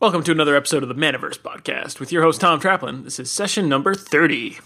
[0.00, 3.04] Welcome to another episode of the Manaverse podcast with your host Tom Traplin.
[3.04, 4.58] This is session number 30.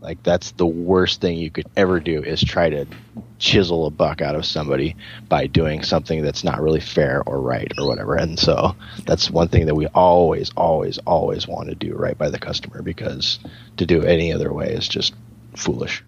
[0.00, 2.86] Like that's the worst thing you could ever do is try to
[3.38, 4.96] chisel a buck out of somebody
[5.28, 8.16] by doing something that's not really fair or right or whatever.
[8.16, 8.74] And so
[9.04, 12.80] that's one thing that we always, always, always want to do right by the customer
[12.80, 13.40] because
[13.76, 15.12] to do it any other way is just
[15.54, 16.02] foolish.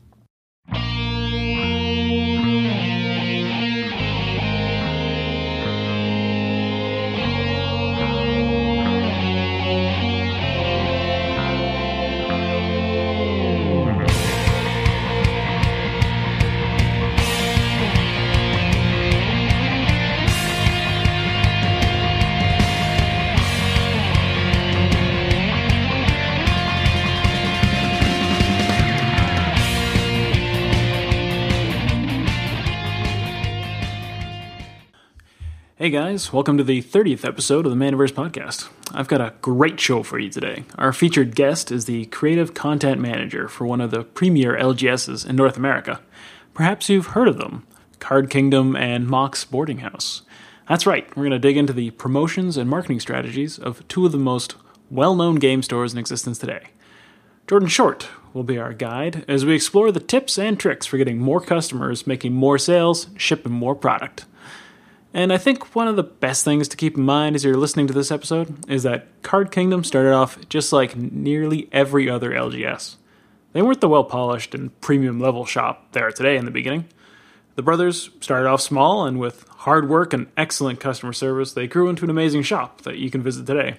[35.95, 38.69] Guys, welcome to the 30th episode of the Manaverse podcast.
[38.93, 40.65] I've got a great show for you today.
[40.77, 45.37] Our featured guest is the creative content manager for one of the premier LGSs in
[45.37, 46.01] North America.
[46.53, 47.65] Perhaps you've heard of them
[48.01, 50.23] Card Kingdom and Mox Boarding House.
[50.69, 54.11] That's right, we're going to dig into the promotions and marketing strategies of two of
[54.11, 54.57] the most
[54.91, 56.71] well known game stores in existence today.
[57.47, 61.21] Jordan Short will be our guide as we explore the tips and tricks for getting
[61.21, 64.25] more customers, making more sales, shipping more product.
[65.15, 67.87] And I think one of the best things to keep in mind as you're listening
[67.87, 72.97] to this episode is that Card Kingdom started off just like nearly every other LGS.
[73.53, 76.87] They weren't the well polished and premium level shop they are today in the beginning.
[77.55, 81.89] The brothers started off small, and with hard work and excellent customer service, they grew
[81.89, 83.77] into an amazing shop that you can visit today.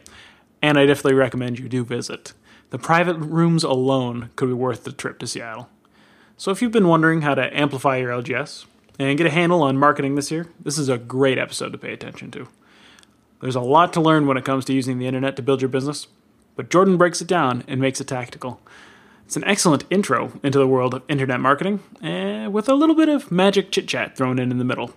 [0.61, 2.31] And I definitely recommend you do visit.
[2.69, 5.69] The private rooms alone could be worth the trip to Seattle.
[6.37, 8.65] So if you've been wondering how to amplify your LGS,
[8.99, 11.93] and get a handle on marketing this year, this is a great episode to pay
[11.93, 12.47] attention to.
[13.41, 15.69] There's a lot to learn when it comes to using the internet to build your
[15.69, 16.07] business,
[16.55, 18.61] but Jordan breaks it down and makes it tactical.
[19.25, 23.09] It's an excellent intro into the world of internet marketing, eh, with a little bit
[23.09, 24.91] of magic chit chat thrown in in the middle.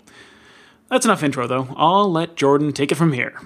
[0.88, 1.68] That's enough intro, though.
[1.76, 3.40] I'll let Jordan take it from here.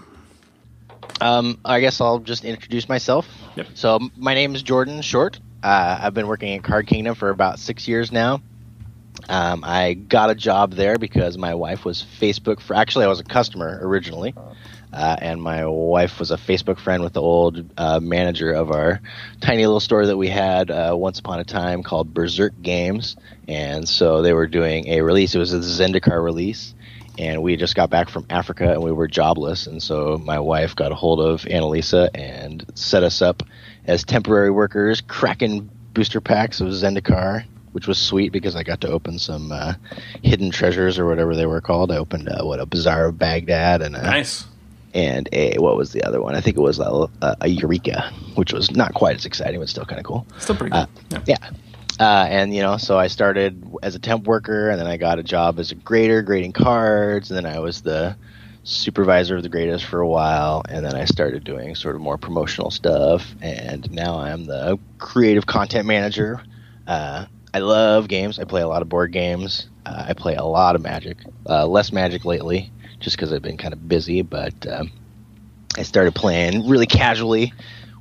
[1.20, 3.28] Um, I guess I'll just introduce myself.
[3.56, 3.68] Yep.
[3.74, 5.38] So my name is Jordan Short.
[5.62, 8.42] Uh, I've been working at Card Kingdom for about six years now.
[9.28, 12.60] Um, I got a job there because my wife was Facebook.
[12.60, 14.34] For, actually, I was a customer originally,
[14.92, 19.00] uh, and my wife was a Facebook friend with the old uh, manager of our
[19.40, 23.16] tiny little store that we had uh, once upon a time called Berserk Games.
[23.48, 25.34] And so they were doing a release.
[25.34, 26.74] It was a Zendikar release,
[27.18, 29.66] and we just got back from Africa and we were jobless.
[29.66, 33.42] And so my wife got a hold of Annalisa and set us up
[33.84, 38.88] as temporary workers, cracking booster packs of Zendikar which was sweet because I got to
[38.90, 39.74] open some uh,
[40.22, 41.90] hidden treasures or whatever they were called.
[41.90, 44.46] I opened uh, what a Bazaar of Baghdad and a, Nice.
[44.94, 46.34] and a what was the other one?
[46.34, 47.08] I think it was a,
[47.40, 50.26] a Eureka, which was not quite as exciting, but still kind of cool.
[50.38, 50.78] Still pretty good.
[50.78, 51.20] Uh, yeah.
[51.26, 51.50] Yeah.
[52.00, 55.18] Uh, and you know, so I started as a temp worker, and then I got
[55.18, 58.16] a job as a grader, grading cards, and then I was the
[58.64, 62.16] supervisor of the graders for a while, and then I started doing sort of more
[62.16, 66.40] promotional stuff, and now I'm the creative content manager.
[66.86, 68.38] Uh, I love games.
[68.38, 69.68] I play a lot of board games.
[69.84, 71.18] Uh, I play a lot of Magic.
[71.48, 72.70] Uh, less Magic lately,
[73.00, 74.22] just because I've been kind of busy.
[74.22, 74.90] But um,
[75.76, 77.52] I started playing really casually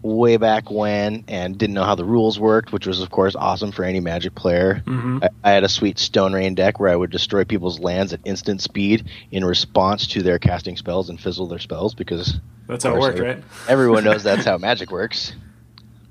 [0.04, 3.72] way back when, and didn't know how the rules worked, which was of course awesome
[3.72, 4.82] for any Magic player.
[4.88, 5.24] Mhm.
[5.24, 8.20] I, I had a sweet Stone Rain deck where I would destroy people's lands at
[8.26, 12.96] instant speed in response to their casting spells and fizzle their spells because That's how
[12.96, 13.44] it worked, every- right?
[13.68, 15.34] everyone knows that's how Magic works.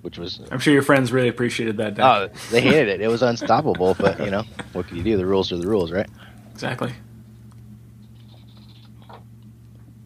[0.03, 1.95] Which was I'm sure your friends really appreciated that.
[1.95, 2.05] Deck.
[2.05, 3.01] Oh, they hated it.
[3.01, 5.17] It was unstoppable, but you know, what can you do?
[5.17, 6.09] The rules are the rules, right?
[6.53, 6.95] Exactly.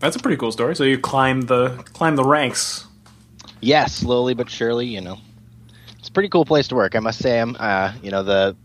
[0.00, 0.77] That's a pretty cool story.
[0.77, 2.87] So you climb the climb the ranks.
[3.60, 5.19] Yeah, slowly but surely, you know.
[5.99, 7.41] It's a pretty cool place to work, I must say.
[7.41, 8.56] I'm, uh, you know, the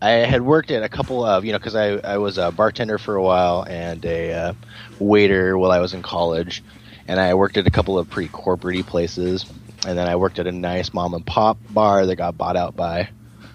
[0.00, 2.98] I had worked at a couple of, you know, because I, I was a bartender
[2.98, 4.52] for a while and a uh,
[4.98, 6.62] waiter while I was in college,
[7.08, 9.46] and I worked at a couple of pretty corporate places,
[9.86, 12.74] and then I worked at a nice mom and pop bar that got bought out
[12.76, 13.08] by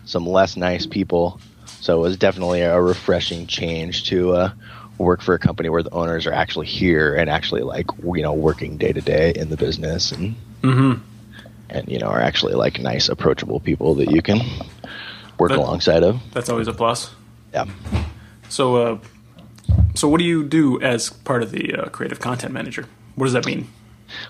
[0.06, 1.40] some less nice people.
[1.82, 4.52] So it was definitely a refreshing change to uh,
[4.98, 8.34] work for a company where the owners are actually here and actually like you know
[8.34, 11.02] working day to day in the business and Mm-hmm.
[11.70, 14.40] and you know are actually like nice approachable people that you can
[15.38, 16.20] work That- alongside of.
[16.34, 17.12] That's always a plus.
[17.54, 17.66] Yeah.
[18.50, 18.98] So, uh,
[19.96, 22.88] so what do you do as part of the uh, creative content manager?
[23.16, 23.68] What does that mean?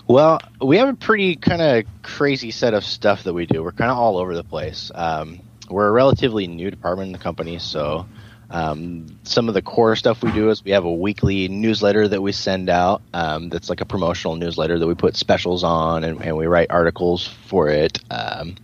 [0.06, 3.62] Well, we have a pretty kind of crazy set of stuff that we do.
[3.62, 4.90] We're kind of all over the place.
[4.94, 8.06] Um, we're a relatively new department in the company, so
[8.52, 12.20] Um, some of the core stuff we do is we have a weekly newsletter that
[12.20, 13.00] we send out.
[13.14, 16.68] Um, that's like a promotional newsletter that we put specials on, and, and we write
[16.70, 18.00] articles for it.
[18.10, 18.56] Um,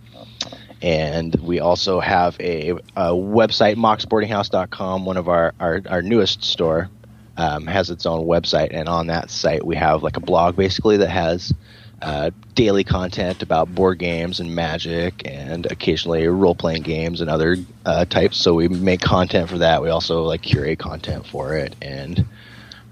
[0.81, 6.89] and we also have a, a website, moxboardinghouse.com, one of our, our, our newest store.
[7.39, 10.97] Um, has its own website, and on that site we have like a blog basically
[10.97, 11.53] that has
[12.01, 17.57] uh, daily content about board games and magic and occasionally role playing games and other
[17.85, 18.37] uh, types.
[18.37, 19.81] So we make content for that.
[19.81, 21.75] We also like curate content for it.
[21.81, 22.25] And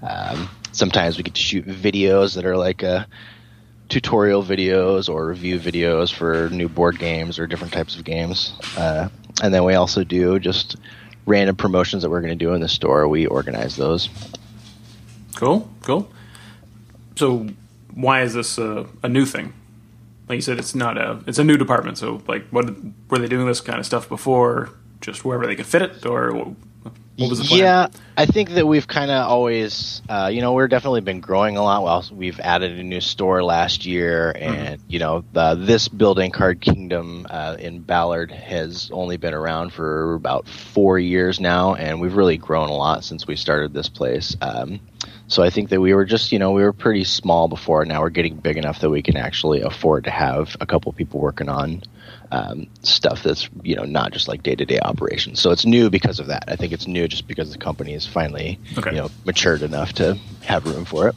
[0.02, 3.04] um, sometimes we get to shoot videos that are like uh,
[3.88, 8.54] tutorial videos or review videos for new board games or different types of games.
[8.76, 9.08] Uh,
[9.42, 10.76] and then we also do just
[11.26, 13.06] random promotions that we're going to do in the store.
[13.06, 14.08] We organize those.
[15.36, 16.10] Cool, cool.
[17.14, 17.46] So
[17.94, 19.52] why is this a, a new thing?
[20.28, 21.98] Like you said, it's not a it's a new department.
[21.98, 22.74] So like, what
[23.08, 24.70] were they doing this kind of stuff before?
[25.00, 26.56] Just wherever they could fit it, or
[27.16, 27.60] what was the plan?
[27.60, 31.56] Yeah, I think that we've kind of always, uh, you know, we're definitely been growing
[31.56, 31.82] a lot.
[31.82, 34.90] Well, we've added a new store last year, and mm-hmm.
[34.90, 40.14] you know, the, this building, Card Kingdom uh, in Ballard, has only been around for
[40.14, 44.36] about four years now, and we've really grown a lot since we started this place.
[44.40, 44.80] Um,
[45.28, 47.84] so I think that we were just, you know, we were pretty small before.
[47.84, 51.18] Now we're getting big enough that we can actually afford to have a couple people
[51.18, 51.82] working on
[52.30, 55.40] um, stuff that's, you know, not just like day to day operations.
[55.40, 56.44] So it's new because of that.
[56.48, 58.90] I think it's new just because the company is finally, okay.
[58.90, 61.14] you know, matured enough to have room for it.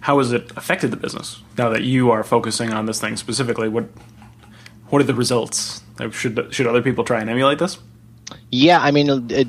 [0.00, 3.68] How has it affected the business now that you are focusing on this thing specifically?
[3.68, 3.88] What
[4.88, 5.82] what are the results?
[6.12, 7.78] Should should other people try and emulate this?
[8.50, 9.48] Yeah, I mean, it,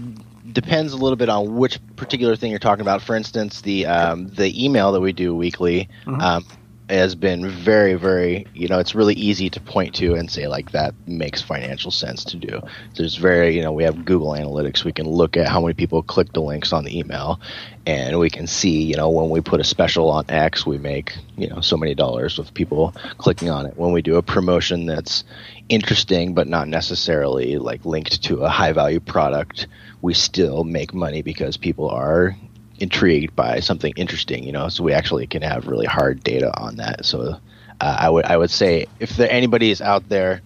[0.53, 3.01] depends a little bit on which particular thing you're talking about.
[3.01, 6.19] For instance, the um, the email that we do weekly mm-hmm.
[6.19, 6.45] um,
[6.89, 8.45] has been very, very.
[8.53, 12.23] You know, it's really easy to point to and say like that makes financial sense
[12.25, 12.61] to do.
[12.95, 14.83] There's very, you know, we have Google Analytics.
[14.83, 17.39] We can look at how many people click the links on the email,
[17.85, 21.15] and we can see, you know, when we put a special on X, we make
[21.37, 23.77] you know so many dollars with people clicking on it.
[23.77, 25.23] When we do a promotion that's
[25.69, 29.67] interesting but not necessarily like linked to a high value product
[30.01, 32.35] we still make money because people are
[32.79, 34.69] intrigued by something interesting, you know.
[34.69, 37.05] So we actually can have really hard data on that.
[37.05, 37.39] So
[37.81, 40.41] uh, I would I would say if there, anybody is out there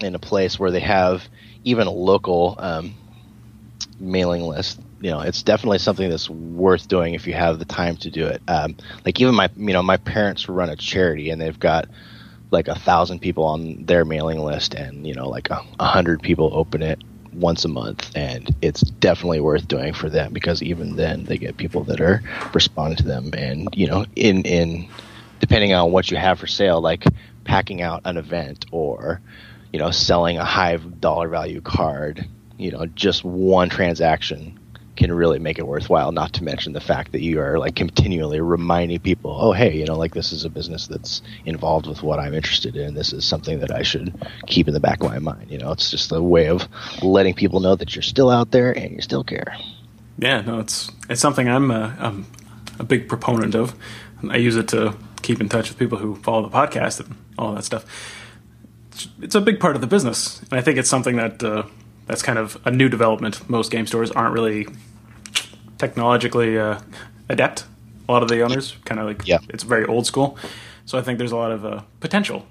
[0.00, 1.28] in a place where they have
[1.64, 2.94] even a local um,
[3.98, 7.96] mailing list, you know, it's definitely something that's worth doing if you have the time
[7.98, 8.42] to do it.
[8.48, 11.88] Um, like even my you know my parents run a charity and they've got
[12.50, 16.20] like a thousand people on their mailing list and you know like a, a hundred
[16.22, 17.00] people open it
[17.32, 21.56] once a month, and it's definitely worth doing for them because even then they get
[21.56, 22.22] people that are
[22.54, 24.88] responding to them, and you know, in in
[25.40, 27.04] depending on what you have for sale, like
[27.44, 29.20] packing out an event or
[29.72, 32.26] you know selling a high dollar value card,
[32.58, 34.59] you know, just one transaction
[35.00, 36.12] can really make it worthwhile.
[36.12, 39.86] Not to mention the fact that you are like continually reminding people, oh hey, you
[39.86, 42.92] know, like this is a business that's involved with what I'm interested in.
[42.94, 44.14] This is something that I should
[44.46, 45.50] keep in the back of my mind.
[45.50, 46.68] You know, it's just a way of
[47.02, 49.56] letting people know that you're still out there and you still care.
[50.18, 52.26] Yeah, no, it's it's something I'm a, I'm
[52.78, 53.74] a big proponent of.
[54.28, 57.54] I use it to keep in touch with people who follow the podcast and all
[57.54, 57.86] that stuff.
[58.92, 61.42] It's, it's a big part of the business, and I think it's something that.
[61.42, 61.62] Uh,
[62.06, 63.48] that's kind of a new development.
[63.48, 64.66] Most game stores aren't really
[65.80, 66.78] technologically uh,
[67.28, 67.64] adept.
[68.08, 69.38] A lot of the owners kind of like yeah.
[69.48, 70.38] it's very old school.
[70.84, 72.46] So I think there's a lot of uh, potential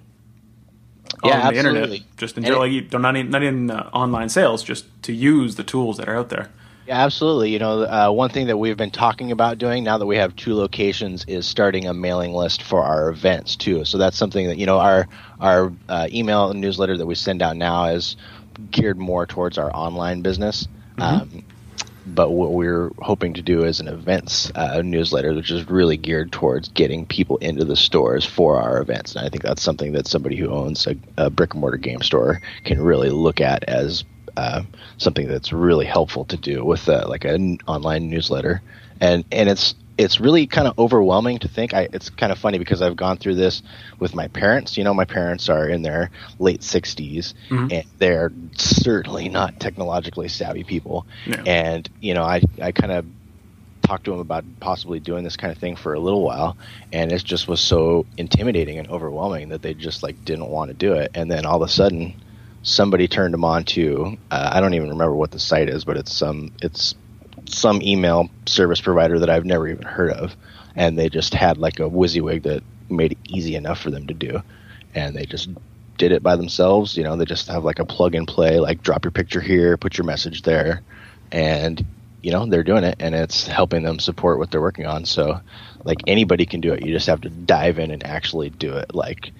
[1.23, 1.99] yeah, on the internet.
[2.17, 5.63] Just enjoy, like they're not in, not in uh, online sales, just to use the
[5.63, 6.49] tools that are out there.
[6.87, 7.51] Yeah, absolutely.
[7.51, 10.35] You know, uh, one thing that we've been talking about doing now that we have
[10.35, 13.85] two locations is starting a mailing list for our events too.
[13.85, 15.07] So that's something that you know our
[15.39, 18.15] our uh, email newsletter that we send out now is
[18.71, 20.67] geared more towards our online business.
[20.97, 21.37] Mm-hmm.
[21.37, 21.43] Um,
[22.15, 26.31] but what we're hoping to do is an events uh, newsletter, which is really geared
[26.31, 29.15] towards getting people into the stores for our events.
[29.15, 32.01] And I think that's something that somebody who owns a, a brick and mortar game
[32.01, 34.03] store can really look at as
[34.37, 34.63] uh,
[34.97, 38.61] something that's really helpful to do with uh, like an online newsletter.
[39.01, 41.73] And and it's it's really kind of overwhelming to think.
[41.73, 43.61] I, it's kind of funny because I've gone through this
[43.99, 44.77] with my parents.
[44.77, 47.67] You know, my parents are in their late 60s mm-hmm.
[47.69, 51.05] and they're certainly not technologically savvy people.
[51.27, 51.35] No.
[51.45, 53.05] And, you know, I, I kind of
[53.81, 56.55] talked to them about possibly doing this kind of thing for a little while
[56.93, 60.75] and it just was so intimidating and overwhelming that they just like didn't want to
[60.75, 61.11] do it.
[61.13, 62.13] And then all of a sudden
[62.61, 65.97] somebody turned them on to, uh, I don't even remember what the site is, but
[65.97, 66.95] it's some, it's
[67.51, 70.35] some email service provider that I've never even heard of,
[70.75, 74.13] and they just had like a WYSIWYG that made it easy enough for them to
[74.13, 74.41] do,
[74.95, 75.49] and they just
[75.97, 76.97] did it by themselves.
[76.97, 79.77] You know, they just have like a plug and play, like drop your picture here,
[79.77, 80.81] put your message there,
[81.31, 81.85] and
[82.21, 85.05] you know they're doing it, and it's helping them support what they're working on.
[85.05, 85.39] So,
[85.83, 86.85] like anybody can do it.
[86.85, 88.95] You just have to dive in and actually do it.
[88.95, 89.31] Like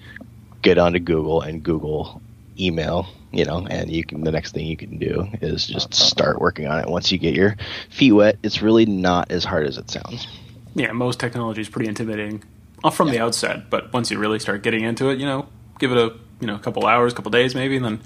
[0.62, 2.20] get onto Google and Google
[2.60, 6.40] email, you know, and you can the next thing you can do is just start
[6.40, 6.88] working on it.
[6.88, 7.56] Once you get your
[7.90, 10.26] feet wet, it's really not as hard as it sounds.
[10.74, 12.44] Yeah, most technology is pretty intimidating
[12.84, 13.14] uh, from yeah.
[13.14, 15.48] the outset, but once you really start getting into it, you know,
[15.78, 18.00] give it a you know a couple hours, couple days maybe, and then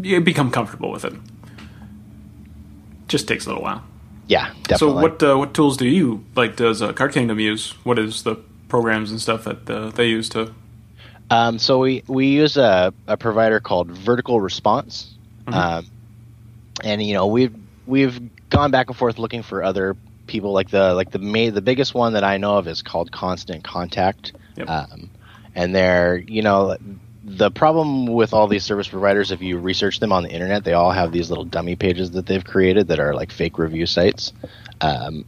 [0.00, 1.14] you become comfortable with it.
[3.08, 3.84] Just takes a little while.
[4.26, 4.76] Yeah, definitely.
[4.78, 6.56] So what uh, what tools do you like?
[6.56, 7.72] Does uh, Card Kingdom use?
[7.84, 8.36] What is the
[8.68, 10.54] programs and stuff that uh, they use to?
[11.34, 15.12] Um, so we we use a, a provider called Vertical Response,
[15.46, 15.54] mm-hmm.
[15.54, 15.86] um,
[16.82, 17.54] and you know we've
[17.86, 19.96] we've gone back and forth looking for other
[20.28, 23.10] people like the like the main, the biggest one that I know of is called
[23.10, 24.70] Constant Contact, yep.
[24.70, 25.10] um,
[25.56, 26.76] and they're you know
[27.24, 30.74] the problem with all these service providers, if you research them on the internet, they
[30.74, 34.32] all have these little dummy pages that they've created that are like fake review sites.
[34.80, 35.24] Um,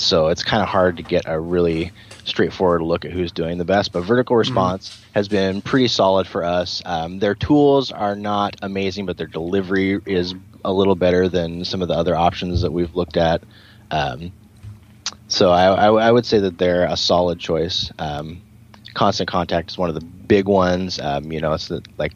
[0.00, 1.92] so it's kind of hard to get a really
[2.24, 3.92] straightforward look at who's doing the best.
[3.92, 4.40] But Vertical mm-hmm.
[4.40, 5.12] Response mm-hmm.
[5.14, 6.82] has been pretty solid for us.
[6.84, 11.82] Um, their tools are not amazing, but their delivery is a little better than some
[11.82, 13.42] of the other options that we've looked at.
[13.90, 14.32] Um,
[15.28, 17.90] so I, I, I, would say that they're a solid choice.
[17.98, 18.42] Um,
[18.94, 20.98] Constant Contact is one of the big ones.
[20.98, 22.12] Um, you know, it's the, like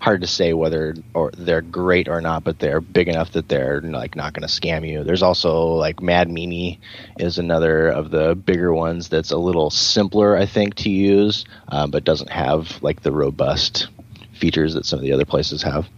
[0.00, 3.80] hard to say whether or they're great or not, but they're big enough that they're
[3.80, 5.02] like not going to scam you.
[5.04, 6.80] There's also like Mad Mimi
[7.18, 11.90] is another of the bigger ones that's a little simpler, I think, to use, um,
[11.90, 13.88] but doesn't have like the robust
[14.34, 15.88] features that some of the other places have.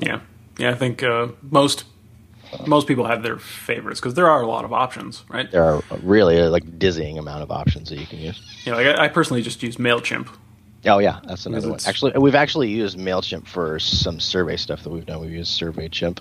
[0.00, 0.20] Yeah,
[0.58, 1.84] yeah, I think uh, most
[2.66, 5.50] most people have their favorites because there are a lot of options, right?
[5.50, 8.40] There are really a, like dizzying amount of options that you can use.
[8.64, 10.28] Yeah, like I, I personally just use Mailchimp.
[10.86, 11.80] Oh yeah, that's another one.
[11.86, 15.20] Actually, we've actually used Mailchimp for some survey stuff that we've done.
[15.20, 16.20] We've used SurveyChimp.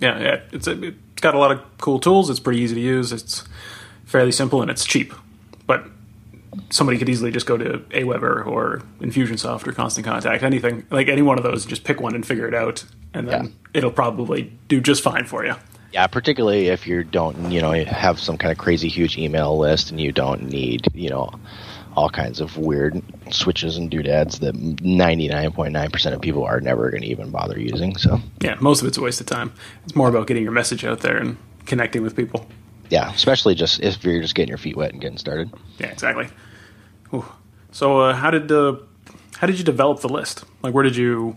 [0.00, 2.30] Yeah, yeah, it's a, it's got a lot of cool tools.
[2.30, 3.12] It's pretty easy to use.
[3.12, 3.44] It's
[4.04, 5.12] fairly simple and it's cheap.
[5.66, 5.84] But
[6.70, 11.22] somebody could easily just go to Aweber or Infusionsoft or Constant Contact, anything like any
[11.22, 11.66] one of those.
[11.66, 12.84] Just pick one and figure it out,
[13.14, 13.50] and then yeah.
[13.74, 15.54] it'll probably do just fine for you.
[15.92, 19.90] Yeah, particularly if you don't, you know, have some kind of crazy huge email list
[19.90, 21.32] and you don't need, you know,
[21.96, 27.08] all kinds of weird switches and doodads that 99.9% of people are never going to
[27.08, 27.96] even bother using.
[27.96, 29.52] So yeah, most of it's a waste of time.
[29.84, 32.46] It's more about getting your message out there and connecting with people.
[32.90, 35.52] Yeah, especially just if you're just getting your feet wet and getting started.
[35.78, 36.28] Yeah, exactly.
[37.14, 37.24] Ooh.
[37.72, 38.76] So uh, how did uh,
[39.38, 40.44] how did you develop the list?
[40.62, 41.36] Like, where did you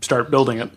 [0.00, 0.70] start building it?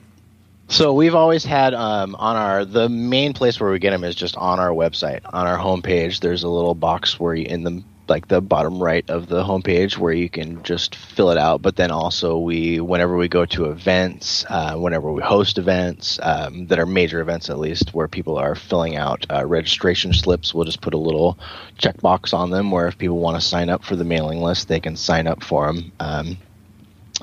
[0.69, 4.15] So we've always had um, on our the main place where we get them is
[4.15, 6.19] just on our website on our homepage.
[6.19, 9.97] There's a little box where you in the like the bottom right of the homepage
[9.97, 11.61] where you can just fill it out.
[11.61, 16.67] But then also we, whenever we go to events, uh, whenever we host events um,
[16.67, 20.65] that are major events at least, where people are filling out uh, registration slips, we'll
[20.65, 21.37] just put a little
[21.77, 24.79] checkbox on them where if people want to sign up for the mailing list, they
[24.79, 25.91] can sign up for them.
[25.99, 26.37] Um,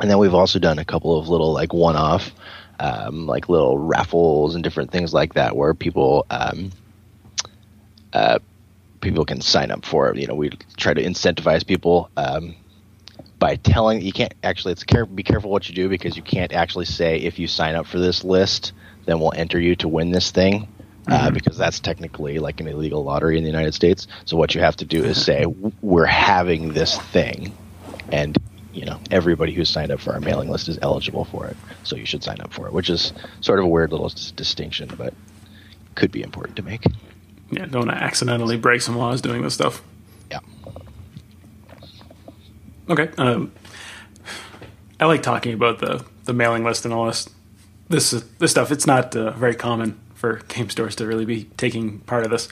[0.00, 2.33] and then we've also done a couple of little like one-off,
[2.81, 6.26] um, like little raffles and different things like that, where people.
[6.31, 6.73] Um,
[8.12, 8.38] uh,
[9.04, 10.16] people can sign up for it.
[10.16, 12.56] You know, we try to incentivize people um,
[13.38, 14.73] by telling you can't actually.
[14.73, 17.76] It's care, be careful what you do because you can't actually say if you sign
[17.76, 18.73] up for this list,
[19.04, 20.68] then we'll enter you to win this thing.
[21.06, 21.34] Uh, mm-hmm.
[21.34, 24.06] because that's technically like an illegal lottery in the United States.
[24.25, 25.44] So what you have to do is say
[25.82, 27.54] we're having this thing,
[28.11, 28.38] and
[28.73, 31.58] you know everybody who's signed up for our mailing list is eligible for it.
[31.82, 34.90] So you should sign up for it, which is sort of a weird little distinction,
[34.96, 35.12] but
[35.94, 36.87] could be important to make.
[37.51, 39.83] Yeah, don't want to accidentally break some laws doing this stuff.
[40.31, 40.41] Yeah.
[42.89, 43.11] Okay.
[43.19, 43.53] Um,
[44.99, 47.29] I like talking about the the mailing list and all this
[47.89, 48.71] this this stuff.
[48.71, 52.49] It's not uh, very common for game stores to really be taking part of this.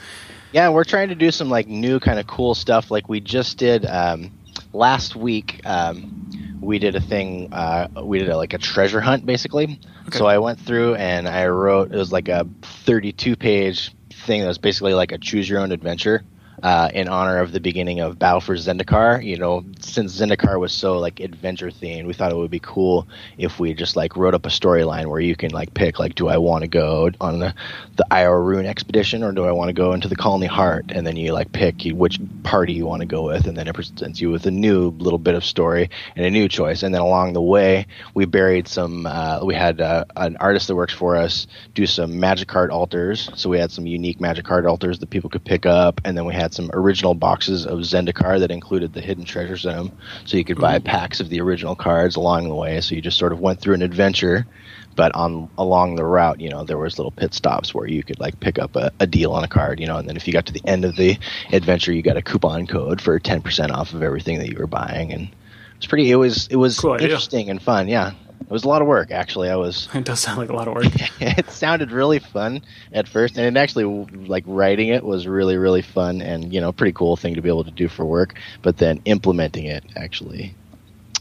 [0.52, 2.90] Yeah, we're trying to do some like new kind of cool stuff.
[2.90, 4.30] Like we just did um,
[4.72, 5.60] last week.
[5.64, 7.52] Um, we did a thing.
[7.52, 9.80] Uh, we did a, like a treasure hunt, basically.
[10.08, 10.18] Okay.
[10.18, 11.92] So I went through and I wrote.
[11.92, 12.46] It was like a
[12.84, 16.22] 32 page thing that was basically like a choose your own adventure
[16.62, 19.24] uh, in honor of the beginning of Battle for Zendikar.
[19.24, 23.06] You know, since Zendikar was so like adventure themed, we thought it would be cool
[23.38, 26.28] if we just like wrote up a storyline where you can like pick like, do
[26.28, 27.54] I want to go on the
[27.96, 30.86] the Rune expedition or do I want to go into the Colony Heart?
[30.90, 33.74] And then you like pick which party you want to go with, and then it
[33.74, 36.82] presents you with a new little bit of story and a new choice.
[36.82, 39.06] And then along the way, we buried some.
[39.06, 43.30] Uh, we had uh, an artist that works for us do some magic card alters.
[43.34, 46.24] So we had some unique magic card alters that people could pick up, and then
[46.24, 49.92] we had had some original boxes of Zendikar that included the hidden treasures in them,
[50.24, 50.86] so you could buy mm-hmm.
[50.86, 52.80] packs of the original cards along the way.
[52.80, 54.46] So you just sort of went through an adventure,
[54.94, 58.20] but on along the route, you know, there was little pit stops where you could
[58.20, 60.32] like pick up a, a deal on a card, you know, and then if you
[60.32, 61.18] got to the end of the
[61.52, 64.66] adventure, you got a coupon code for ten percent off of everything that you were
[64.66, 65.28] buying, and
[65.76, 66.10] it's pretty.
[66.10, 67.88] It was it was Cool interesting and fun.
[67.88, 68.12] Yeah,
[68.46, 69.48] it was a lot of work actually.
[69.50, 70.86] I was It does sound like a lot of work.
[71.20, 73.84] it sounded really fun at first and it actually
[74.26, 77.48] like writing it was really really fun and you know pretty cool thing to be
[77.48, 80.54] able to do for work but then implementing it actually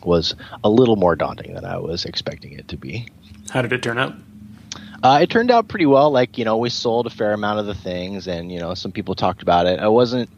[0.03, 3.07] was a little more daunting than i was expecting it to be
[3.51, 4.15] How did it turn out?
[5.03, 7.65] uh, it turned out pretty well like you know we sold a fair amount of
[7.67, 10.29] the things and you know some people talked about it i wasn't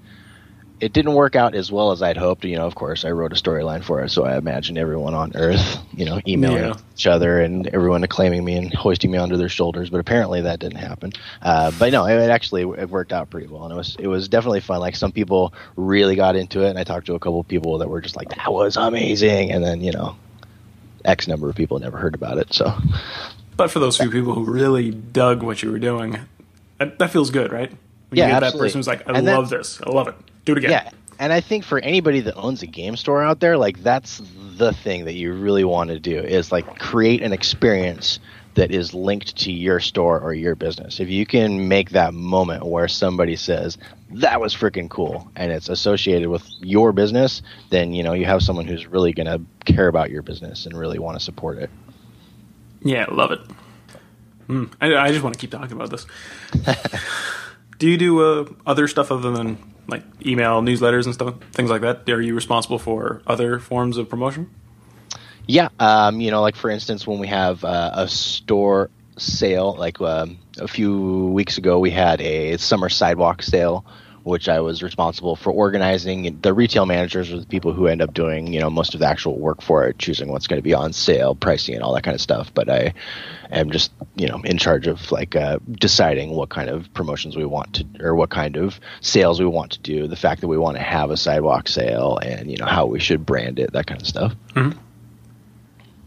[0.79, 2.43] it didn't work out as well as I'd hoped.
[2.45, 5.31] You know, of course, I wrote a storyline for it, so I imagine everyone on
[5.35, 6.73] Earth, you know, emailing Yeah.
[6.95, 9.89] each other and everyone acclaiming me and hoisting me onto their shoulders.
[9.89, 11.13] But apparently, that didn't happen.
[11.41, 14.27] Uh, but no, it, actually it worked out pretty well, and it was it was
[14.27, 14.79] definitely fun.
[14.81, 17.77] Like some people really got into it, and I talked to a couple of people
[17.77, 20.15] that were just like, "That was amazing," and then you know,
[21.05, 22.51] X number of people never heard about it.
[22.53, 22.73] So
[23.55, 26.17] But for those few people who really dug what you were doing,
[26.79, 27.69] that, that feels good, right?
[28.09, 29.79] When Yeah, you get that person who's like, I And that- love this.
[29.85, 30.15] I love it.
[30.45, 30.71] Do it again.
[30.71, 34.21] Yeah, and I think for anybody that owns a game store out there, like that's
[34.57, 38.19] the thing that you really want to do is like create an experience
[38.55, 40.99] that is linked to your store or your business.
[40.99, 43.77] If you can make that moment where somebody says
[44.11, 48.41] that was freaking cool and it's associated with your business, then you know you have
[48.41, 51.69] someone who's really going to care about your business and really want to support it.
[52.81, 53.39] Yeah, love it.
[54.49, 56.05] Mm, I, I just want to keep talking about this.
[57.79, 59.57] do you do uh, other stuff other than
[59.87, 62.09] like email, newsletters, and stuff, things like that?
[62.09, 64.49] Are you responsible for other forms of promotion?
[65.47, 69.99] Yeah, um, you know, like for instance, when we have uh, a store sale, like
[70.01, 73.85] um, a few weeks ago, we had a summer sidewalk sale,
[74.23, 76.39] which I was responsible for organizing.
[76.41, 79.07] The retail managers are the people who end up doing, you know, most of the
[79.07, 82.03] actual work for it, choosing what's going to be on sale, pricing, and all that
[82.03, 82.53] kind of stuff.
[82.53, 82.93] But I
[83.51, 87.45] am just, you know, in charge of like uh, deciding what kind of promotions we
[87.45, 90.07] want to, or what kind of sales we want to do.
[90.07, 92.99] The fact that we want to have a sidewalk sale, and you know how we
[92.99, 94.35] should brand it, that kind of stuff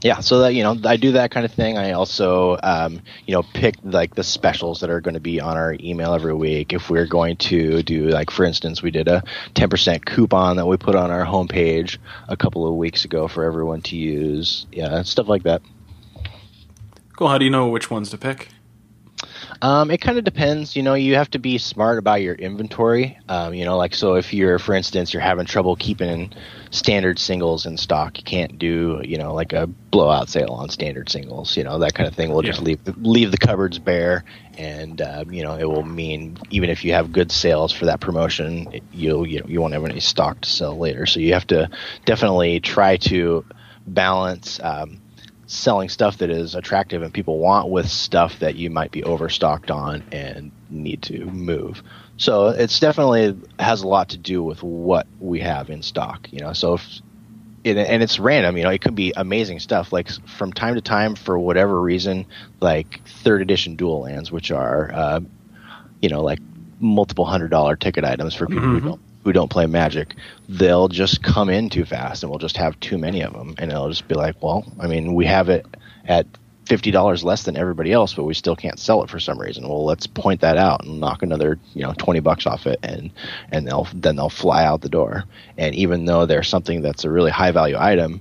[0.03, 3.35] yeah so that you know i do that kind of thing i also um, you
[3.35, 6.73] know pick like the specials that are going to be on our email every week
[6.73, 9.23] if we're going to do like for instance we did a
[9.55, 13.81] 10% coupon that we put on our homepage a couple of weeks ago for everyone
[13.81, 15.63] to use yeah stuff like that
[17.17, 17.29] Cool.
[17.29, 18.49] How do you know which ones to pick?
[19.63, 20.77] Um, it kind of depends.
[20.77, 23.19] You know, you have to be smart about your inventory.
[23.29, 26.33] Um, you know, like so if you're, for instance, you're having trouble keeping
[26.71, 31.09] standard singles in stock, you can't do, you know, like a blowout sale on standard
[31.09, 31.57] singles.
[31.57, 34.25] You know, that kind of thing We'll just leave leave the cupboards bare,
[34.59, 38.01] and um, you know, it will mean even if you have good sales for that
[38.01, 41.07] promotion, it- you'll you know, you won't have any stock to sell later.
[41.07, 41.69] So you have to
[42.05, 43.45] definitely try to
[43.87, 44.61] balance.
[44.63, 45.01] Um,
[45.47, 49.71] selling stuff that is attractive and people want with stuff that you might be overstocked
[49.71, 51.83] on and need to move.
[52.17, 56.41] So it's definitely has a lot to do with what we have in stock, you
[56.41, 56.53] know.
[56.53, 57.01] So if
[57.65, 59.93] and it's random, you know, it could be amazing stuff.
[59.93, 62.27] Like from time to time, for whatever reason,
[62.61, 65.21] like third edition dual lands, which are, uh,
[66.01, 66.39] you know, like
[66.79, 70.15] multiple hundred dollar ticket items for people who don't who don't play Magic,
[70.49, 73.73] they'll just come in too fast, and we'll just have too many of them, and
[73.73, 75.67] it'll just be like, well, I mean, we have it
[76.07, 76.27] at
[76.65, 79.69] fifty dollars less than everybody else, but we still can't sell it for some reason.
[79.69, 83.11] Well, let's point that out and knock another, you know, twenty bucks off it, and
[83.51, 85.25] and they'll then they'll fly out the door.
[85.59, 88.21] And even though they're something that's a really high value item,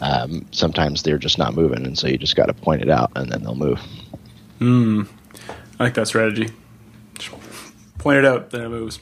[0.00, 3.10] um, sometimes they're just not moving, and so you just got to point it out,
[3.16, 3.80] and then they'll move.
[4.60, 5.02] Hmm,
[5.80, 6.50] I like that strategy.
[7.98, 9.00] Point it out, then it moves.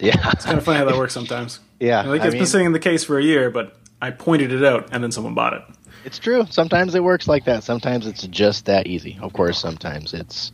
[0.00, 1.60] Yeah, it's Kind of funny how that works sometimes.
[1.78, 4.10] Yeah, like I it's mean- been sitting in the case for a year, but I
[4.10, 5.62] pointed it out, and then someone bought it.
[6.06, 6.46] It's true.
[6.48, 7.64] Sometimes it works like that.
[7.64, 9.18] Sometimes it's just that easy.
[9.20, 10.52] Of course, sometimes it's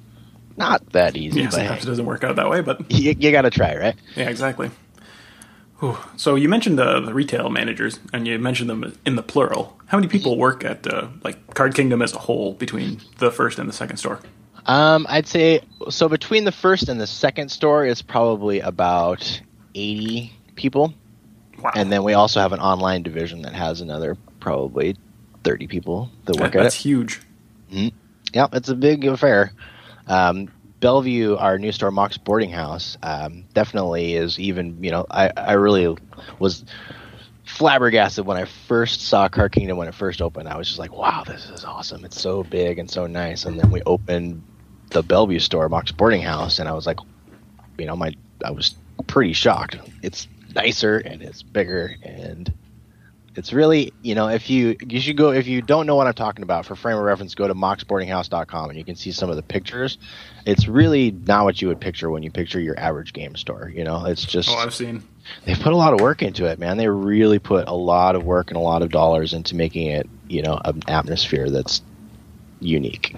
[0.57, 1.43] not that easy.
[1.43, 3.95] Yeah, sometimes it doesn't work out that way, but you, you got to try, right?
[4.17, 4.71] yeah, exactly.
[5.79, 5.97] Whew.
[6.17, 9.79] So you mentioned the, the retail managers, and you mentioned them in the plural.
[9.87, 13.59] How many people work at uh, like Card Kingdom as a whole between the first
[13.59, 14.19] and the second store?
[14.67, 16.09] Um, I'd say so.
[16.09, 19.41] Between the first and the second store is probably about
[19.75, 20.95] eighty people,
[21.61, 24.97] Wow, and then we also have an online division that has another probably
[25.43, 26.83] thirty people that work That- at that's it.
[26.83, 27.21] huge.
[28.33, 29.53] Yeah, it's a big affair.
[30.07, 30.49] Um,
[30.81, 34.83] Bellevue, our new store, Mox Boarding House, um, definitely is even.
[34.83, 35.97] You know, I I really
[36.39, 36.65] was
[37.45, 40.49] flabbergasted when I first saw Card Kingdom when it first opened.
[40.49, 42.05] I was just like, wow, this is awesome.
[42.05, 43.45] It's so big and so nice.
[43.45, 44.43] And then we opened
[44.93, 46.99] the Bellevue store, Mox Boarding House, and I was like,
[47.79, 48.75] you know, my I was
[49.07, 49.77] pretty shocked.
[50.03, 52.53] It's nicer and it's bigger and
[53.35, 56.13] it's really you know if you you should go if you don't know what I'm
[56.13, 59.37] talking about for frame of reference go to moxboardinghouse.com and you can see some of
[59.37, 59.97] the pictures.
[60.45, 63.73] It's really not what you would picture when you picture your average game store.
[63.75, 65.03] You know, it's just Oh, I've seen.
[65.47, 66.77] they put a lot of work into it, man.
[66.77, 70.07] They really put a lot of work and a lot of dollars into making it
[70.29, 71.81] you know an atmosphere that's
[72.61, 73.17] unique.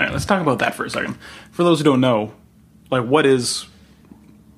[0.00, 1.18] All right, let's talk about that for a second.
[1.50, 2.32] For those who don't know,
[2.90, 3.66] like what is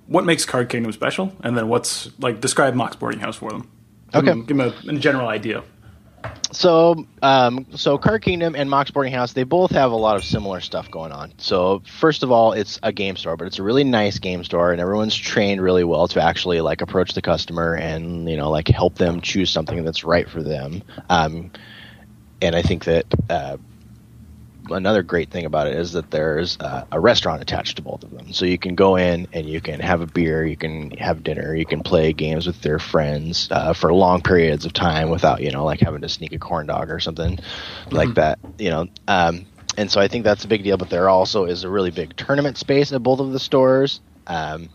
[0.07, 3.69] what makes Card Kingdom special, and then what's like describe Mox Boarding House for them.
[4.13, 4.27] Give Okay.
[4.31, 5.65] them, give them a, a general idea.
[6.53, 10.23] So, um, so Card Kingdom and Mox Boarding House, they both have a lot of
[10.23, 11.33] similar stuff going on.
[11.39, 14.71] So, first of all, it's a game store, but it's a really nice game store,
[14.71, 18.69] and everyone's trained really well to actually like approach the customer and you know like
[18.69, 20.85] help them choose something that's right for them.
[21.09, 21.51] Um,
[22.41, 23.57] and I think that uh,
[24.73, 28.11] another great thing about it is that there's uh, a restaurant attached to both of
[28.11, 28.33] them.
[28.33, 31.55] So you can go in and you can have a beer, you can have dinner,
[31.55, 35.51] you can play games with their friends uh, for long periods of time without, you
[35.51, 37.39] know, like having to sneak a corn dog or something
[37.91, 38.87] like that, you know.
[39.09, 40.77] Um, and so I think that's a big deal.
[40.77, 44.01] But there also is a really big tournament space at both of the stores.
[44.27, 44.69] Um,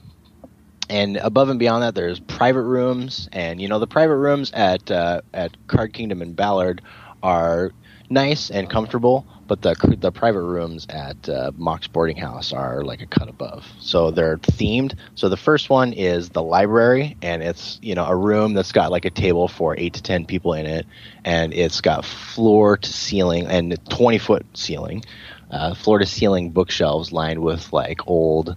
[0.90, 4.90] and above and beyond that, there's private rooms, and you know the private rooms at
[4.90, 6.82] uh, at Card Kingdom and Ballard
[7.22, 7.72] are
[8.10, 13.02] nice and comfortable, but the the private rooms at uh, Mox Boarding House are like
[13.02, 13.66] a cut above.
[13.80, 14.96] So they're themed.
[15.16, 18.92] So the first one is the library, and it's you know a room that's got
[18.92, 20.86] like a table for eight to ten people in it,
[21.24, 25.04] and it's got floor to ceiling and twenty foot ceiling,
[25.50, 28.56] uh, floor to ceiling bookshelves lined with like old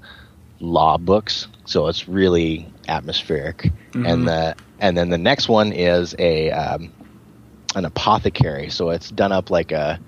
[0.61, 3.71] law books, so it's really atmospheric.
[3.95, 6.93] And the and then the next one is a um,
[7.75, 10.01] an apothecary, so it's done up like a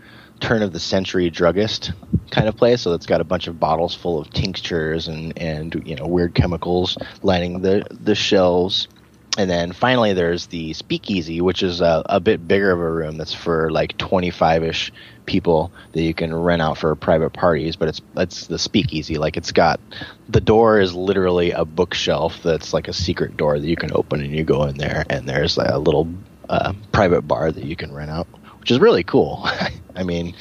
[0.42, 1.92] turn of the century druggist
[2.30, 2.82] kind of place.
[2.82, 6.34] So it's got a bunch of bottles full of tinctures and and you know weird
[6.34, 8.88] chemicals lining the the shelves.
[9.38, 13.16] And then finally, there's the speakeasy, which is a, a bit bigger of a room
[13.16, 14.92] that's for like 25 ish
[15.24, 17.76] people that you can rent out for private parties.
[17.76, 19.16] But it's it's the speakeasy.
[19.16, 19.80] Like it's got
[20.28, 24.20] the door is literally a bookshelf that's like a secret door that you can open
[24.20, 26.08] and you go in there, and there's a little
[26.50, 28.28] uh, private bar that you can rent out,
[28.62, 29.40] which is really cool.
[29.96, 30.36] I mean,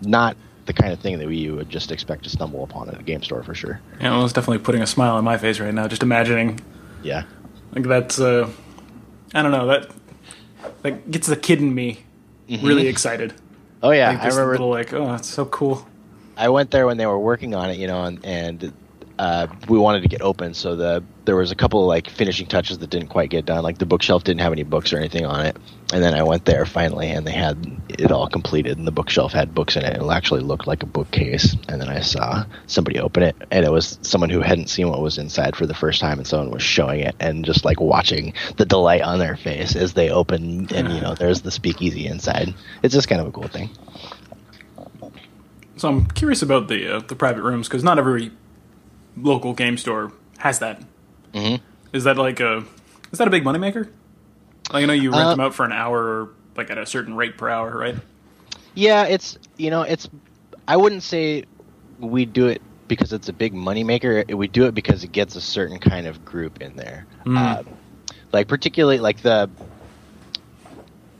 [0.00, 0.34] not
[0.64, 3.22] the kind of thing that you would just expect to stumble upon at a game
[3.22, 3.80] store for sure.
[4.00, 6.58] Yeah, know, it's definitely putting a smile on my face right now, just imagining
[7.02, 7.24] Yeah.
[7.72, 8.18] like that's.
[8.18, 8.48] Uh,
[9.34, 9.90] I don't know that
[10.82, 12.00] that gets the kid in me
[12.48, 13.34] really excited.
[13.82, 15.86] Oh yeah, Like I remember little like, oh, that's so cool.
[16.34, 18.72] I went there when they were working on it, you know, and, and
[19.18, 22.46] uh, we wanted to get open, so the there was a couple of like finishing
[22.46, 23.62] touches that didn't quite get done.
[23.62, 25.56] Like the bookshelf didn't have any books or anything on it,
[25.92, 29.32] and then I went there finally, and they had it all completed, and the bookshelf
[29.32, 29.96] had books in it.
[29.96, 33.72] It actually looked like a bookcase, and then I saw somebody open it, and it
[33.72, 36.62] was someone who hadn't seen what was inside for the first time, and someone was
[36.62, 40.92] showing it, and just like watching the delight on their face as they opened, and
[40.92, 42.54] you know, there's the speakeasy inside.
[42.82, 43.70] It's just kind of a cool thing.
[45.76, 48.30] So I'm curious about the uh, the private rooms because not every
[49.16, 50.82] local game store has that.
[51.32, 51.60] Mhm.
[51.92, 52.64] Is that like a
[53.12, 53.88] is that a big moneymaker?
[54.72, 56.86] Like I know you rent Uh, them out for an hour, or like at a
[56.86, 57.96] certain rate per hour, right?
[58.74, 60.08] Yeah, it's you know it's.
[60.68, 61.44] I wouldn't say
[62.00, 64.32] we do it because it's a big moneymaker.
[64.34, 67.06] We do it because it gets a certain kind of group in there.
[67.24, 67.38] Mm.
[67.38, 67.66] Um,
[68.32, 69.48] like particularly like the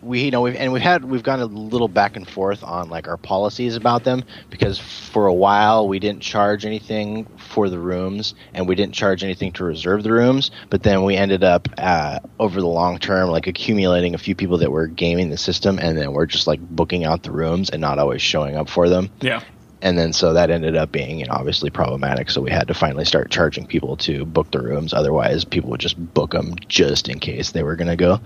[0.06, 2.88] we you know we've and we've had we've gone a little back and forth on
[2.88, 7.78] like our policies about them because for a while we didn't charge anything for the
[7.78, 11.68] rooms and we didn't charge anything to reserve the rooms but then we ended up
[11.78, 15.78] uh, over the long term like accumulating a few people that were gaming the system
[15.78, 18.88] and then we're just like booking out the rooms and not always showing up for
[18.88, 19.10] them.
[19.20, 19.42] Yeah.
[19.82, 22.74] and then so that ended up being you know, obviously problematic so we had to
[22.74, 27.08] finally start charging people to book the rooms otherwise people would just book them just
[27.08, 28.20] in case they were going to go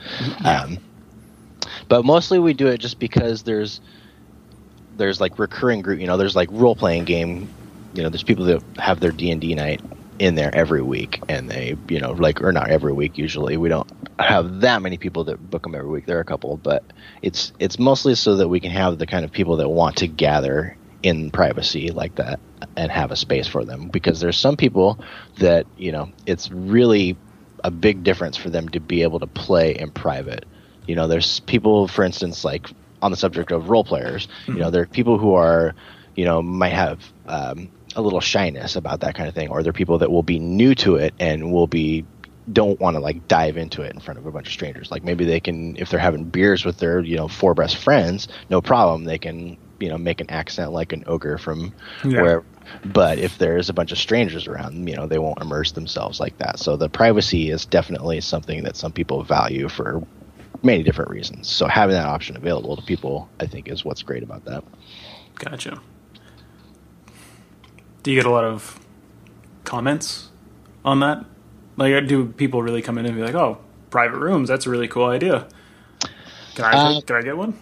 [0.44, 0.78] um,
[1.88, 3.80] but mostly we do it just because there's
[4.92, 7.50] there's like recurring group you know there's like role playing game
[7.92, 9.82] you know there's people that have their d&d night
[10.20, 13.56] in there every week and they you know like or not every week usually.
[13.56, 16.04] We don't have that many people that book them every week.
[16.06, 16.84] There are a couple but
[17.22, 20.06] it's it's mostly so that we can have the kind of people that want to
[20.08, 22.38] gather in privacy like that
[22.76, 23.88] and have a space for them.
[23.88, 25.00] Because there's some people
[25.38, 27.18] that you know it's really
[27.64, 30.44] a big difference for them to be able to play in private
[30.90, 32.66] you know there's people for instance like
[33.00, 35.74] on the subject of role players you know there are people who are
[36.16, 39.70] you know might have um, a little shyness about that kind of thing or there
[39.70, 42.04] are people that will be new to it and will be
[42.52, 45.04] don't want to like dive into it in front of a bunch of strangers like
[45.04, 48.60] maybe they can if they're having beers with their you know four best friends no
[48.60, 51.72] problem they can you know make an accent like an ogre from
[52.04, 52.20] Yeah.
[52.22, 52.44] where.
[52.84, 56.36] But if there's a bunch of strangers around, you know, they won't immerse themselves like
[56.38, 56.60] that.
[56.60, 60.06] So the privacy is definitely something that some people value for
[60.62, 61.48] many different reasons.
[61.48, 64.64] So having that option available to people, I think, is what's great about that.
[65.36, 65.80] Gotcha.
[68.02, 68.78] Do you get a lot of
[69.64, 70.30] comments
[70.84, 71.24] on that?
[71.76, 73.58] Like, do people really come in and be like, "Oh,
[73.90, 74.48] private rooms?
[74.48, 75.46] That's a really cool idea."
[76.54, 77.54] Can I Uh, can I get one?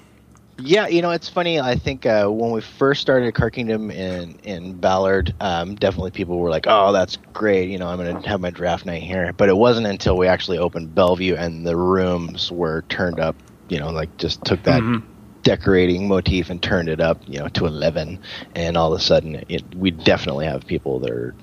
[0.61, 1.61] Yeah, you know, it's funny.
[1.61, 6.39] I think uh, when we first started Card Kingdom in in Ballard, um, definitely people
[6.39, 9.33] were like, "Oh, that's great." You know, I'm going to have my draft night here.
[9.35, 13.37] But it wasn't until we actually opened Bellevue and the rooms were turned up.
[13.69, 15.05] You know, like just took that Mhm.
[15.45, 18.19] decorating motif and turned it up, you know, to eleven,
[18.57, 21.37] and all of a sudden, it, we definitely have people that are.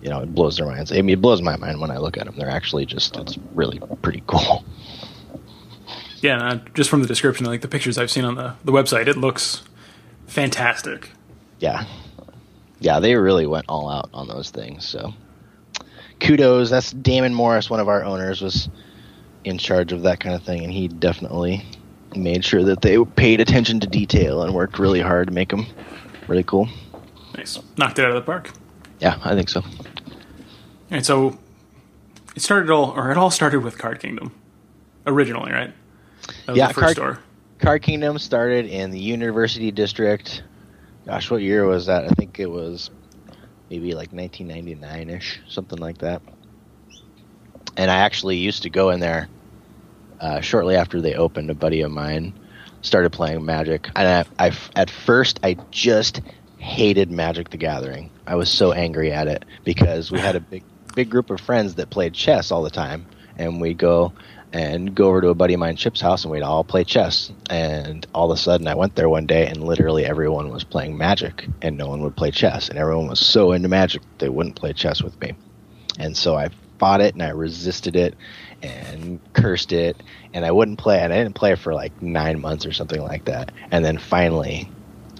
[0.00, 0.92] You know, it blows their minds.
[0.92, 2.34] I mean, it blows my mind when I look at them.
[2.36, 4.64] They're actually just, it's really pretty cool.
[6.22, 8.72] Yeah, and, uh, just from the description, like the pictures I've seen on the the
[8.72, 9.62] website, it looks
[10.26, 11.10] fantastic.
[11.58, 11.84] yeah
[12.80, 15.12] yeah they really went all out on those things so
[16.20, 18.68] kudos that's damon morris one of our owners was
[19.44, 21.64] in charge of that kind of thing and he definitely
[22.16, 25.66] made sure that they paid attention to detail and worked really hard to make them
[26.28, 26.66] really cool
[27.36, 28.50] Nice, knocked it out of the park.
[29.00, 29.62] yeah i think so
[30.90, 31.38] And so
[32.34, 34.32] it started all, or it all started with Card Kingdom,
[35.06, 35.72] originally, right?
[36.48, 37.18] Yeah, the first Card- store.
[37.58, 40.42] card kingdom started in the university district.
[41.06, 42.04] Gosh what year was that?
[42.04, 42.90] I think it was
[43.70, 46.22] maybe like 1999ish something like that.
[47.76, 49.28] And i actually used to go in there
[50.20, 52.34] uh, shortly after they opened a buddy of mine
[52.82, 53.88] started playing magic.
[53.96, 56.20] And I, I at first i just
[56.58, 58.10] hated magic the gathering.
[58.26, 60.62] I was so angry at it because we had a big
[60.94, 63.06] big group of friends that played chess all the time.
[63.36, 64.12] And we'd go
[64.52, 67.32] and go over to a buddy of mine chip's house and we'd all play chess
[67.50, 70.96] and all of a sudden i went there one day and literally everyone was playing
[70.96, 74.56] magic and no one would play chess and everyone was so into magic they wouldn't
[74.56, 75.32] play chess with me
[75.98, 78.16] and so I fought it and I resisted it
[78.62, 79.96] and cursed it
[80.34, 83.26] and I wouldn't play and I didn't play for like nine months or something like
[83.26, 83.52] that.
[83.70, 84.68] And then finally,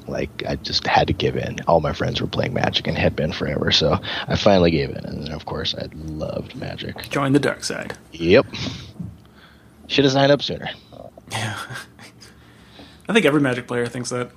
[0.08, 1.58] like I just had to give in.
[1.68, 5.04] All my friends were playing Magic and had been forever, so I finally gave in.
[5.04, 7.08] And then of course I loved Magic.
[7.10, 7.96] Join the dark side.
[8.12, 8.46] Yep.
[9.88, 10.68] Should have signed up sooner.
[11.30, 11.58] Yeah.
[13.08, 14.30] I think every Magic player thinks that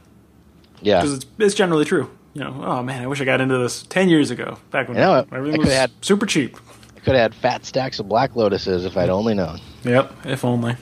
[0.81, 1.01] Yeah.
[1.01, 2.09] because it's, it's generally true.
[2.33, 4.97] You know, oh man, I wish I got into this ten years ago, back when
[4.97, 6.57] I know, everything was had- super cheap.
[6.95, 9.61] I could have had fat stacks of Black Lotuses if I'd only known.
[9.83, 10.75] Yep, if only.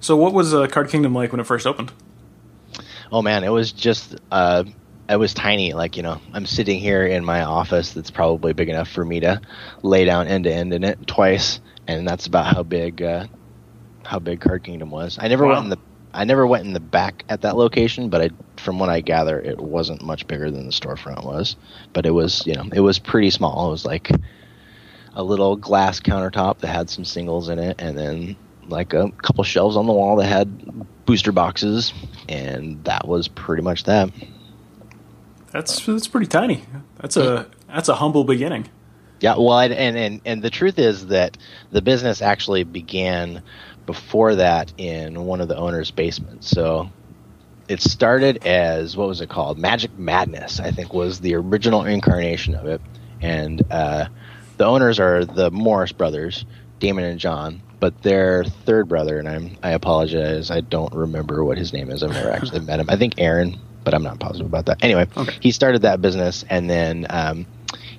[0.00, 1.90] So, what was uh, Card Kingdom like when it first opened?
[3.10, 4.64] Oh man, it was just uh
[5.08, 5.72] it was tiny.
[5.72, 9.20] Like, you know, I'm sitting here in my office that's probably big enough for me
[9.20, 9.40] to
[9.82, 13.26] lay down end to end in it twice, and that's about how big uh
[14.04, 15.18] how big Card Kingdom was.
[15.20, 15.54] I never Wow.
[15.54, 15.78] went in the
[16.12, 19.40] I never went in the back at that location, but I from what I gather
[19.40, 21.56] it wasn't much bigger than the storefront was.
[21.92, 23.68] But it was, you know, it was pretty small.
[23.68, 24.10] It was like
[25.14, 28.36] a little glass countertop that had some singles in it and then
[28.68, 31.92] like a couple shelves on the wall that had booster boxes
[32.28, 34.10] and that was pretty much that
[35.52, 36.64] That's that's pretty tiny.
[37.00, 38.68] That's a that's a humble beginning.
[39.24, 41.38] Yeah well and, and and the truth is that
[41.72, 43.42] the business actually began
[43.86, 46.48] before that in one of the owner's basements.
[46.48, 46.90] So
[47.68, 49.58] it started as what was it called?
[49.58, 52.80] Magic madness i think was the original incarnation of it.
[53.22, 54.06] And uh,
[54.58, 56.44] the owners are the morris brothers
[56.78, 61.56] damon and john but their third brother and i'm i apologize i don't remember what
[61.56, 62.02] his name is.
[62.02, 62.86] I've never actually met him.
[62.90, 64.84] I think aaron but i'm not positive about that.
[64.84, 65.34] Anyway Okay.
[65.40, 67.46] he started that business and then um,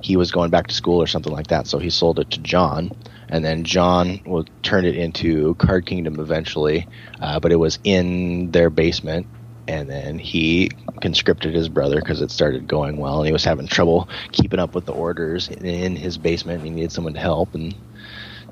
[0.06, 2.40] he was going back to school or something like that so he sold it to
[2.42, 2.92] john
[3.30, 6.88] and then john will turn it into card kingdom eventually
[7.22, 9.26] uh, but it was in their basement
[9.68, 10.70] and then he
[11.02, 14.76] conscripted his brother because it started going well and he was having trouble keeping up
[14.76, 17.74] with the orders in, his basement he needed someone to help and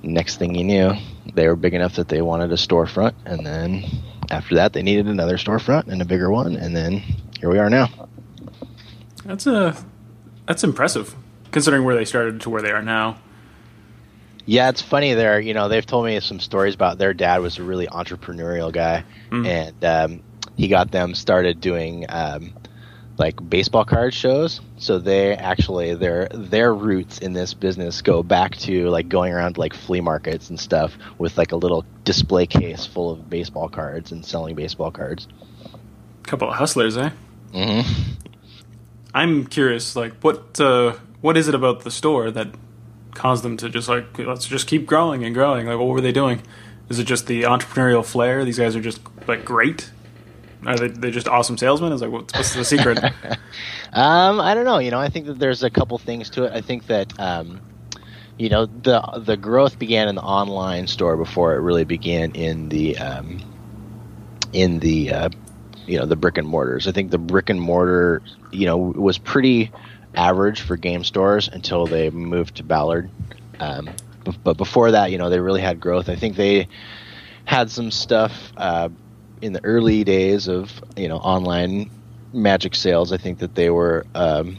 [0.01, 0.91] next thing you knew
[1.35, 3.85] they were big enough that they wanted a storefront and then
[4.31, 7.03] after that they needed another storefront and a bigger one and then
[7.39, 7.89] here we are now.
[9.25, 9.75] That's a
[10.47, 11.13] that's impressive
[11.53, 13.17] considering where they started to where they are now.
[14.45, 15.13] Yeah, it's funny.
[15.13, 18.73] There, you know, they've told me some stories about their dad was a really entrepreneurial
[18.73, 19.47] guy, Mm.
[19.47, 20.23] and um,
[20.57, 22.53] he got them started doing um,
[23.17, 24.59] like baseball card shows.
[24.77, 29.53] So they actually their their roots in this business go back to like going around
[29.53, 33.69] to, like flea markets and stuff with like a little display case full of baseball
[33.69, 35.25] cards and selling baseball cards.
[36.23, 37.11] couple of hustlers, eh?
[37.53, 37.81] hmm
[39.13, 42.49] I'm curious, like what uh, what is it about the store that
[43.13, 45.65] caused them to just like let's just keep growing and growing?
[45.65, 46.41] Like what were they doing?
[46.89, 48.43] Is it just the entrepreneurial flair?
[48.43, 49.89] These guys are just like great.
[50.65, 51.93] Are they they just awesome salesmen?
[51.93, 53.01] Is like what's, what's the secret?
[53.93, 54.79] um, I don't know.
[54.79, 56.51] You know, I think that there's a couple things to it.
[56.51, 57.61] I think that um,
[58.37, 62.67] you know the the growth began in the online store before it really began in
[62.67, 63.41] the um,
[64.51, 65.29] in the uh,
[65.87, 66.85] you know the brick and mortars.
[66.85, 69.71] I think the brick and mortar you know was pretty
[70.15, 73.09] average for game stores until they moved to Ballard.
[73.59, 73.89] Um,
[74.43, 76.09] but before that, you know, they really had growth.
[76.09, 76.67] I think they
[77.45, 78.89] had some stuff uh,
[79.41, 81.89] in the early days of you know online
[82.31, 83.11] Magic sales.
[83.11, 84.57] I think that they were um,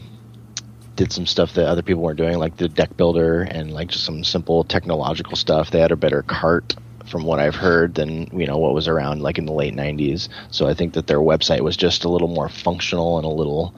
[0.95, 4.05] did some stuff that other people weren't doing, like the deck builder and like just
[4.05, 5.71] some simple technological stuff.
[5.71, 9.21] They had a better cart from what I've heard than you know what was around
[9.21, 10.29] like in the late '90s.
[10.51, 13.75] So I think that their website was just a little more functional and a little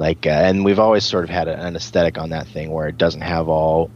[0.00, 2.96] like, uh, and we've always sort of had an aesthetic on that thing where it
[2.96, 3.90] doesn't have all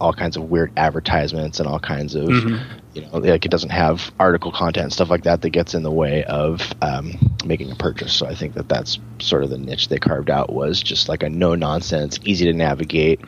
[0.00, 2.56] all kinds of weird advertisements and all kinds of mm-hmm.
[2.94, 5.84] you know like it doesn't have article content and stuff like that that gets in
[5.84, 7.12] the way of um,
[7.44, 10.52] making a purchase so i think that that's sort of the niche they carved out
[10.52, 13.20] was just like a no nonsense easy to navigate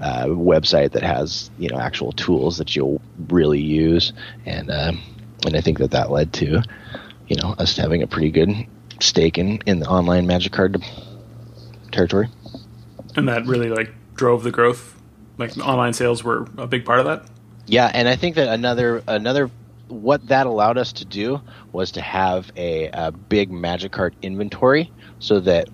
[0.00, 4.12] uh, website that has you know actual tools that you'll really use
[4.44, 4.92] and uh,
[5.46, 6.60] and i think that that led to
[7.28, 8.50] you know us having a pretty good
[9.00, 10.82] stake in in the online magic card
[11.96, 12.28] territory
[13.16, 14.96] and that really like drove the growth
[15.38, 17.26] like online sales were a big part of that.
[17.66, 19.50] Yeah, and I think that another another
[19.88, 21.40] what that allowed us to do
[21.72, 25.68] was to have a, a big Magic Card inventory, so that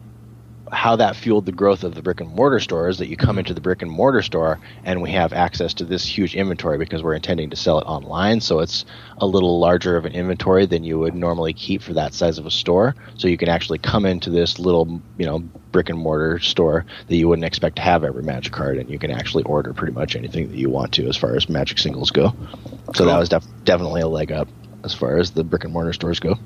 [0.72, 3.38] how that fueled the growth of the brick and mortar store is that you come
[3.38, 7.02] into the brick and mortar store and we have access to this huge inventory because
[7.02, 8.40] we're intending to sell it online.
[8.40, 8.86] So it's
[9.18, 12.46] a little larger of an inventory than you would normally keep for that size of
[12.46, 12.94] a store.
[13.16, 15.40] So you can actually come into this little, you know,
[15.72, 18.98] brick and mortar store that you wouldn't expect to have every magic card and you
[18.98, 22.10] can actually order pretty much anything that you want to as far as magic singles
[22.10, 22.28] go.
[22.28, 23.06] So cool.
[23.06, 24.48] that was def- definitely a leg up
[24.84, 26.38] as far as the brick and mortar stores go.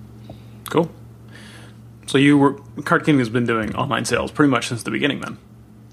[0.69, 0.91] Cool.
[2.07, 5.21] So you were Card King has been doing online sales pretty much since the beginning,
[5.21, 5.38] then.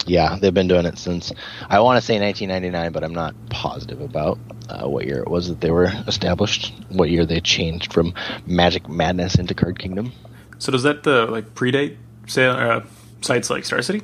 [0.06, 1.32] Yeah, they've been doing it since
[1.70, 4.38] I want to say 1999, but I'm not positive about
[4.70, 6.74] uh, what year it was that they were established.
[6.90, 8.14] What year they changed from
[8.46, 10.12] Magic Madness into Card Kingdom.
[10.60, 11.98] So does that uh, like predate
[12.28, 12.82] sale, uh,
[13.22, 14.02] sites like Star City?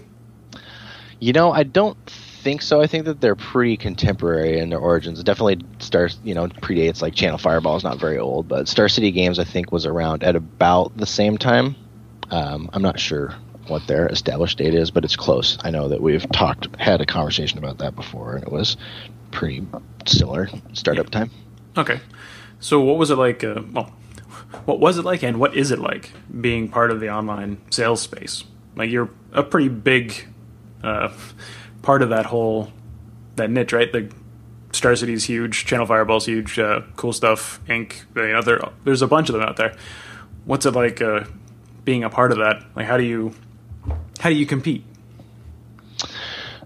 [1.19, 2.81] You know, I don't think so.
[2.81, 5.21] I think that they're pretty contemporary in their origins.
[5.23, 9.11] Definitely Star, you know, predates like Channel Fireball is not very old, but Star City
[9.11, 11.75] Games I think was around at about the same time.
[12.31, 13.35] Um, I'm not sure
[13.67, 15.57] what their established date is, but it's close.
[15.61, 18.77] I know that we've talked, had a conversation about that before, and it was
[19.31, 19.65] pretty
[20.05, 21.29] similar startup time.
[21.77, 21.99] Okay,
[22.59, 23.43] so what was it like?
[23.43, 23.91] Uh, well,
[24.65, 26.11] what was it like, and what is it like
[26.41, 28.43] being part of the online sales space?
[28.75, 30.27] Like you're a pretty big
[30.83, 31.13] uh,
[31.81, 32.71] part of that whole
[33.35, 33.91] that niche, right?
[33.91, 34.11] The
[34.71, 38.05] Star City's huge, Channel Fireball's huge, uh, Cool Stuff Inc.
[38.15, 39.75] You know, there, there's a bunch of them out there.
[40.45, 41.25] What's it like uh,
[41.89, 42.63] being a part of that?
[42.75, 43.33] Like, how do you
[44.19, 44.83] how do you compete?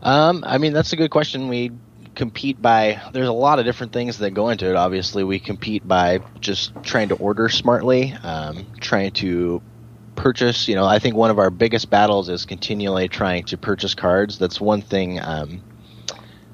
[0.01, 1.47] Um, I mean, that's a good question.
[1.47, 1.71] We
[2.13, 4.75] compete by there's a lot of different things that go into it.
[4.75, 9.61] Obviously, we compete by just trying to order smartly, um, trying to
[10.17, 10.67] purchase.
[10.67, 14.37] You know, I think one of our biggest battles is continually trying to purchase cards.
[14.37, 15.21] That's one thing.
[15.21, 15.61] Um,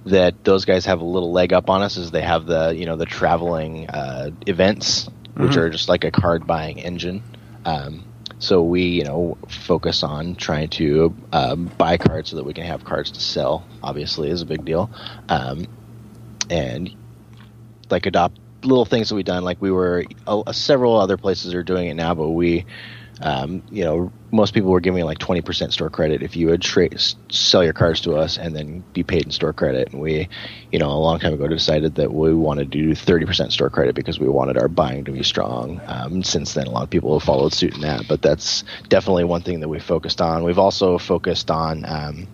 [0.05, 2.85] that those guys have a little leg up on us is they have the you
[2.85, 5.59] know the traveling uh, events which mm-hmm.
[5.59, 7.21] are just like a card buying engine
[7.65, 8.03] um,
[8.39, 12.63] so we, you know, focus on trying to um, buy cards so that we can
[12.63, 13.67] have cards to sell.
[13.83, 14.89] Obviously, is a big deal,
[15.27, 15.67] um,
[16.49, 16.95] and
[17.89, 19.43] like adopt little things that we've done.
[19.43, 22.65] Like we were, uh, several other places are doing it now, but we
[23.21, 27.01] um, you know, most people were giving like 20% store credit if you would trade,
[27.31, 29.91] sell your cars to us and then be paid in store credit.
[29.91, 30.29] And we,
[30.71, 33.95] you know, a long time ago decided that we wanted to do 30% store credit
[33.95, 35.81] because we wanted our buying to be strong.
[35.87, 39.23] Um, since then, a lot of people have followed suit in that, but that's definitely
[39.23, 40.43] one thing that we focused on.
[40.43, 42.27] We've also focused on, um,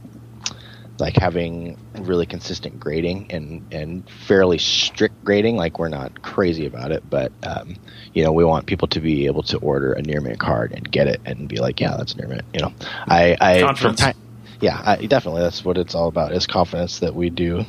[0.98, 5.58] like having really consistent grading and and fairly strict grading.
[5.58, 7.76] Like we're not crazy about it, but um,
[8.14, 10.90] you know we want people to be able to order a near mint card and
[10.90, 12.46] get it and be like, yeah, that's near mint.
[12.54, 12.74] You know,
[13.08, 14.16] I I from time,
[14.62, 17.66] yeah, I, definitely that's what it's all about is confidence that we do.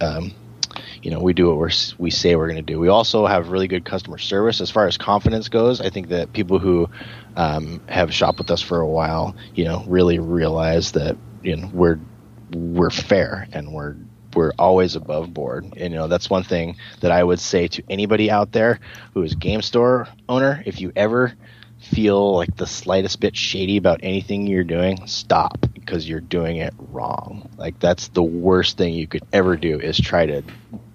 [0.00, 0.32] Um,
[1.02, 2.78] you know, we do what we're, we say we're going to do.
[2.78, 5.80] We also have really good customer service as far as confidence goes.
[5.80, 6.90] I think that people who
[7.36, 11.70] um, have shopped with us for a while, you know, really realize that you know
[11.72, 11.98] we're
[12.54, 13.96] we're fair and we're
[14.34, 15.64] we're always above board.
[15.64, 18.80] And you know, that's one thing that I would say to anybody out there
[19.14, 21.34] who is game store owner, if you ever
[21.80, 26.74] feel like the slightest bit shady about anything you're doing, stop because you're doing it
[26.90, 27.48] wrong.
[27.56, 30.42] Like that's the worst thing you could ever do is try to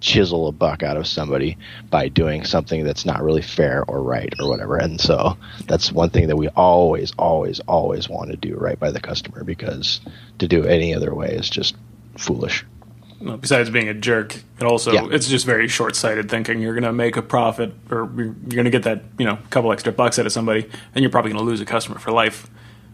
[0.03, 1.57] chisel a buck out of somebody
[1.89, 4.75] by doing something that's not really fair or right or whatever.
[4.77, 8.91] And so that's one thing that we always, always, always want to do right by
[8.91, 10.01] the customer because
[10.39, 11.75] to do it any other way is just
[12.17, 12.65] foolish.
[13.21, 15.07] Well, besides being a jerk, it also Yeah.
[15.09, 16.59] it's just very short-sighted thinking.
[16.59, 19.71] You're going to make a profit, or you're going to get that you know couple
[19.71, 22.49] extra bucks out of somebody, and you're probably going to lose a customer for life,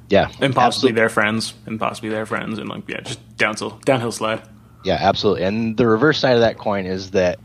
[0.09, 0.91] Yeah, and possibly absolutely.
[0.93, 4.43] their friends, and possibly their friends, and like yeah, just downhill downhill slide.
[4.83, 5.43] Yeah, absolutely.
[5.43, 7.39] And the reverse side of that coin is that,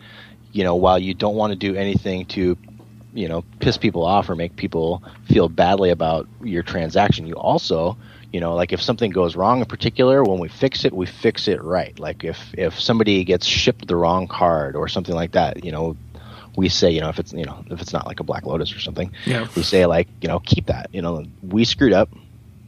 [0.52, 2.56] you know, while you don't want to do anything to,
[3.12, 7.96] you know, piss people off or make people feel badly about your transaction, you also,
[8.32, 11.48] you know, like if something goes wrong in particular, when we fix it, we fix
[11.48, 11.98] it right.
[11.98, 15.96] Like if if somebody gets shipped the wrong card or something like that, you know,
[16.56, 18.74] we say, you know, if it's you know, if it's not like a Black Lotus
[18.74, 19.46] or something, Yeah.
[19.56, 20.88] we say like, you know, keep that.
[20.92, 22.08] You know, we screwed up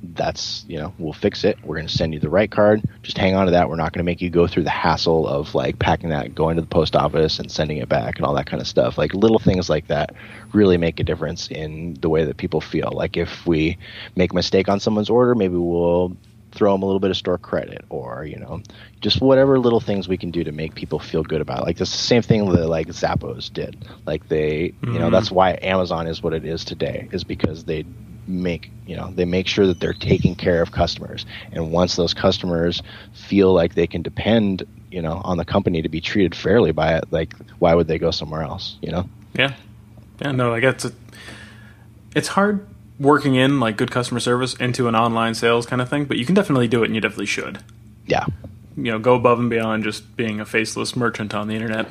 [0.02, 1.58] that's you know we'll fix it.
[1.62, 2.82] We're going to send you the right card.
[3.02, 3.68] Just hang on to that.
[3.68, 6.56] We're not going to make you go through the hassle of like packing that going
[6.56, 8.98] to the post office and sending it back and all that kind of stuff.
[8.98, 10.14] Like little things like that
[10.52, 12.92] really make a difference in the way that people feel.
[12.94, 13.78] Like if we
[14.14, 16.16] make a mistake on someone's order maybe we'll
[16.52, 18.62] throw them a little bit of store credit or you know
[19.00, 21.64] just whatever little things we can do to make people feel good about it.
[21.64, 23.84] like the same thing that like zappos did.
[24.06, 25.10] Like they you know mm-hmm.
[25.12, 27.84] that's why amazon is what it is today is because they
[28.26, 32.12] make you know they make sure that they're taking care of customers and once those
[32.14, 36.72] customers feel like they can depend you know on the company to be treated fairly
[36.72, 39.54] by it like why would they go somewhere else you know Yeah,
[40.20, 40.32] yeah.
[40.32, 40.92] No, like it's a,
[42.14, 42.66] it's hard
[42.98, 46.24] working in like good customer service into an online sales kind of thing, but you
[46.24, 47.58] can definitely do it, and you definitely should.
[48.06, 48.24] yeah
[48.76, 51.86] You know, go above and beyond just being a faceless merchant on the internet.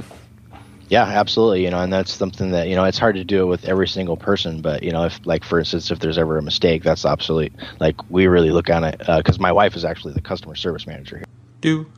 [0.89, 1.63] Yeah, absolutely.
[1.63, 3.87] You know, and that's something that you know it's hard to do it with every
[3.87, 4.61] single person.
[4.61, 7.95] But you know, if like for instance, if there's ever a mistake, that's absolutely like
[8.09, 11.17] we really look on it uh, because my wife is actually the customer service manager
[11.17, 11.25] here.
[11.61, 11.91] do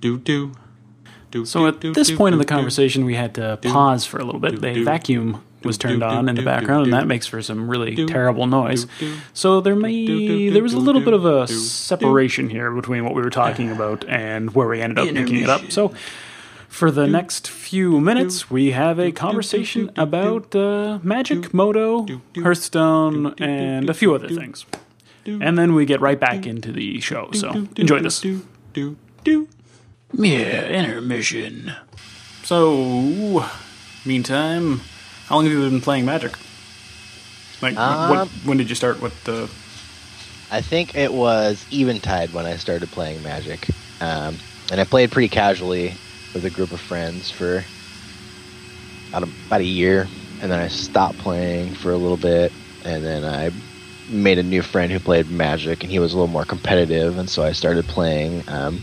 [0.00, 0.52] do do
[1.30, 1.44] do.
[1.44, 4.60] So at this point in the conversation, we had to pause for a little bit.
[4.60, 8.46] The vacuum was turned on in the background, and that makes for some really terrible
[8.46, 8.86] noise.
[9.32, 13.22] So there may there was a little bit of a separation here between what we
[13.22, 15.70] were talking about and where we ended up picking it up.
[15.72, 15.94] So.
[16.74, 22.04] For the next few minutes, we have a conversation about uh, Magic, Modo,
[22.42, 24.66] Hearthstone, and a few other things.
[25.24, 27.30] And then we get right back into the show.
[27.32, 28.24] So enjoy this.
[30.12, 31.72] Yeah, intermission.
[32.42, 33.46] So,
[34.04, 34.80] meantime,
[35.26, 36.36] how long have you been playing Magic?
[37.62, 39.00] Like, Um, what, when did you start?
[39.00, 39.48] What the?
[40.50, 43.68] I think it was Eventide when I started playing Magic,
[44.00, 44.38] um,
[44.72, 45.94] and I played pretty casually
[46.34, 47.64] with a group of friends for
[49.08, 50.08] about a, about a year,
[50.42, 52.52] and then I stopped playing for a little bit,
[52.84, 53.50] and then I
[54.10, 57.30] made a new friend who played Magic, and he was a little more competitive, and
[57.30, 58.42] so I started playing.
[58.48, 58.80] Um,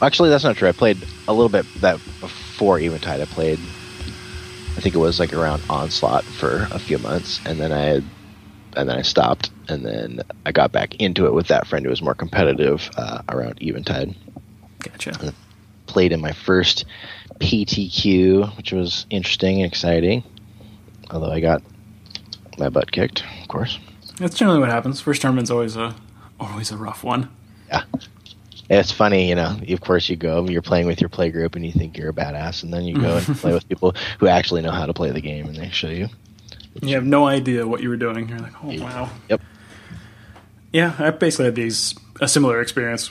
[0.00, 0.68] actually, that's not true.
[0.68, 3.20] I played a little bit that before Eventide.
[3.20, 7.72] I played, I think it was like around Onslaught for a few months, and then
[7.72, 8.00] I
[8.76, 11.90] and then I stopped, and then I got back into it with that friend who
[11.90, 14.14] was more competitive uh, around Eventide.
[14.80, 15.34] Gotcha.
[15.88, 16.84] Played in my first
[17.40, 20.22] PTQ, which was interesting and exciting.
[21.10, 21.62] Although I got
[22.58, 23.78] my butt kicked, of course.
[24.18, 25.00] That's generally what happens.
[25.00, 25.94] First tournament's always a
[26.38, 27.30] always a rough one.
[27.68, 27.82] Yeah.
[28.70, 29.58] It's funny, you know.
[29.68, 30.46] Of course, you go.
[30.46, 33.00] You're playing with your play group, and you think you're a badass, and then you
[33.00, 35.70] go and play with people who actually know how to play the game, and they
[35.70, 36.08] show you.
[36.82, 38.28] You have no idea what you were doing.
[38.28, 39.10] You're like, oh wow.
[39.30, 39.40] Yep.
[40.72, 43.10] Yeah, I basically had these a similar experience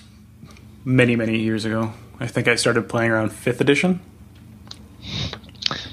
[0.86, 1.93] many many years ago.
[2.20, 3.99] I think I started playing around fifth edition,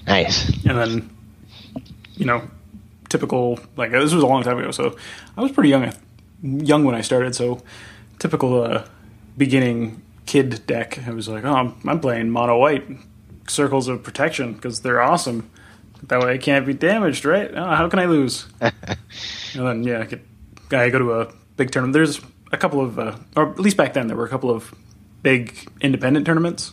[0.07, 0.49] Nice.
[0.65, 1.11] and then
[2.17, 2.43] you know
[3.09, 4.97] typical like this was a long time ago so
[5.37, 5.93] i was pretty young
[6.43, 7.61] young when i started so
[8.19, 8.85] typical uh,
[9.37, 10.99] beginning kid deck.
[11.07, 12.85] I was like oh i'm, I'm playing mono white
[13.49, 15.51] circles of protection because they're awesome.
[16.05, 17.51] That way i can't be damaged right?
[17.55, 18.47] Oh, how can i lose?
[18.61, 20.21] And then yeah I, get,
[20.73, 21.93] I go to a big tournament.
[21.93, 22.21] There's
[22.53, 24.75] a couple of uh, or at least back then there were a couple of
[25.25, 26.73] big independent tournaments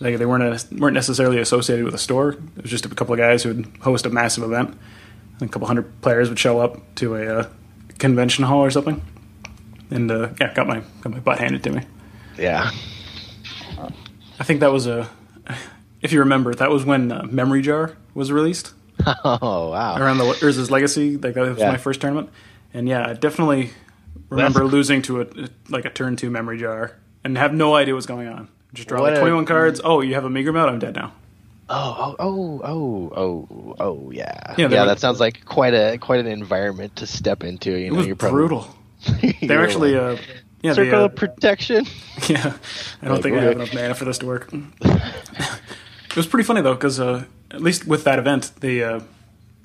[0.00, 2.30] like they weren't weren't necessarily associated with a store.
[2.56, 4.76] It was just a couple of guys who would host a massive event.
[5.40, 7.48] And a couple hundred players would show up to a uh,
[7.98, 9.00] convention hall or something.
[9.90, 11.82] And uh, yeah, got my got my butt handed to me.
[12.38, 12.70] Yeah.
[14.38, 15.08] I think that was a,
[16.00, 18.72] if you remember, that was when uh, Memory Jar was released
[19.24, 19.96] Oh wow.
[19.98, 21.16] around the Urza's Legacy.
[21.18, 21.70] Like that was Yeah.
[21.70, 22.30] my first tournament,
[22.72, 23.70] and yeah, I definitely
[24.30, 25.26] remember losing to a
[25.68, 28.48] like a turn two Memory Jar and have no idea what's going on.
[28.72, 29.80] Just draw What like a- twenty one cards.
[29.82, 30.68] Oh, you have a Megrim out.
[30.68, 31.12] I'm dead now.
[31.72, 34.24] Oh, oh, oh, oh, oh, oh, yeah.
[34.50, 37.70] Yeah, Yeah, they that sounds like quite a quite an environment to step into.
[37.70, 38.76] You It know, was you're probably, brutal.
[39.22, 40.22] you're They're actually, like, uh,
[40.62, 41.86] yeah, they, circle uh, of protection.
[42.28, 42.54] yeah.
[43.02, 44.52] I don't Like, think I have enough mana for this to work.
[46.10, 49.00] It was pretty funny though, because uh, at least with that event, the uh,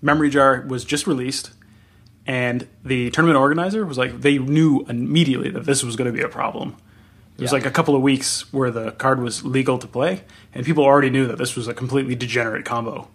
[0.04, 1.50] memory jar was just released,
[2.28, 6.22] and the tournament organizer was like, they knew immediately that this was going to be
[6.22, 6.76] a problem.
[7.38, 7.58] It was Yeah.
[7.58, 10.22] like a couple of weeks where the card was legal to play,
[10.54, 13.08] and people already knew that this was a completely degenerate combo.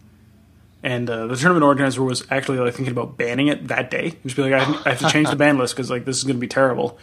[0.83, 4.15] And uh, the tournament organizer was actually like thinking about banning it that day.
[4.25, 6.25] Just be like, I, I have to change the ban list because like this is
[6.25, 6.99] going to be terrible.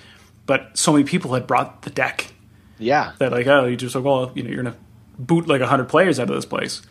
[0.48, 2.32] But so many people had brought the deck
[2.80, 3.12] Yeah.
[3.20, 4.76] that like oh you just like well you know you're gonna
[5.20, 6.82] boot like hundred players out of this place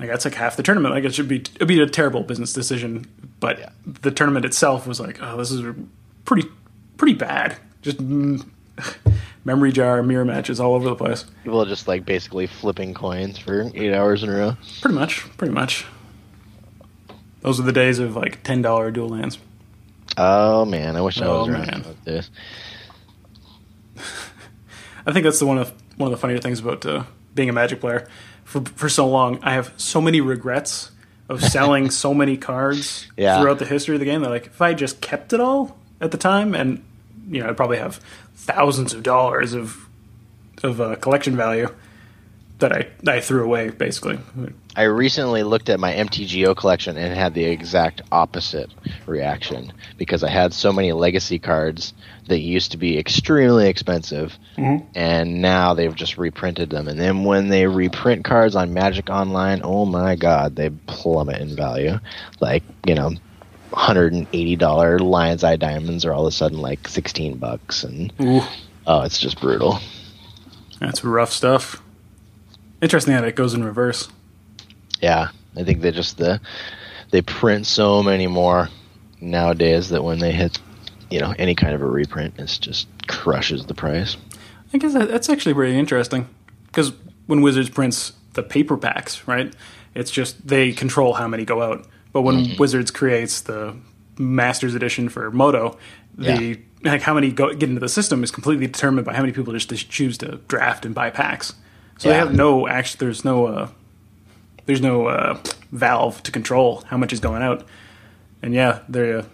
[0.00, 2.52] like that's like half the tournament like it should be it'd be a terrible business
[2.52, 3.04] decision
[3.40, 3.68] but Yeah.
[3.84, 5.62] the tournament itself was like oh this is
[6.24, 6.48] pretty
[6.96, 8.44] pretty bad just mm,
[9.44, 13.38] memory jar mirror matches all over the place People are just like basically flipping coins
[13.38, 14.56] for eight hours in a row.
[14.80, 15.84] pretty much pretty much
[17.42, 19.38] those are the days of like ten dollar dual lands
[20.16, 21.80] Oh man, I wish I Oh, was around man.
[21.80, 22.30] about this.
[25.06, 27.52] I think that's the one of one of the funnier things about uh, being a
[27.52, 28.06] Magic player.
[28.44, 30.90] For for so long, I have so many regrets
[31.28, 33.40] of selling so many cards Yeah.
[33.40, 34.20] throughout the history of the game.
[34.22, 36.84] That like, if I just kept it all at the time, and
[37.28, 38.00] you know, I'd probably have
[38.44, 39.88] thousands of dollars of
[40.62, 41.68] of uh, collection value
[42.58, 44.18] that I I threw away basically.
[44.76, 48.70] I recently looked at my MTGO collection and had the exact opposite
[49.06, 51.94] reaction because I had so many legacy cards
[52.28, 54.36] that used to be extremely expensive,
[54.94, 56.88] and now they've just reprinted them.
[56.88, 61.54] And then when they reprint cards on Magic Online, oh my god, they plummet in
[61.56, 61.98] value.
[62.40, 63.12] Like you know,
[63.74, 67.84] hundred and eighty dollar Lion's Eye diamonds are all of a sudden like sixteen bucks,
[67.84, 68.40] and Ooh,
[68.86, 69.78] oh, it's just brutal.
[70.80, 71.82] that's rough stuff.
[72.80, 74.08] Interesting that it goes in reverse.
[75.00, 76.40] Yeah, I think they just the
[77.10, 78.68] they print so many more
[79.20, 80.58] nowadays that when they hit
[81.10, 84.16] you know any kind of a reprint, it just crushes the price.
[84.72, 86.28] I guess that's actually pretty interesting
[86.66, 86.92] because
[87.26, 89.54] when Wizards prints the paper packs, right?
[89.94, 91.86] It's just they control how many go out.
[92.14, 93.76] But when Wizards creates the
[94.16, 95.76] Masters Edition for Modo,
[96.16, 99.32] the like how many go, get into the system is completely determined by how many
[99.32, 101.54] people just, just choose to draft and buy packs.
[101.98, 103.04] So they have no actually.
[103.04, 103.68] There's no uh,
[104.66, 105.38] there's no uh,
[105.72, 107.66] valve to control how much is going out.
[108.42, 109.24] And yeah, the uh,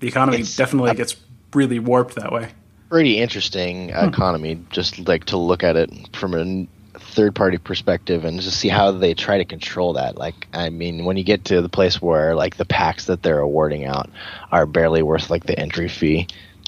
[0.00, 1.16] the economy It's- definitely gets
[1.52, 2.48] really warped that way.
[2.88, 6.66] Pretty interesting economy, just like to look at it from a
[7.10, 10.16] third party perspective and just see how they try to control that.
[10.16, 13.40] Like, I mean, when you get to the place where like the packs that they're
[13.40, 14.08] awarding out
[14.50, 16.26] are barely worth like the entry fee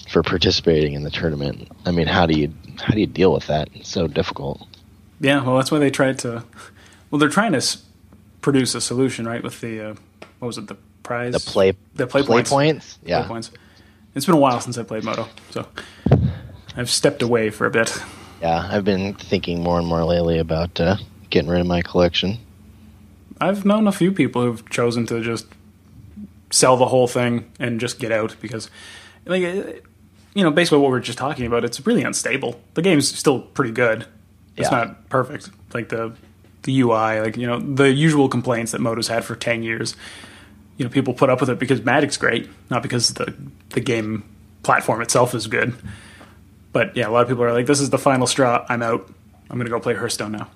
[0.08, 1.68] for participating in the tournament.
[1.86, 3.68] I mean, how do you how do you deal with that?
[3.74, 4.66] It's so difficult.
[5.20, 6.44] Yeah, well, that's why they tried to.
[7.10, 7.82] Well, they're trying to s-
[8.40, 9.42] produce a solution, right?
[9.42, 9.94] With the uh,
[10.40, 13.26] what was it, the prize, The play the play, points, points, Play yeah.
[13.26, 13.50] points.
[14.14, 15.66] It's been a while since I played Modo, so
[16.76, 17.96] I've stepped away for a bit.
[18.42, 20.96] Yeah, I've been thinking more and more lately about uh,
[21.30, 22.38] getting rid of my collection.
[23.40, 25.46] I've known a few people who've chosen to just
[26.50, 28.68] sell the whole thing and just get out because,
[29.26, 29.72] like, uh,
[30.34, 32.60] you know, basically what we are just talking about, it's really unstable.
[32.74, 34.06] The game's still pretty good.
[34.56, 34.76] It's Yeah.
[34.78, 35.50] not perfect.
[35.72, 36.12] Like the
[36.64, 39.94] the UI, like you know, the usual complaints that Modo's had for ten years.
[40.78, 43.32] You know, people put up with it because Magic's great, not because the
[43.70, 44.24] the game
[44.62, 45.74] platform itself is good.
[46.72, 48.64] But yeah, a lot of people are like, "This is the final straw.
[48.68, 49.08] I'm out.
[49.50, 50.48] I'm going to go play Hearthstone now."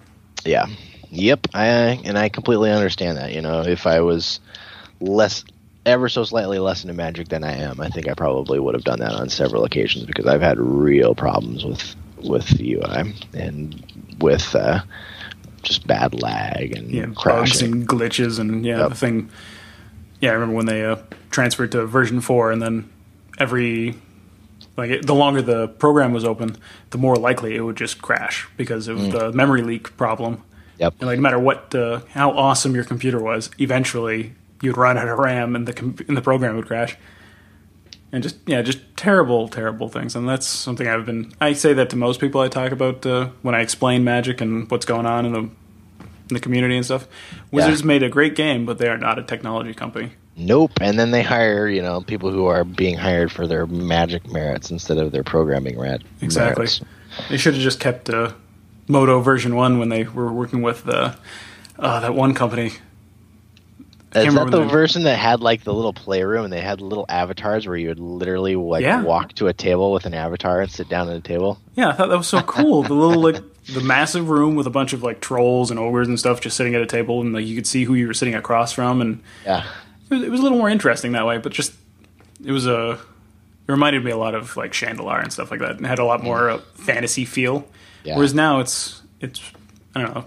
[0.45, 0.67] Yeah,
[1.11, 1.47] yep.
[1.55, 1.67] I
[2.05, 3.33] and I completely understand that.
[3.33, 4.41] You know, if I was
[5.01, 5.45] less,
[5.85, 8.85] ever so slightly less into Magic than I am, I think I probably would have
[8.85, 13.85] done that on several occasions because I've had real problems with with the UI and
[14.21, 14.81] with uh,
[15.63, 17.73] just bad lag and yeah, bugs crashing.
[17.73, 18.89] and glitches, and yeah, Yep.
[18.89, 19.31] the thing.
[20.23, 20.97] Yeah, I remember when they uh,
[21.31, 22.89] transferred to version four, and then
[23.39, 23.97] every
[24.77, 26.57] like it, the longer the program was open,
[26.91, 30.43] the more likely it would just crash because of the memory leak problem.
[30.79, 30.95] Yep.
[31.01, 35.09] And like no matter what, uh, how awesome your computer was, eventually you'd run out
[35.09, 36.97] of RAM, and the com- and the program would crash.
[38.13, 40.15] And just yeah, just terrible, terrible things.
[40.15, 41.33] And that's something I've been.
[41.41, 44.71] I say that to most people I talk about uh, when I explain Magic and
[44.71, 47.07] what's going on in the in the community and stuff.
[47.51, 50.13] Wizards made a great game, but they are not a technology company.
[50.37, 50.73] Nope.
[50.81, 54.71] And then they hire, you know, people who are being hired for their magic merits
[54.71, 56.61] instead of their programming rat- Exactly.
[56.65, 56.81] merits.
[57.31, 58.33] They should have just kept uh,
[58.89, 61.17] Modo version one when they were working with the
[61.79, 62.73] uh, that one company.
[64.15, 67.05] Is that the the version that had like the little playroom and they had little
[67.09, 69.03] avatars where you would literally like Yeah.
[69.03, 71.59] walk to a table with an avatar and sit down at a table?
[71.75, 72.83] Yeah, I thought that was so cool.
[72.83, 76.19] the little like the massive room with a bunch of like trolls and ogres and
[76.19, 78.35] stuff just sitting at a table, and like you could see who you were sitting
[78.35, 79.65] across from, and Yeah.
[80.11, 81.39] It was, a little more interesting that way.
[81.39, 81.73] But just
[82.45, 82.93] it was a
[83.69, 86.05] it reminded me a lot of like Shandalar and stuff like that, and had a
[86.05, 87.67] lot more uh, fantasy feel.
[88.05, 88.17] Yeah.
[88.17, 89.41] Whereas now it's it's
[89.95, 90.25] I don't know.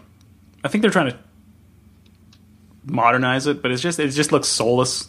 [0.63, 1.17] I think they're trying to
[2.85, 5.07] modernize it, but it's just it just looks soulless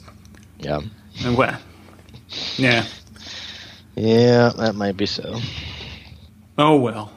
[0.59, 0.81] Yeah.
[1.25, 1.61] and what?
[2.57, 2.85] Yeah.
[3.97, 5.41] Yeah, that might be so.
[6.57, 7.11] Oh well.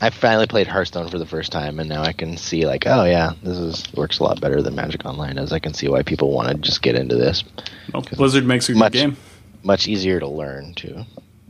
[0.00, 3.04] I finally played Hearthstone for the first time, and now I can see like, oh
[3.04, 5.52] yeah, this is works a lot better than Magic Online does.
[5.52, 7.42] I can see why people want to just get into this.
[7.92, 9.16] Well, Blizzard makes a good Much- game.
[9.64, 11.04] Much easier to learn too.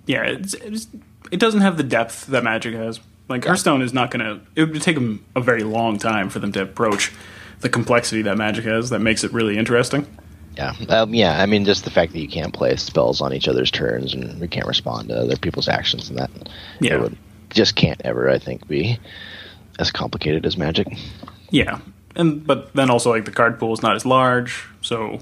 [0.06, 0.88] Yeah, it's, it's
[1.30, 3.00] it doesn't have the depth that Magic has.
[3.28, 4.40] Like Hearthstone is not gonna.
[4.56, 7.12] It would take them a very long time for them to approach
[7.60, 8.88] the complexity that Magic has.
[8.88, 10.06] That makes it really interesting.
[10.56, 11.40] Yeah, um, yeah.
[11.40, 14.40] I mean, just the fact that you can't play spells on each other's turns and
[14.40, 16.30] we can't respond to other people's actions and that.
[16.80, 16.94] Yeah.
[16.94, 17.18] it would,
[17.50, 18.98] just can't ever, I think, be
[19.78, 20.88] as complicated as Magic.
[21.50, 21.80] Yeah,
[22.16, 25.20] and but then also like the card pool is not as large, so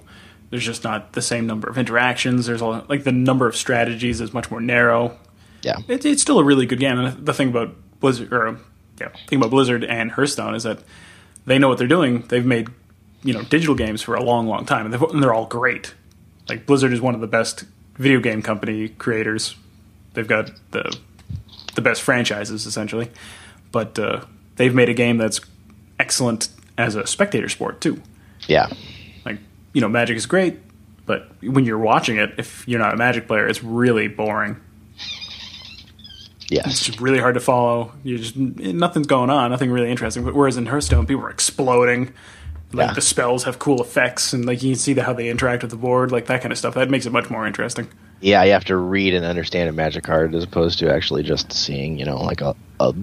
[0.50, 2.46] there's just not the same number of interactions.
[2.46, 5.16] There's a, like the number of strategies is much more narrow.
[5.62, 8.58] Yeah, It, it's still a really good game, and the thing about Blizzard or
[9.00, 10.80] yeah, thing about Blizzard and Hearthstone is that
[11.44, 12.22] they know what they're doing.
[12.22, 12.68] They've made
[13.22, 15.94] you know digital games for a long, long time, and, and they're all great.
[16.48, 17.64] Like Blizzard is one of the best
[17.96, 19.56] video game company creators.
[20.14, 20.96] They've got the
[21.76, 23.10] the best franchises essentially,
[23.70, 24.24] but uh,
[24.56, 25.40] they've made a game that's
[25.98, 28.02] excellent as a spectator sport too.
[28.48, 28.68] yeah,
[29.24, 29.38] Like
[29.72, 30.58] you know, Magic is great,
[31.06, 34.56] but when you're watching it, if you're not a Magic player, it's really boring.
[36.48, 37.92] Yeah, It's just really hard to follow.
[38.04, 40.24] You just nothing's going on, nothing really interesting.
[40.24, 42.12] But whereas in Hearthstone, people are exploding.
[42.76, 42.94] Like Yeah.
[42.94, 45.70] the spells have cool effects, and like you can see the, how they interact with
[45.70, 46.74] the board, like that kind of stuff.
[46.74, 47.88] That makes it much more interesting.
[48.20, 48.42] yeah.
[48.44, 51.98] You have to read and understand a Magic card as opposed to actually just seeing,
[51.98, 52.94] you know, like a, a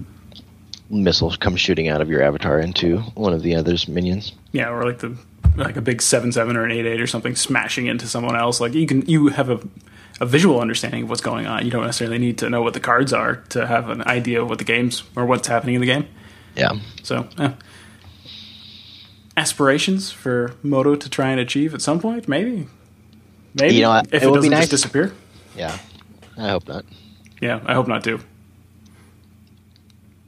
[0.90, 4.32] missile come shooting out of your avatar into one of the other's minions.
[4.52, 5.16] Yeah, or like the
[5.56, 8.60] like a big seven seven or an eight eight or something smashing into someone else.
[8.60, 9.60] Like you can you have a
[10.20, 11.64] a visual understanding of what's going on.
[11.64, 14.48] You don't necessarily need to know what the cards are to have an idea of
[14.48, 16.06] what the games or what's happening in the game.
[16.56, 17.50] Yeah, So, eh.
[19.36, 22.68] Aspirations for Modo to try and achieve at some point, maybe,
[23.54, 25.12] maybe You know, if it it, would doesn't be just nice- disappear.
[25.56, 25.78] yeah.
[26.36, 26.84] I hope not.
[27.40, 28.20] Yeah, I hope not too.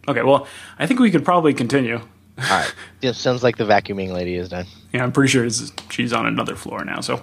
[0.09, 0.47] Okay, well,
[0.79, 1.97] I think we could probably continue.
[1.97, 2.05] All
[2.39, 2.73] right.
[3.01, 4.67] Yeah, sounds like the vacuuming lady is done.
[4.93, 5.49] Yeah, I'm pretty sure
[5.91, 7.01] she's on another floor now.
[7.01, 7.23] So,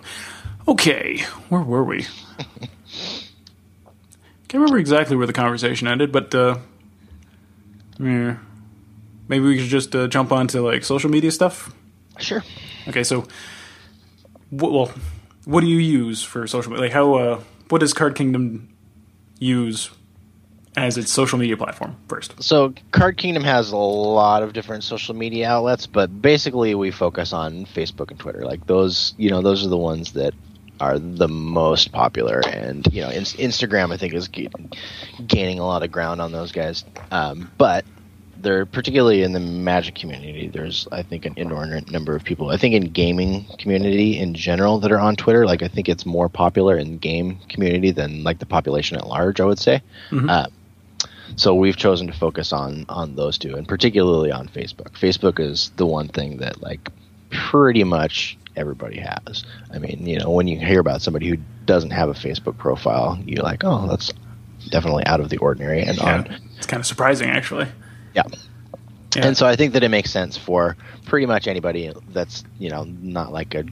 [0.68, 1.20] okay,
[1.50, 2.06] where were we?
[4.48, 6.58] Can't remember exactly where the conversation ended, but uh,
[8.00, 8.38] yeah,
[9.28, 11.74] maybe we could just uh, jump onto like social media stuff.
[12.20, 12.44] Sure.
[12.88, 13.26] Okay, so,
[14.52, 14.92] well,
[15.46, 16.86] what do you use for social media?
[16.86, 17.14] Like, how?
[17.16, 18.70] Uh, what does Card Kingdom
[19.40, 19.90] use
[20.76, 22.42] as its social media platform first?
[22.44, 27.34] So, Card Kingdom has a lot of different social media outlets, but basically we focus
[27.34, 28.44] on Facebook and Twitter.
[28.46, 30.34] Like those, you know, those are the ones that
[30.80, 32.42] are the most popular.
[32.48, 34.50] And you know, in- Instagram I think is ga-
[35.26, 36.84] gaining a lot of ground on those guys.
[37.12, 37.86] Um, but
[38.44, 40.48] they're particularly in the Magic community.
[40.48, 42.50] There's I think an inordinate number of people.
[42.50, 45.46] I think in gaming community in general that are on Twitter.
[45.46, 49.40] Like I think it's more popular in game community than like the population at large.
[49.40, 49.82] I would say.
[50.30, 50.48] Uh,
[51.36, 55.72] so we've chosen to focus on on those two and particularly on facebook facebook is
[55.78, 56.90] the one thing that like
[57.32, 61.90] pretty much everybody has i mean you know when you hear about somebody who doesn't
[61.90, 64.14] have a facebook profile you're like oh that's
[64.70, 67.68] definitely out of the ordinary and on it's kind of surprising, actually.
[68.14, 68.24] Yeah.
[69.16, 69.28] Yeah.
[69.28, 72.84] and so I think that it makes sense for pretty much anybody that's you know
[72.84, 73.64] not like a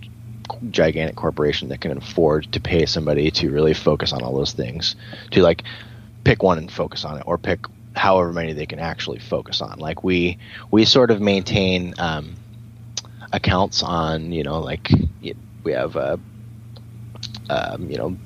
[0.70, 4.96] gigantic corporation that can afford to pay somebody to really focus on all those things
[5.32, 5.64] to like
[6.24, 7.66] pick one and focus on it or pick
[7.96, 9.80] however many they can actually focus on.
[9.80, 10.38] Like we
[10.70, 12.36] we sort of maintain um,
[13.32, 14.90] accounts on you know like
[15.64, 16.18] we have uh,
[17.50, 18.18] um, you know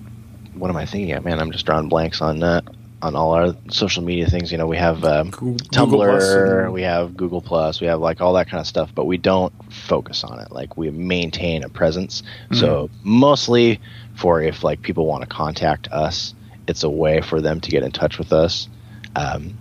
[0.53, 1.25] what am I thinking of?
[1.25, 2.61] Man I'm just drawing blanks on uh,
[3.01, 6.73] on all our social media things you know we have um, Tumblr Google Plus and-
[6.73, 9.53] we have Google Plus, we have like all that kind of stuff, but we don't
[9.71, 10.51] focus on it.
[10.51, 12.23] Like we maintain a presence.
[12.53, 13.79] So mostly
[14.15, 16.33] for if like people want to contact us,
[16.67, 18.67] it's a way for them to get in touch with us.
[19.15, 19.57] Um,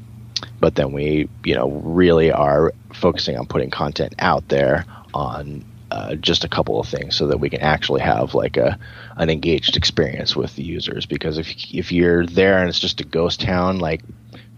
[0.61, 5.65] but then we, you know, really are focusing on putting content out there on
[5.95, 8.79] uh, just a couple of things so that we can actually have like a
[9.17, 11.07] an engaged experience with the users.
[11.07, 14.03] Because if if you're there and it's just a ghost town, like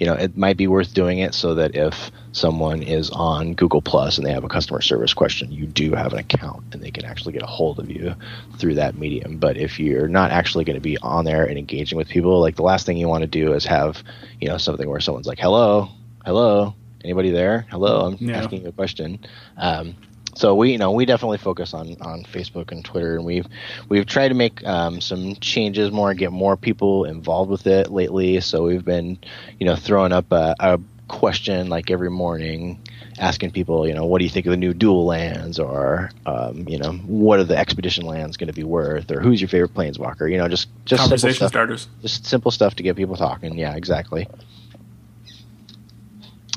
[0.01, 3.82] you know, it might be worth doing it so that if someone is on Google
[3.82, 6.91] Plus and they have a customer service question, you do have an account and they
[6.91, 8.14] can actually get a hold of you
[8.59, 9.39] through that medium.
[9.39, 12.57] But if you're not actually going to be on there and engaging with people, like
[12.57, 14.03] the last thing you want to do is have,
[14.41, 15.89] you know, something where someone's like, "Hello,
[16.24, 16.74] hello,
[17.05, 17.66] anybody there?
[17.70, 18.39] Hello, I'm Yeah.
[18.39, 19.20] asking you a question."
[19.57, 19.97] Um,
[20.37, 23.47] so we, you know, we definitely focus on, on Facebook and Twitter, and we've
[23.89, 28.41] we've tried to make um, some changes more, get more people involved with it lately.
[28.41, 29.18] So we've been,
[29.59, 30.78] you know, throwing up a, a
[31.09, 32.78] question like every morning,
[33.18, 36.68] asking people, you know, what do you think of the new dual lands, or um,
[36.68, 39.72] you know, what are the expedition lands going to be worth, or who's your favorite
[39.72, 40.30] planeswalker?
[40.30, 41.89] You know, just just simple Conversation stuff, starters.
[42.03, 43.57] just simple stuff to get people talking.
[43.57, 44.28] Yeah, exactly.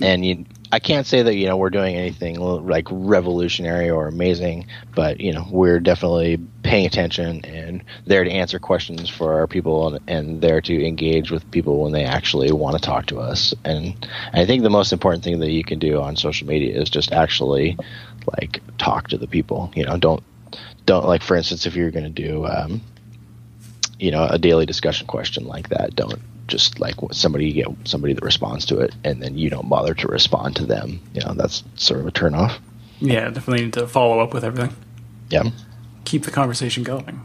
[0.02, 4.68] And you, I can't say that you know we're doing anything like revolutionary or amazing,
[4.94, 9.88] but you know we're definitely paying attention and there to answer questions for our people
[9.88, 13.54] and, and there to engage with people when they actually want to talk to us.
[13.66, 16.90] And I think the most important thing that you can do on social media is
[16.90, 17.76] just actually
[18.40, 19.72] like talk to the people.
[19.76, 20.24] You know, don't
[20.86, 22.82] don't like for instance if you're going to do um,
[24.00, 28.24] you know a daily discussion question like that, don't just like somebody get somebody that
[28.24, 31.00] responds to it and then you don't bother to respond to them.
[31.14, 32.60] You know, that's sort of a turn off.
[33.00, 34.76] Yeah, definitely need to follow up with everything.
[35.30, 35.44] Yeah.
[36.06, 37.22] Keep the conversation going.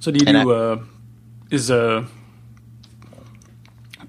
[0.00, 0.84] So do you And do uh
[1.50, 2.06] is a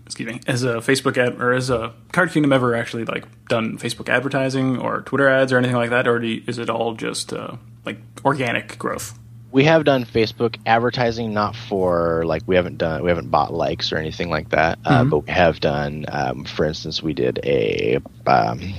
[0.05, 3.77] excuse me, as a Facebook ad or as a Card Kingdom ever actually like done
[3.77, 6.93] Facebook advertising or Twitter ads or anything like that, or do you, is it all
[6.93, 9.18] just uh, like organic growth?
[9.51, 13.91] We have done Facebook advertising, not for like we haven't done we haven't bought likes
[13.91, 15.09] or anything like that, uh, Mhm.
[15.09, 16.05] but we have done.
[16.07, 17.97] Um, for instance, we did a
[18.27, 18.73] um,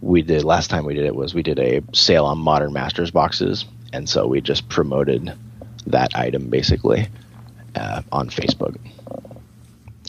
[0.00, 3.12] we did last time we did it was we did a sale on Modern Masters
[3.12, 5.32] boxes, and so we just promoted
[5.86, 7.06] that item basically
[7.76, 8.74] uh, on Facebook,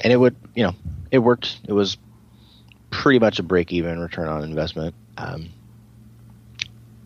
[0.03, 0.73] and it would you know
[1.11, 1.59] it worked.
[1.67, 1.97] It was
[2.89, 4.95] pretty much a break even return on investment.
[5.17, 5.49] Um,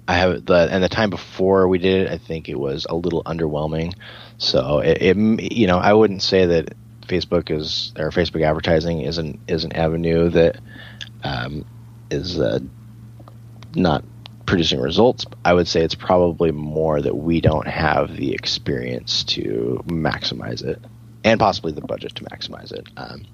[0.09, 2.95] I have the and the time before we did it, I think it was a
[2.95, 3.93] little underwhelming.
[4.39, 6.73] So it, it you know I wouldn't say that
[7.05, 10.57] Facebook is or Facebook advertising is an is an avenue that
[11.23, 11.63] um,
[12.09, 12.57] is uh,
[13.75, 14.03] not
[14.47, 15.27] producing results.
[15.45, 20.83] I would say it's probably more that we don't have the experience to maximize it,
[21.23, 22.87] and possibly the budget to maximize it.
[22.97, 23.27] Um,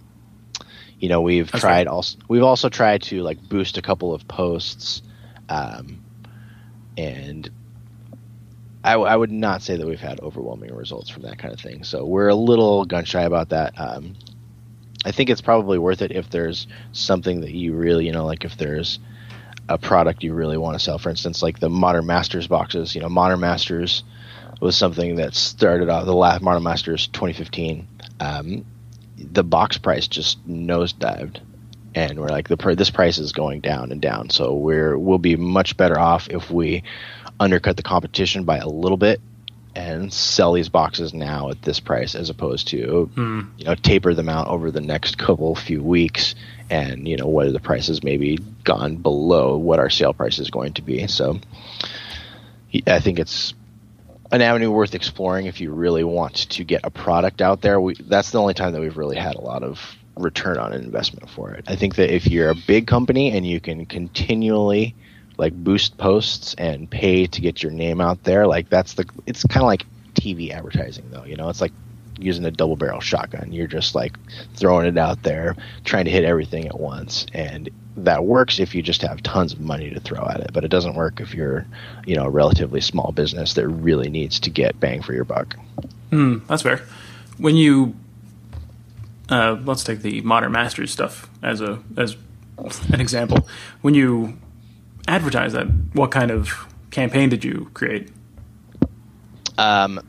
[0.99, 1.87] you know, we've That's tried right.
[1.87, 5.01] also we've also tried to like boost a couple of posts.
[5.47, 6.01] Um,
[6.97, 7.49] and
[8.83, 11.83] I, would not say that we've had overwhelming results from that kind of thing.
[11.83, 13.73] So we're a little gun shy about that.
[13.77, 14.13] Um,
[15.03, 18.45] I think it's probably worth it if there's something that you really, you know, like
[18.45, 18.99] if there's
[19.67, 20.99] a product you really want to sell.
[20.99, 22.93] For instance, like the Modern Masters boxes.
[22.93, 24.03] You know, Modern Masters
[24.61, 27.87] was something that started off the last Modern Masters 2015.
[28.19, 28.65] Um,
[29.17, 31.39] the box price just nosedived
[31.95, 35.17] and we're like the pr- this price is going down and down so we're we'll
[35.17, 36.83] be much better off if we
[37.39, 39.19] undercut the competition by a little bit
[39.75, 43.41] and sell these boxes now at this price as opposed to Hmm.
[43.57, 46.35] you know taper them out over the next couple few weeks
[46.69, 50.73] and you know whether the prices maybe gone below what our sale price is going
[50.73, 51.39] to be so
[52.87, 53.53] i think it's
[54.31, 57.79] an avenue worth exploring if you really want to get a product out there.
[57.79, 60.83] We, that's the only time that we've really had a lot of return on an
[60.83, 61.65] investment for it.
[61.67, 64.95] I think that if you're a big company and you can continually
[65.37, 69.43] like boost posts and pay to get your name out there, like that's the it's
[69.43, 71.73] kind of like TV advertising though, you know, it's like
[72.17, 73.51] using a double barrel shotgun.
[73.51, 74.17] You're just like
[74.55, 78.81] throwing it out there, trying to hit everything at once and that works if you
[78.81, 81.65] just have tons of money to throw at it, but it doesn't work if you're,
[82.05, 85.55] you know, a relatively small business that really needs to get bang for your buck.
[86.09, 86.81] Hmm, that's fair.
[87.37, 87.95] When you
[89.29, 92.15] uh, let's take the Modern Masters stuff as a as
[92.91, 93.47] an example.
[93.81, 94.37] When you
[95.07, 98.11] advertise that, what kind of campaign did you create?
[99.57, 99.99] Um,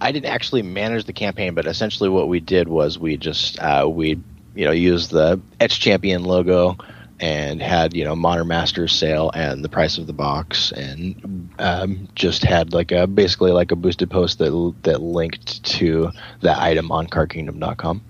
[0.00, 3.88] I didn't actually manage the campaign, but essentially what we did was we just uh,
[3.88, 4.20] we
[4.54, 6.76] you know used the Etched Champion logo
[7.20, 12.08] and had you know Modern Masters sale and the price of the box and um,
[12.14, 16.10] just had like a basically like a boosted post that that linked to
[16.40, 18.02] that item on CardKingdom.com.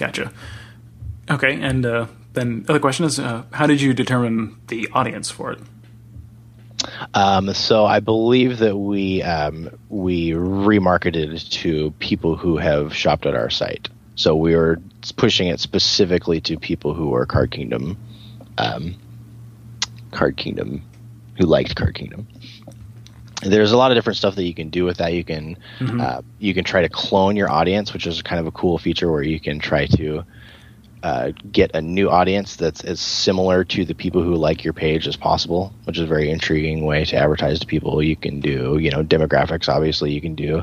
[0.00, 0.32] Gotcha.
[1.30, 5.30] Okay, and uh, then the other question is, uh, how did you determine the audience
[5.30, 5.58] for it?
[7.12, 13.34] Um, so I believe that we um, we remarketed to people who have shopped at
[13.34, 13.90] our site.
[14.14, 14.80] So we were
[15.16, 17.98] pushing it specifically to people who are Card Kingdom,
[18.56, 18.96] um,
[20.12, 20.82] Card Kingdom,
[21.36, 22.26] who liked Card Kingdom.
[23.42, 25.12] There's a lot of different stuff that you can do with that.
[25.14, 25.56] You can
[26.00, 29.10] uh, you can try to clone your audience, which is kind of a cool feature
[29.10, 30.24] where you can try to
[31.02, 35.08] uh, get a new audience that's as similar to the people who like your page
[35.08, 38.02] as possible, which is a very intriguing way to advertise to people.
[38.02, 39.68] You can do, you know, demographics.
[39.68, 40.62] Obviously, you can do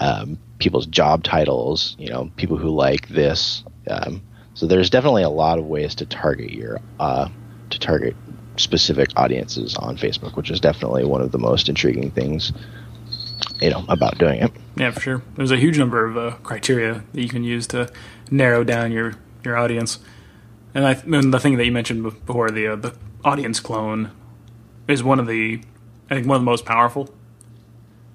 [0.00, 1.96] um, people's job titles.
[1.98, 3.64] You know, people who like this.
[3.88, 4.20] Um,
[4.52, 7.28] so there's definitely a lot of ways to target your uh,
[7.70, 8.14] to target
[8.58, 12.52] specific audiences on Facebook, which is definitely one of the most intriguing things,
[13.60, 14.52] you know, about doing it.
[14.76, 15.22] Yeah, for sure.
[15.36, 17.90] There's a huge number of uh, criteria that you can use to
[18.30, 19.98] narrow down your your audience.
[20.74, 22.94] And I and the thing that you mentioned before, the uh, the
[23.24, 24.10] audience clone,
[24.86, 25.60] is one of the
[26.10, 27.12] I think one of the most powerful.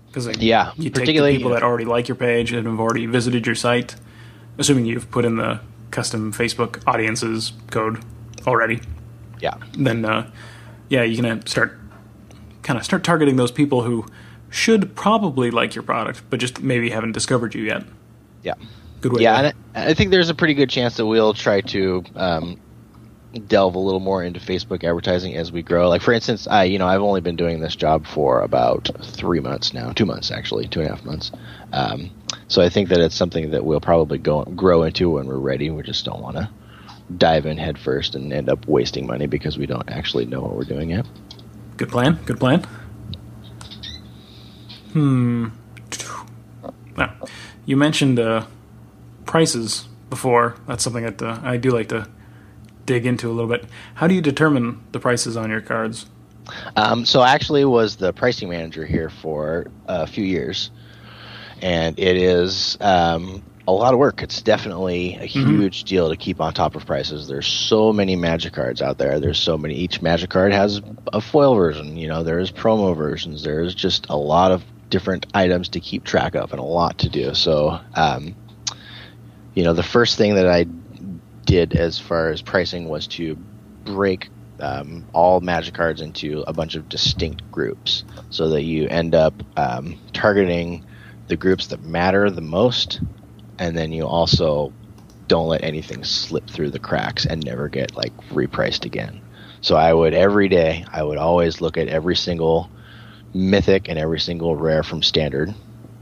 [0.08, 2.80] Because like, Yeah, you take the particularly- people that already like your page and have
[2.80, 3.96] already visited your site,
[4.60, 8.04] assuming you've put in the custom Facebook audiences code
[8.46, 8.80] already.
[9.44, 9.56] Yeah.
[9.78, 10.32] then uh,
[10.88, 11.78] yeah, you can uh, start
[12.62, 14.06] kind of start targeting those people who
[14.50, 17.84] should probably like your product, but just maybe haven't discovered you yet.
[18.41, 18.54] Yeah.
[19.02, 19.24] Good way.
[19.24, 22.06] Yeah, to, and I, I think there's a pretty good chance that we'll try to
[22.16, 22.62] um,
[23.48, 25.89] delve a little more into Facebook advertising as we grow.
[25.89, 29.41] Like for instance, I you know I've only been doing this job for about three
[29.41, 31.34] months now, two months actually, two and a half months.
[31.74, 32.12] Um,
[32.48, 35.70] so I think that it's something that we'll probably go grow into when we're ready.
[35.70, 36.50] We just don't want to
[37.18, 40.64] dive in headfirst and end up wasting money because we don't actually know what we're
[40.64, 41.05] doing yet.
[41.78, 42.20] good plan.
[42.26, 42.66] Good plan.
[44.93, 45.47] Hmm.
[46.95, 47.16] Now,
[47.66, 48.45] you mentioned uh,
[49.26, 50.55] prices before.
[50.68, 52.07] That's something that uh, I do like to
[52.86, 53.66] dig into a little bit.
[53.95, 56.05] How do you determine the prices on your cards?
[56.76, 60.70] Um, so I actually was the pricing manager here for a few years,
[61.61, 64.22] and it is um, a lot of work.
[64.22, 67.28] It's definitely a huge deal to keep on top of prices.
[67.28, 69.20] There's so many magic cards out there.
[69.20, 69.76] There's so many.
[69.76, 70.82] Each magic card has
[71.14, 71.95] a foil version.
[71.95, 73.43] You know, there's promo versions.
[73.43, 77.09] There's just a lot of different items to keep track of and a lot to
[77.09, 77.34] do.
[77.34, 78.36] So, um,
[79.53, 80.66] you know, the first thing that I
[81.45, 83.38] did as far as pricing was to
[83.86, 89.16] break um, all magic cards into a bunch of distinct groups so that you end
[89.16, 90.86] up um, targeting
[91.28, 92.99] the groups that matter the most
[93.60, 94.74] and then you also
[95.28, 99.22] don't let anything slip through the cracks and never get like repriced again
[99.62, 102.72] so i would every day i would always look at every single
[103.34, 105.54] mythic and every single rare from standard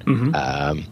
[0.07, 0.35] Mhm.
[0.35, 0.85] um,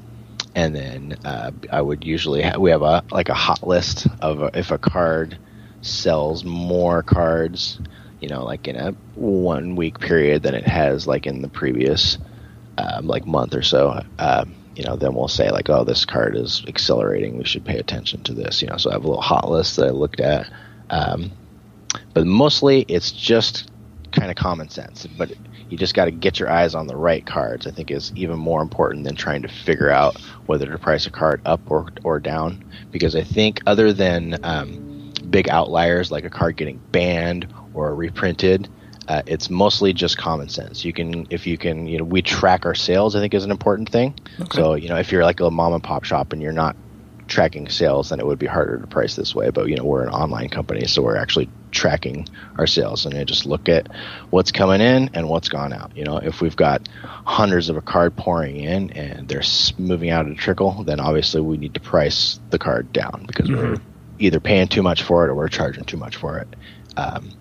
[0.55, 4.41] and then uh, I would usually ha- we have a like a hot list of
[4.43, 5.39] uh if a card
[5.81, 7.79] sells more cards,
[8.19, 12.17] you know, like in a one week period than it has like in the previous
[12.77, 14.01] um, like month or so.
[14.19, 17.37] Um, you know, then we'll say like, oh, this card is accelerating.
[17.37, 18.61] We should pay attention to this.
[18.61, 20.49] You know, so I have a little hot list that I looked at.
[20.89, 21.33] Um,
[22.13, 23.69] but mostly it's just
[24.13, 25.05] kind of common sense.
[25.05, 25.33] But
[25.69, 27.67] you just got to get your eyes on the right cards.
[27.67, 31.11] I think is even more important than trying to figure out whether to price a
[31.11, 32.63] card up or or down.
[32.89, 38.69] Because I think other than um, big outliers like a card getting banned or reprinted,
[39.09, 40.85] uh, it's mostly just common sense.
[40.85, 43.15] You can if you can you know we track our sales.
[43.15, 44.13] I think is an important thing.
[44.53, 46.75] So you know if you're like a mom and pop shop and you're not
[47.29, 49.49] tracking sales, then it would be harder to price this way.
[49.49, 53.23] But you know, we're an online company, so we're actually tracking our sales, and I
[53.23, 53.87] just look at
[54.29, 55.95] what's coming in and what's gone out.
[55.95, 59.43] You know, if we've got hundreds of a card pouring in and they're
[59.77, 63.49] moving out at a trickle, then obviously we need to price the card down because
[63.49, 63.77] we're
[64.19, 66.47] either paying too much for it or we're charging too much for it.
[66.97, 67.31] Um,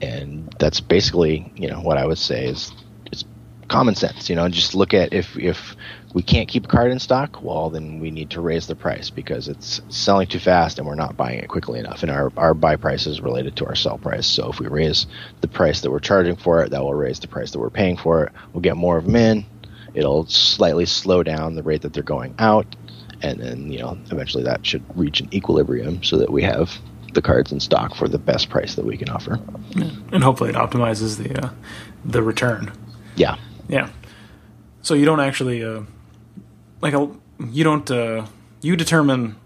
[0.00, 2.72] and that's basically, you know, what I would say is
[3.06, 3.24] it's
[3.68, 4.28] common sense.
[4.28, 5.76] You know, just look at if if
[6.14, 9.10] we can't keep a card in stock, well, then we need to raise the price
[9.10, 12.02] because it's selling too fast and we're not buying it quickly enough.
[12.02, 14.26] And our, our buy price is related to our sell price.
[14.26, 15.06] So if we raise
[15.40, 17.96] the price that we're charging for it, that will raise the price that we're paying
[17.96, 18.32] for it.
[18.52, 19.44] We'll get more of them in.
[19.92, 22.76] It'll slightly slow down the rate that they're going out.
[23.20, 26.78] And then, you know, eventually that should reach an equilibrium so that we have
[27.14, 29.38] the cards in stock for the best price that we can offer.
[30.12, 31.50] and hopefully it optimizes the uh,
[32.04, 32.72] the return.
[33.16, 33.36] Yeah.
[33.68, 33.88] Yeah.
[34.82, 35.82] So you don't actually uh,
[36.80, 37.10] like a,
[37.50, 38.26] you don't uh,
[38.60, 39.36] you determine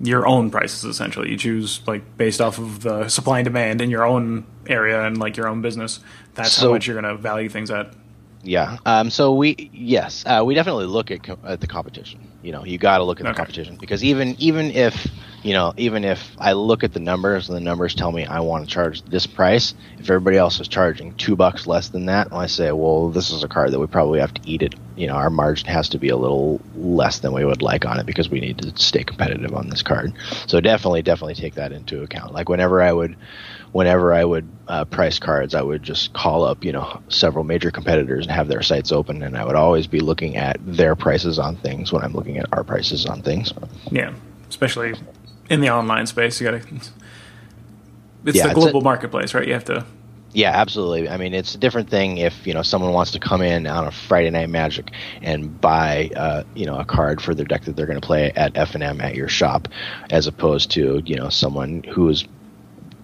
[0.00, 1.30] your own prices essentially.
[1.30, 5.18] You choose like based off of the supply and demand in your own area and
[5.18, 6.00] like your own business.
[6.34, 7.92] That's how much you're going to value things at.
[8.42, 8.78] Yeah.
[8.86, 12.29] Um, so we yes, uh, we definitely look at, co- at the competition.
[12.42, 13.34] You know, you got to look at the Okay.
[13.34, 15.06] competition because even even if
[15.42, 18.40] you know even if I look at the numbers and the numbers tell me I
[18.40, 22.28] want to charge this price, if everybody else is charging two bucks less than that,
[22.32, 24.74] I say, well, this is a card that we probably have to eat it.
[24.96, 27.98] You know, our margin has to be a little less than we would like on
[27.98, 30.12] it because we need to stay competitive on this card.
[30.46, 32.32] So definitely, definitely take that into account.
[32.32, 33.16] Like whenever I would
[33.72, 37.70] whenever I would uh, price cards, I would just call up, you know, several major
[37.70, 41.38] competitors and have their sites open, and I would always be looking at their prices
[41.38, 43.52] on things when I'm looking at our prices on things.
[43.90, 44.12] Yeah,
[44.48, 44.94] especially
[45.48, 46.74] in the online space, you got to.
[48.24, 49.46] It's Yeah, the it's global a- marketplace, right?
[49.46, 49.84] You have to.
[50.32, 51.08] Yeah, absolutely.
[51.08, 53.88] I mean, it's a different thing if you know someone wants to come in on
[53.88, 54.92] a Friday Night Magic
[55.22, 58.30] and buy, uh, you know, a card for their deck that they're going to play
[58.36, 59.66] at F and M at your shop,
[60.10, 62.24] as opposed to you know someone who's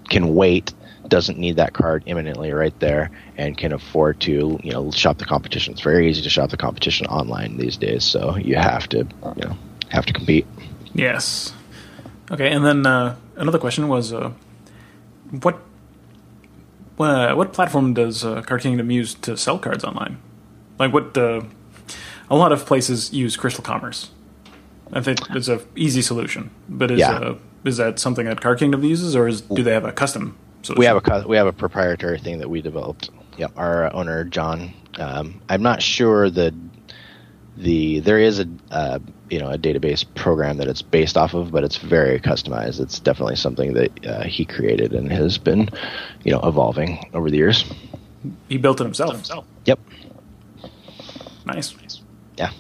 [0.09, 0.73] can wait,
[1.09, 5.25] doesn't need that card imminently right there, and can afford to you know shop the
[5.25, 5.73] competition.
[5.73, 9.43] It's very easy to shop the competition online these days, so you have to you
[9.45, 9.57] know
[9.89, 10.47] have to compete.
[10.95, 11.53] Yes.
[12.31, 14.33] Okay, and then uh, another question was, uh,
[15.43, 15.61] what
[16.99, 20.19] uh, what platform does uh, Card Kingdom use to sell cards online?
[20.79, 21.17] Like, what?
[21.17, 21.43] Uh,
[22.29, 24.11] a lot of places use Crystal Commerce.
[24.93, 27.35] I think it's a easy solution, but is Yeah.
[27.67, 30.37] Uh, is that something that Card Kingdom uses, or is, do they have a custom?
[30.63, 30.81] Solution?
[30.81, 33.11] We have a we have a proprietary thing that we developed.
[33.37, 34.73] Yep, our owner John.
[34.99, 36.55] Um, I'm not sure the
[37.57, 38.99] the there is a uh,
[39.31, 42.81] you know a database program that it's based off of, but it's very customized.
[42.81, 45.69] It's definitely something that uh, he created and has been
[46.25, 47.65] you know evolving over the years.
[48.49, 49.29] he built it himself.
[49.65, 49.79] Yep.
[51.45, 51.75] Nice.
[52.37, 52.51] Yeah.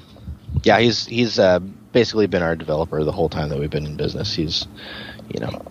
[0.62, 1.60] Yeah, he's he's uh,
[1.96, 4.34] basically been our developer the whole time that we've been in business.
[4.34, 4.66] He's
[5.32, 5.62] you know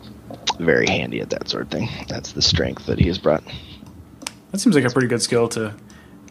[0.58, 1.88] very handy at that sort of thing.
[2.08, 3.44] That's the strength that he has brought.
[4.50, 5.76] That seems like a pretty good skill to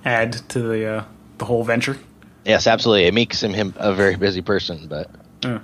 [0.04, 1.04] add to the uh,
[1.38, 1.96] the whole venture.
[2.44, 3.06] Yes, absolutely.
[3.06, 5.08] It makes him, him a very busy person, but
[5.44, 5.60] Yeah.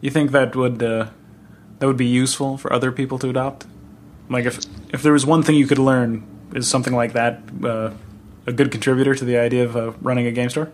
[0.00, 1.08] You think that would uh,
[1.78, 3.66] that would be useful for other people to adopt?
[4.30, 4.60] Like if
[4.94, 6.24] if there was one thing you could learn,
[6.54, 7.90] is something like that uh,
[8.46, 10.72] a good contributor to the idea of uh, running a game store?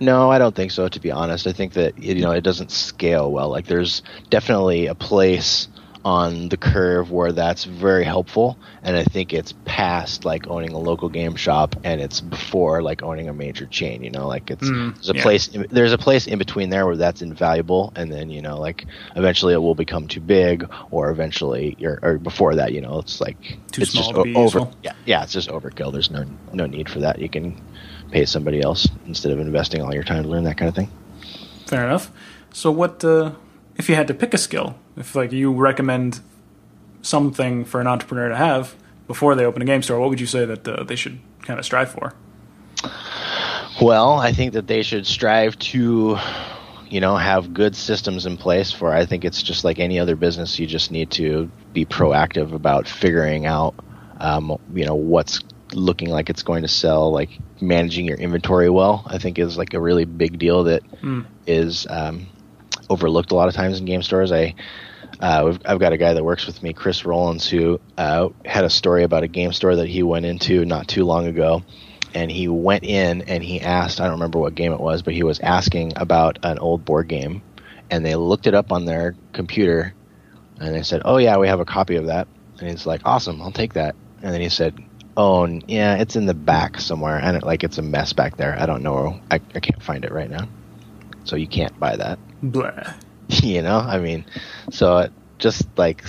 [0.00, 0.88] No, I don't think so.
[0.88, 3.48] To be honest, I think that you know it doesn't scale well.
[3.50, 5.68] Like there's definitely a place
[6.04, 10.78] on the curve where that's very helpful, and I think it's past like owning a
[10.78, 14.02] local game shop, and it's before like owning a major chain.
[14.02, 15.22] You know, like it's Mm, there's a yeah.
[15.22, 18.86] place there's a place in between there where that's invaluable, and then you know like
[19.14, 23.20] eventually it will become too big, or eventually or, or before that, you know, it's
[23.20, 24.64] like Too it's small just to be o- over.
[24.64, 24.74] useful.
[24.82, 25.92] Yeah, yeah, it's just overkill.
[25.92, 27.20] There's no no need for that.
[27.20, 27.60] You can
[28.12, 30.90] pay somebody else instead of investing all your time to learn that kind of thing.
[31.66, 32.10] Fair enough.
[32.52, 33.32] So what uh,
[33.76, 34.76] if you had to pick a skill?
[34.96, 36.20] If like you recommend
[37.00, 40.26] something for an entrepreneur to have before they open a game store, what would you
[40.26, 42.14] say that uh, they should kind of strive for?
[43.80, 46.18] Well, I think that they should strive to,
[46.88, 48.92] you know, have good systems in place for.
[48.92, 50.58] I think it's just like any other business.
[50.58, 53.74] You just need to be proactive about figuring out,
[54.20, 55.40] um, you know, what's
[55.72, 57.10] looking like it's going to sell.
[57.10, 57.30] Like
[57.62, 60.82] managing your inventory well, I think is like a really big deal that
[61.46, 62.26] is um,
[62.90, 64.32] overlooked a lot of times in game stores.
[64.32, 64.54] I
[65.20, 68.64] uh, we've, I've got a guy that works with me, Chris Rollins, who uh, had
[68.64, 71.62] a story about a game store that he went into not too long ago.
[72.14, 75.14] And he went in and he asked, I don't remember what game it was, but
[75.14, 77.40] he was asking about an old board game.
[77.90, 79.94] And they looked it up on their computer
[80.60, 82.28] and they said, Oh, yeah, we have a copy of that.
[82.58, 83.94] And he's like, Awesome, I'll take that.
[84.22, 84.78] And then he said,
[85.16, 87.18] Oh, n- yeah, it's in the back somewhere.
[87.18, 88.56] And it, like it's a mess back there.
[88.58, 89.20] I don't know.
[89.30, 90.48] I, I can't find it right now.
[91.24, 92.18] So you can't buy that.
[92.42, 92.94] Blah.
[93.28, 94.26] you know i mean
[94.70, 96.04] so it just like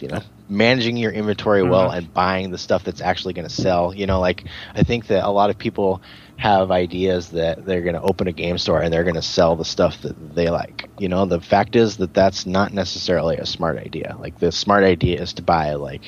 [0.00, 1.96] you know managing your inventory well Mhm.
[1.98, 4.44] and buying the stuff that's actually going to sell you know like
[4.74, 6.02] i think that a lot of people
[6.36, 9.56] have ideas that they're going to open a game store and they're going to sell
[9.56, 13.46] the stuff that they like you know the fact is that that's not necessarily a
[13.46, 16.04] smart idea like the smart idea is to buy like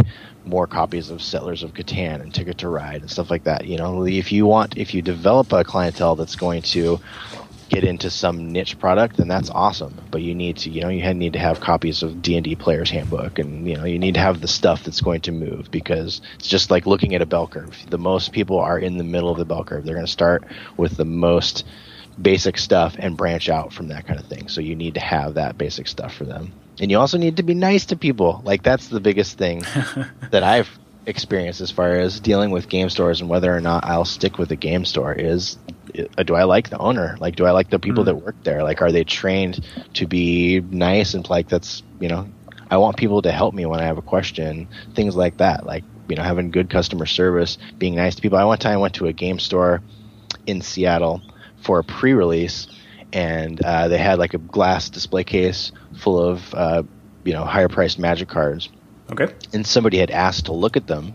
[0.47, 3.77] more copies of settlers of catan and ticket to ride and stuff like that you
[3.77, 7.01] know if you want if you develop a clientele that's going to
[7.69, 9.95] get into some niche product, then that's awesome.
[10.11, 12.55] But you need to, you know, you need to have copies of D and D
[12.55, 15.71] Player's Handbook, and you know, you need to have the stuff that's going to move
[15.71, 17.77] because it's just like looking at a bell curve.
[17.91, 19.85] The most people are in the middle of the bell curve.
[19.85, 20.45] They're going to start
[20.77, 21.65] with the most
[22.21, 24.49] basic stuff and branch out from that kind of thing.
[24.49, 27.43] So you need to have that basic stuff for them, and you also need to
[27.43, 28.41] be nice to people.
[28.45, 29.61] Like that's the biggest thing
[30.31, 30.69] that I've
[31.07, 34.51] experienced as far as dealing with game stores and whether or not I'll stick with
[34.51, 35.57] a game store is
[36.19, 37.17] uh, do I like the owner?
[37.21, 38.07] Like, do I like the people Mm.
[38.07, 38.63] that work there?
[38.65, 39.65] Like, are they trained
[39.95, 42.29] to be nice and like that's you know,
[42.71, 45.65] I want people to help me when I have a question, things like that.
[45.65, 48.39] Like, you know, having good customer service, being nice to people.
[48.39, 49.81] I one time went to a game store
[50.47, 51.23] in Seattle
[51.63, 52.67] for a pre-release,
[53.17, 56.83] and uh, they had like a glass display case full of uh,
[57.25, 58.69] you know higher priced Magic cards.
[59.11, 59.33] Okay.
[59.53, 61.15] and somebody had asked to look at them.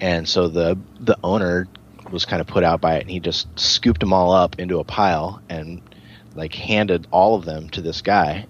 [0.00, 1.66] And so the the owner
[2.12, 4.78] was kind of put out by it and he just scooped them all up into
[4.78, 5.82] a pile and
[6.34, 8.46] like handed all of them to this guy.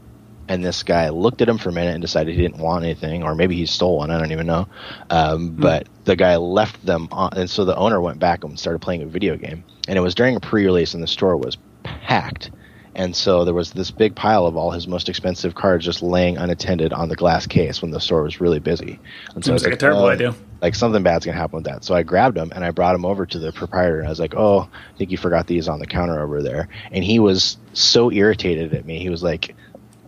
[0.48, 3.22] And this guy looked at him for a minute and decided he didn't want anything
[3.22, 4.68] or maybe he stole one i don't even know.
[5.08, 8.80] Um, but the guy left them on and so the owner went back and started
[8.80, 9.64] playing a video game.
[9.88, 12.50] And it was during a pre-release and the store was packed
[12.94, 16.36] and so there was this big pile of all his most expensive cards just laying
[16.36, 18.98] unattended on the glass case when the store was really busy.
[19.34, 20.34] And so Seems was like a terrible "Oh, idea.
[20.60, 21.84] Like something bad's gonna happen with that.
[21.84, 23.98] So I grabbed him and I brought him over to the proprietor.
[23.98, 26.68] And I was like, "Oh, I think you forgot these on the counter over there."
[26.90, 28.98] And he was so irritated at me.
[28.98, 29.54] He was like,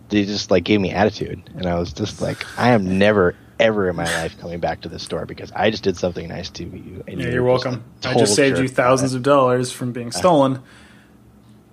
[0.09, 3.87] "They just like gave me attitude." And I was just like, "I am never." Ever
[3.87, 6.63] in my life coming back to this store because I just did something nice to
[6.63, 7.03] you.
[7.07, 7.83] and Yeah, you're welcome.
[8.03, 10.59] I just saved you thousands of dollars from being stolen.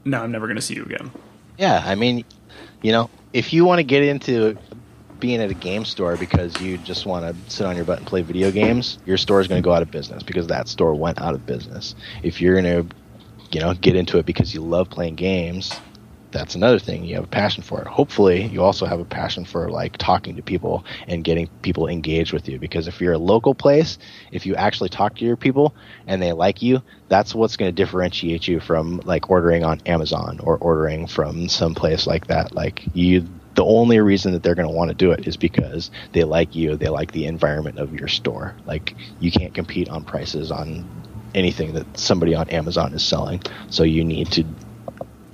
[0.04, 1.10] Now I'm never going to see you again.
[1.58, 2.24] Yeah, I mean,
[2.82, 4.56] you know, if you want to get into
[5.18, 8.06] being at a game store because you just want to sit on your butt and
[8.06, 10.94] play video games, your store is going to go out of business because that store
[10.94, 11.94] went out of business.
[12.22, 12.96] If you're going to,
[13.52, 15.70] you know, get into it because you love playing games,
[16.32, 17.04] that's another thing.
[17.04, 17.86] You have a passion for it.
[17.86, 22.32] Hopefully, you also have a passion for like talking to people and getting people engaged
[22.32, 22.58] with you.
[22.58, 23.98] Because if you're a local place,
[24.32, 25.74] if you actually talk to your people
[26.06, 30.38] and they like you, that's what's going to differentiate you from like ordering on Amazon
[30.42, 32.54] or ordering from some place like that.
[32.54, 35.90] Like you, the only reason that they're going to want to do it is because
[36.12, 38.56] they like you, they like the environment of your store.
[38.64, 41.04] Like you can't compete on prices on
[41.34, 43.40] anything that somebody on Amazon is selling.
[43.68, 44.44] So you need to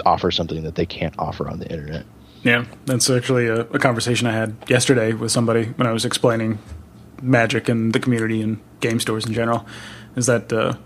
[0.06, 2.06] offer something that they can't offer on the internet.
[2.42, 6.60] Yeah, that's actually a, a, conversation I had yesterday with somebody when I was explaining
[7.20, 9.66] magic and the community and game stores in general.
[10.14, 10.76] Is that uh,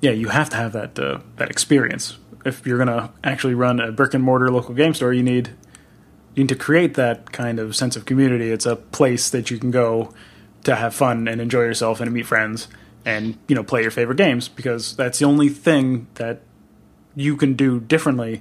[0.00, 3.80] yeah, you have to have that uh, that experience if you're going to actually run
[3.80, 5.12] a brick and mortar local game store.
[5.12, 5.48] You need
[6.34, 8.50] you need to create that kind of sense of community.
[8.50, 10.12] It's a place that you can go
[10.64, 12.68] to have fun and enjoy yourself and meet friends
[13.04, 16.42] and you know play your favorite games because that's the only thing that
[17.14, 18.40] you can do differently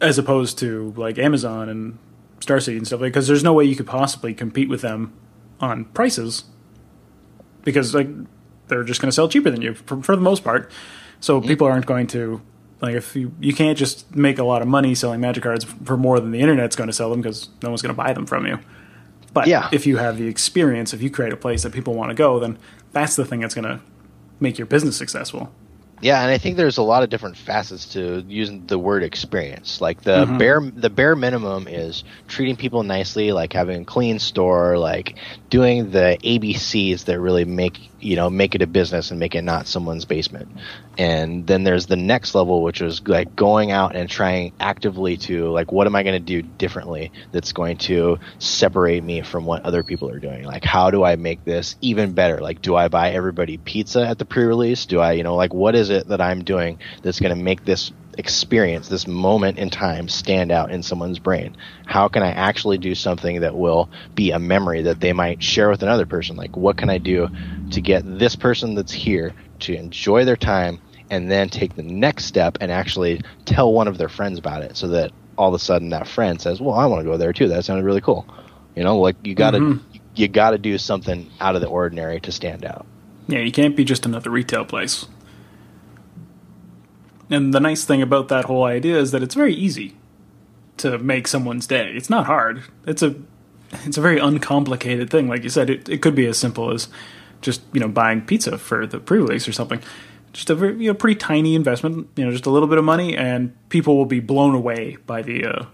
[0.00, 1.98] as opposed to like Amazon and
[2.40, 5.12] Star City and stuff like because there's no way you could possibly compete with them
[5.60, 6.44] on prices
[7.62, 8.08] because like
[8.68, 10.70] they're just going to sell cheaper than you for, for the most part.
[11.20, 12.40] So people aren't going to
[12.80, 15.96] like if you you can't just make a lot of money selling magic cards for
[15.96, 18.26] more than the internet's going to sell them because no one's going to buy them
[18.26, 18.58] from you.
[19.32, 19.68] But yeah.
[19.72, 22.38] if you have the experience, if you create a place that people want to go,
[22.38, 22.58] then
[22.92, 23.80] that's the thing that's going to
[24.40, 25.52] make your business successful.
[26.00, 29.80] Yeah, and I think there's a lot of different facets to using the word experience.
[29.80, 30.38] Like the mm-hmm.
[30.38, 35.16] bare the bare minimum is treating people nicely, like having a clean store, like
[35.50, 39.42] doing the ABCs that really make you know make it a business and make it
[39.42, 40.48] not someone's basement
[40.96, 45.48] and then there's the next level which is like going out and trying actively to
[45.50, 49.64] like what am i going to do differently that's going to separate me from what
[49.64, 52.88] other people are doing like how do i make this even better like do i
[52.88, 56.20] buy everybody pizza at the pre-release do i you know like what is it that
[56.20, 60.82] i'm doing that's going to make this experience, this moment in time stand out in
[60.82, 61.56] someone's brain?
[61.86, 65.70] How can I actually do something that will be a memory that they might share
[65.70, 66.36] with another person?
[66.36, 67.28] Like, what can I do
[67.70, 70.80] to get this person that's here to enjoy their time
[71.10, 74.76] and then take the next step and actually tell one of their friends about it
[74.76, 77.32] so that all of a sudden that friend says, Well, I want to go there
[77.32, 77.48] too.
[77.48, 78.26] That sounded really cool.
[78.74, 79.98] You know, like you gotta mm-hmm.
[80.14, 82.86] you gotta do something out of the ordinary to stand out.
[83.28, 85.06] Yeah, you can't be just another retail place.
[87.30, 89.96] And the nice thing about that whole idea is that it's very easy
[90.78, 91.92] to make someone's day.
[91.94, 92.62] It's not hard.
[92.86, 93.14] It's a
[93.84, 95.28] it's a very uncomplicated thing.
[95.28, 96.88] Like you said, it, it could be as simple as
[97.40, 99.82] just you know buying pizza for the pre-release or something.
[100.32, 102.08] Just a very, you know pretty tiny investment.
[102.16, 105.22] You know, just a little bit of money, and people will be blown away by
[105.22, 105.66] the uh,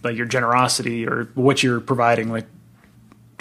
[0.00, 2.30] by your generosity or what you're providing.
[2.30, 2.46] Like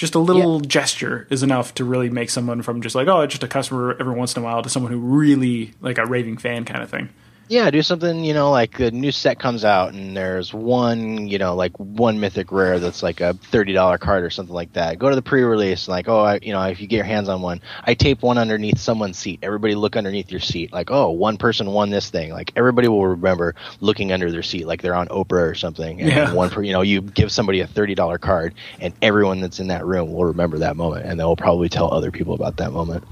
[0.02, 0.68] just a little yeah.
[0.68, 4.16] gesture is enough to really make someone from just like oh just a customer every
[4.16, 7.08] once in a while to someone who really like a raving fan kind of thing
[7.52, 11.38] yeah, do something, you know, like a new set comes out and there's one, you
[11.38, 14.98] know, like one mythic rare that's like a $30 card or something like that.
[14.98, 17.42] Go to the pre-release like, oh, I, you know, if you get your hands on
[17.42, 19.40] one, I tape one underneath someone's seat.
[19.44, 20.72] Everybody look underneath your seat.
[20.72, 22.32] Like, oh, one person won this thing.
[22.32, 26.00] Like everybody will remember looking under their seat like they're on Oprah or something.
[26.00, 26.34] And yeah.
[26.34, 29.86] one per, you know, you give somebody a $30 card and everyone that's in that
[29.86, 33.04] room will remember that moment and they'll probably tell other people about that moment.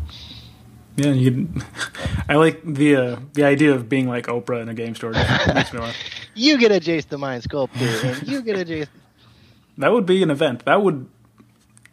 [1.00, 1.47] Yeah, you.
[2.30, 5.12] I like the uh, the idea of being like Oprah in a game store.
[5.12, 5.80] makes me
[6.36, 8.88] you get a Jace the Mind Sculptor, and you get a Jace.
[9.78, 10.66] That would be an event.
[10.66, 11.08] That would,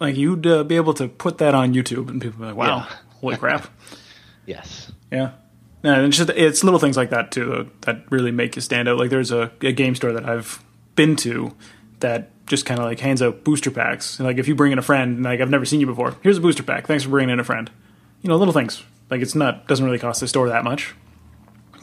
[0.01, 2.57] like, you'd uh, be able to put that on YouTube, and people would be like,
[2.57, 2.97] "Wow, yeah.
[3.21, 3.69] holy crap!"
[4.47, 4.91] yes.
[5.13, 5.33] Yeah.
[5.85, 8.99] Yeah, it's just it's little things like that too that really make you stand out.
[8.99, 10.65] Like, there's a, a game store that I've
[10.97, 11.55] been to
[12.01, 14.19] that just kind of like hands out booster packs.
[14.19, 16.17] And Like, if you bring in a friend, and like I've never seen you before,
[16.23, 16.89] here's a booster pack.
[16.89, 17.71] Thanks for bringing in a friend.
[18.23, 20.95] You know, little things like it's not doesn't really cost the store that much,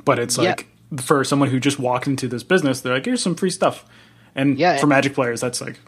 [0.06, 1.02] but it's like yeah.
[1.02, 3.86] for someone who just walked into this business, they're like, here's some free stuff.
[4.36, 5.80] And yeah, for Magic players, that's like,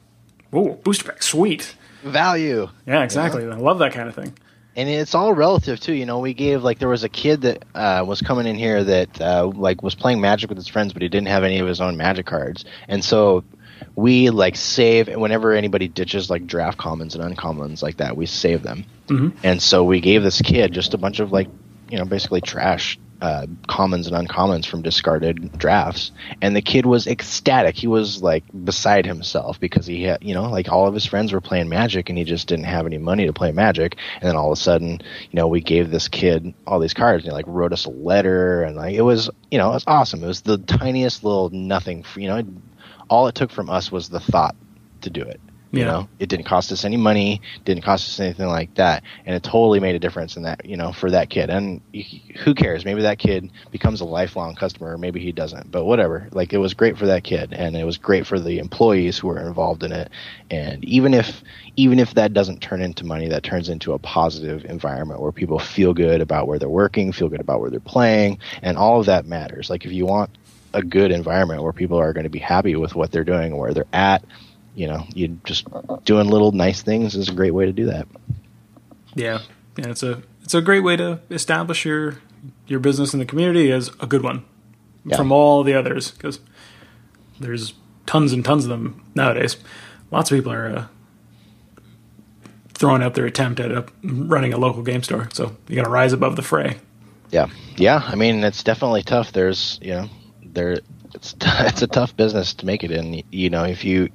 [0.54, 2.70] oh, booster pack, sweet value.
[2.86, 3.44] Yeah, exactly.
[3.44, 4.34] I love that kind of thing.
[4.78, 5.94] And it's all relative too.
[5.94, 8.84] You know, we gave like there was a kid that uh, was coming in here
[8.84, 11.68] that uh, like was playing Magic with his friends, but he didn't have any of
[11.68, 13.44] his own Magic cards, and so
[13.96, 18.64] we like save whenever anybody ditches like draft commons and uncommons like that we save
[18.64, 18.86] them.
[19.08, 19.38] Mm-hmm.
[19.44, 21.48] and so we gave this kid just a bunch of like
[21.90, 26.12] you know basically trash uh, commons and uncommons from discarded drafts.
[26.42, 27.76] And the kid was ecstatic.
[27.76, 31.32] He was like beside himself because he had you know like all of his friends
[31.32, 33.98] were playing magic and he just didn't have any money to play magic.
[34.16, 37.24] And then all of a sudden you know we gave this kid all these cards
[37.24, 39.86] and he like wrote us a letter and like it was you know it was
[39.88, 40.24] awesome.
[40.24, 42.44] It was the tiniest little nothing you know
[43.10, 44.56] all it took from us was the thought
[45.02, 45.40] to do it.
[45.72, 45.86] You Yeah.
[45.88, 49.44] know, it didn't cost us any money, didn't cost us anything like that, and it
[49.44, 50.66] totally made a difference in that.
[50.66, 51.82] You know, for that kid, and
[52.38, 52.86] who cares?
[52.86, 55.72] Maybe that kid becomes a lifelong customer, or maybe he doesn't.
[55.72, 56.30] But whatever.
[56.32, 59.28] Like it was great for that kid, and it was great for the employees who
[59.28, 60.12] were involved in it.
[60.50, 61.44] And even if
[61.76, 65.60] even if that doesn't turn into money, that turns into a positive environment where people
[65.60, 69.08] feel good about where they're working, feel good about where they're playing, and all of
[69.08, 69.70] that matters.
[69.70, 70.30] Like if you want
[70.76, 73.74] a good environment where people are going to be happy with what they're doing where
[73.74, 74.24] they're at,
[74.76, 75.66] you know, you just
[76.04, 78.08] doing little nice things is a great way to do that.
[79.16, 79.40] Yeah,
[79.78, 82.18] yeah, it's a it's a great way to establish your
[82.68, 84.44] your business in the community as a good one
[85.06, 85.18] Yeah.
[85.18, 86.40] from all the others because
[87.40, 87.74] there's
[88.06, 89.58] tons and tons of them nowadays.
[90.12, 90.86] Lots of people are uh,
[92.74, 95.90] throwing out their attempt at a, running a local game store, so you got to
[95.90, 96.78] rise above the fray.
[97.32, 97.48] Yeah,
[97.78, 98.02] yeah.
[98.06, 99.32] I mean, it's definitely tough.
[99.32, 100.10] There's, you know,
[100.56, 100.80] there
[101.14, 103.24] it's it's a tough business to make it in.
[103.32, 104.10] You know, if you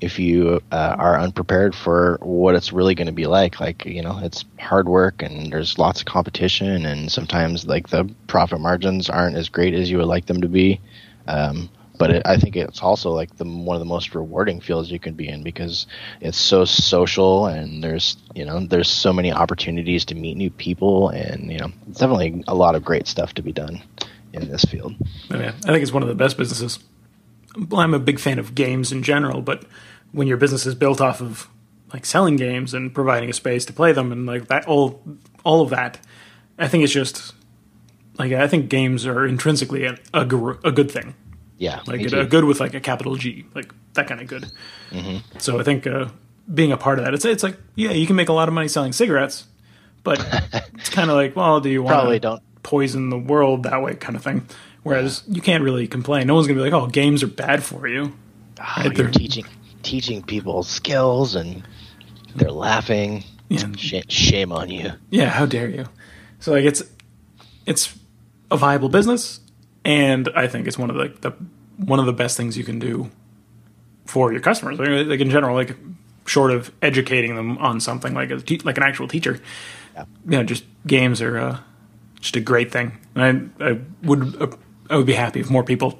[0.00, 4.02] if you uh, are unprepared for what it's really going to be like, like you
[4.02, 9.08] know, it's hard work and there's lots of competition, and sometimes like the profit margins
[9.08, 10.80] aren't as great as you would like them to be.
[11.26, 14.90] Um, but it, I think it's also like the one of the most rewarding fields
[14.90, 15.86] you can be in because
[16.20, 21.10] it's so social and there's you know there's so many opportunities to meet new people
[21.10, 23.80] and you know it's definitely a lot of great stuff to be done
[24.34, 24.94] in this field.
[25.30, 26.78] I, mean, I think it's one of the best businesses.
[27.72, 29.64] I'm a big fan of games in general, but
[30.12, 31.48] when your business is built off of
[31.92, 35.02] like selling games and providing a space to play them and like that all
[35.44, 36.00] all of that,
[36.58, 37.34] I think it's just
[38.18, 41.14] like I think games are intrinsically a a, gr- a good thing.
[41.56, 44.50] Yeah, Like a, good with like a capital G, like that kind of good.
[45.38, 46.08] So I think uh,
[46.52, 48.54] being a part of that, it's it's like yeah, you can make a lot of
[48.54, 49.46] money selling cigarettes,
[50.02, 50.18] but
[50.74, 51.98] it's kind of like well, do you want to?
[52.00, 52.42] Probably don't.
[52.64, 54.44] Poison the world that way kind of thing.
[54.82, 56.26] Whereas you can't really complain.
[56.26, 58.12] No one's gonna be like, "Oh, games are bad for you."
[58.60, 59.44] Oh, Right, they're- teaching
[59.82, 61.62] teaching people skills and
[62.34, 63.22] they're laughing.
[63.48, 63.70] Yeah.
[63.76, 64.92] Sh- shame on you.
[65.10, 65.84] Yeah, how dare you?
[66.40, 66.82] So like it's
[67.66, 67.94] it's
[68.50, 69.40] a viable business,
[69.84, 71.36] and I think it's one of the, the
[71.84, 73.10] one of the best things you can do
[74.06, 74.78] for your customers.
[74.78, 75.76] Like, like in general, like
[76.26, 79.40] short of educating them on something like a te- like an actual teacher,
[79.94, 80.04] Yeah.
[80.28, 81.58] yeah, just games are uh,
[82.24, 82.98] just a great thing.
[83.14, 84.56] And I I would
[84.90, 85.98] I would be happy if more people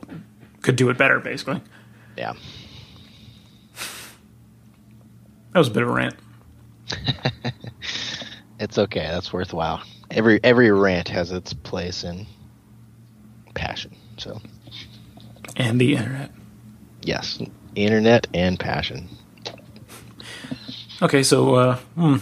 [0.62, 1.20] could do it better.
[1.20, 1.60] Basically,
[2.16, 2.32] Yeah.
[5.52, 6.14] that was a bit of a rant.
[8.60, 9.00] It's okay.
[9.00, 9.82] That's worthwhile.
[10.12, 12.24] Every every rant has its place in
[13.54, 13.94] passion.
[14.16, 14.40] So
[15.56, 16.30] And the internet.
[17.02, 17.40] yes,
[17.74, 19.08] internet and passion.
[21.02, 22.16] Okay, so uh, hmm,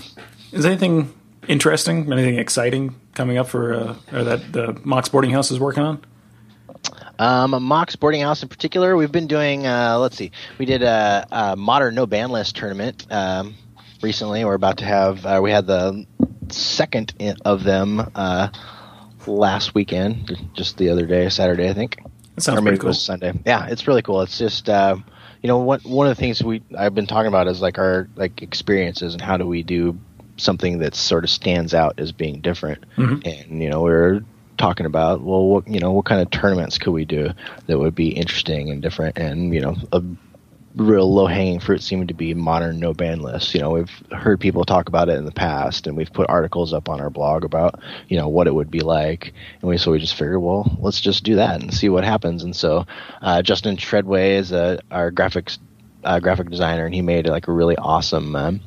[0.52, 1.12] is anything
[1.48, 5.82] interesting, anything exciting coming up for uh, or that the Mox Boarding House is working
[5.82, 6.04] on?
[7.18, 9.66] Um, Mox Boarding House in particular, we've been doing.
[9.66, 13.54] Uh, let's see, we did a, a modern no ban list tournament um,
[14.02, 14.44] recently.
[14.44, 15.24] We're about to have.
[15.24, 16.06] Uh, we had the
[16.50, 17.14] second
[17.44, 18.48] of them uh,
[19.26, 21.98] last weekend, just the other day, Saturday, I think.
[22.34, 22.88] That sounds or maybe pretty it cool.
[22.88, 23.32] was Sunday.
[23.44, 24.22] Yeah, it's really cool.
[24.22, 24.96] It's just uh,
[25.42, 28.08] you know what one of the things we I've been talking about is like our
[28.16, 29.98] like experiences and how do we do
[30.36, 32.84] something that sort of stands out as being different.
[32.96, 33.26] Mhm.
[33.26, 34.22] And you know we're
[34.58, 37.30] talking about well what you know what kind of tournaments could we do
[37.66, 40.02] that would be interesting and different and you know a
[40.76, 43.54] real low hanging fruit seemed to be modern no ban lists.
[43.54, 46.72] You know, we've heard people talk about it in the past, and we've put articles
[46.72, 49.90] up on our blog about you know what it would be like, and we so
[49.90, 52.42] we just figured, well, let's just do that and see what happens.
[52.42, 52.86] And so
[53.20, 55.58] uh, Justin Treadway is uh, our graphics
[56.04, 58.34] uh, graphic designer, and he made like a really awesome.
[58.34, 58.60] Um,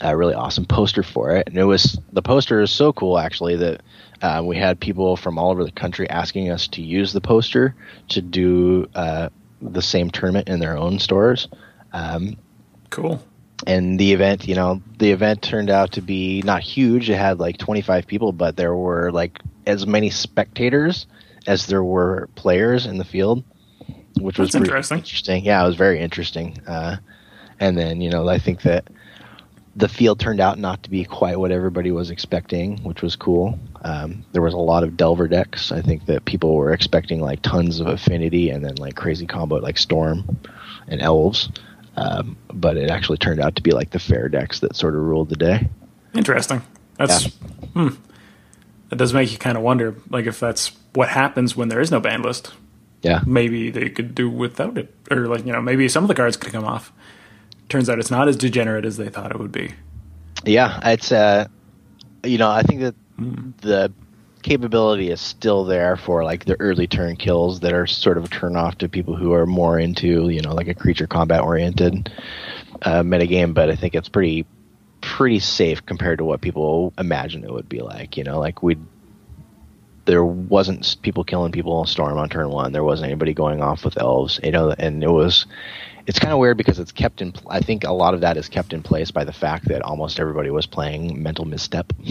[0.00, 3.56] a really awesome poster for it, and it was the poster is so cool actually
[3.56, 3.82] that
[4.22, 7.74] uh, we had people from all over the country asking us to use the poster
[8.08, 9.28] to do uh,
[9.62, 11.48] the same tournament in their own stores.
[11.92, 12.36] Um,
[12.90, 13.22] Cool.
[13.66, 17.08] and the event, you know, the event turned out to be not huge.
[17.08, 21.06] It had like 25 people, but there were like as many spectators
[21.46, 23.44] as there were players in the field,
[24.20, 24.98] which was That's pretty interesting.
[24.98, 25.44] interesting.
[25.44, 26.58] Yeah, it was very interesting.
[26.66, 26.96] Uh,
[27.60, 28.88] and then, you know, I think that
[29.80, 33.58] the field turned out not to be quite what everybody was expecting, which was cool.
[33.82, 35.72] Um, there was a lot of Delver decks.
[35.72, 39.56] I think that people were expecting like tons of Affinity and then like crazy combo
[39.56, 40.38] like Storm
[40.86, 41.50] and Elves.
[41.96, 45.02] Um, but it actually turned out to be like the fair decks that sort of
[45.02, 45.68] ruled the day.
[46.14, 46.62] Interesting.
[46.96, 47.26] That's
[47.74, 47.88] hmm.
[48.90, 51.90] That does make you kind of wonder, like if that's what happens when there is
[51.90, 52.52] no ban list.
[53.02, 53.22] Yeah.
[53.24, 56.36] Maybe they could do without it, or like you know, maybe some of the cards
[56.36, 56.92] could come off.
[57.70, 59.72] Turns out it's not as degenerate as they thought it would be.
[60.44, 61.46] Yeah, it's uh,
[62.24, 62.94] you know, I think that
[63.60, 63.92] the
[64.42, 68.28] capability is still there for like the early turn kills that are sort of a
[68.28, 72.10] turn off to people who are more into you know like a creature combat oriented
[72.82, 73.54] uh, metagame.
[73.54, 74.46] But I think it's pretty
[75.00, 78.16] pretty safe compared to what people imagine it would be like.
[78.16, 78.76] You know, like we
[80.10, 82.72] there wasn't people killing people in storm on turn one.
[82.72, 84.40] There wasn't anybody going off with elves.
[84.42, 85.46] You know, and it was
[86.06, 87.32] it's kind of weird because it's kept in.
[87.48, 90.18] I think a lot of that is kept in place by the fact that almost
[90.18, 91.92] everybody was playing mental misstep.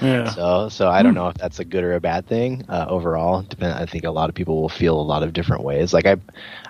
[0.00, 0.30] Yeah.
[0.30, 3.42] So, so I don't know if that's a good or a bad thing uh, overall.
[3.42, 3.74] Depend.
[3.74, 5.92] I think a lot of people will feel a lot of different ways.
[5.92, 6.16] Like I,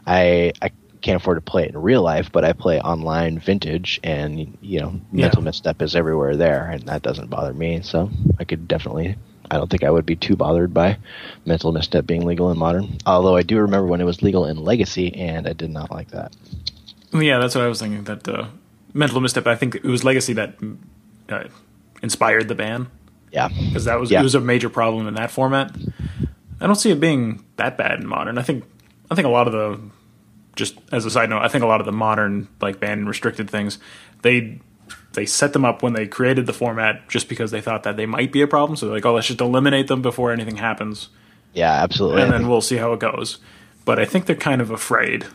[0.07, 0.71] I, I
[1.03, 4.81] can't afford to play it in real life, but I play online vintage, and you
[4.81, 5.27] know, Yeah.
[5.27, 7.83] mental misstep is everywhere there, and that doesn't bother me.
[7.83, 8.11] So
[8.41, 9.17] I could definitely.
[9.51, 10.99] I don't think I would be too bothered by
[11.45, 12.99] mental misstep being legal in modern.
[13.07, 16.11] Although I do remember when it was legal in legacy, and I did not like
[16.11, 16.35] that.
[17.13, 18.05] Yeah, that's what I was thinking.
[18.05, 18.47] That uh,
[18.95, 19.47] mental misstep.
[19.47, 20.55] I think it was Legacy that
[21.29, 21.45] uh,
[22.03, 22.87] inspired the ban
[23.33, 24.21] Yeah, because that was Yeah.
[24.21, 25.75] it was a major problem in that format.
[26.61, 28.39] I don't see it being that bad in modern.
[28.39, 28.65] I think
[29.11, 29.81] I think a lot of the
[30.57, 33.09] just as a side note, I think a lot of the modern like ban and
[33.09, 33.79] restricted things
[34.23, 34.61] they
[35.13, 38.07] they set them up when they created the format just because they thought that they
[38.07, 38.77] might be a problem.
[38.77, 41.09] So they're like, oh, let's just eliminate them before anything happens.
[41.53, 42.23] yeah, absolutely.
[42.23, 43.39] and then we'll see how it goes.
[43.85, 45.27] But I think they're kind of afraid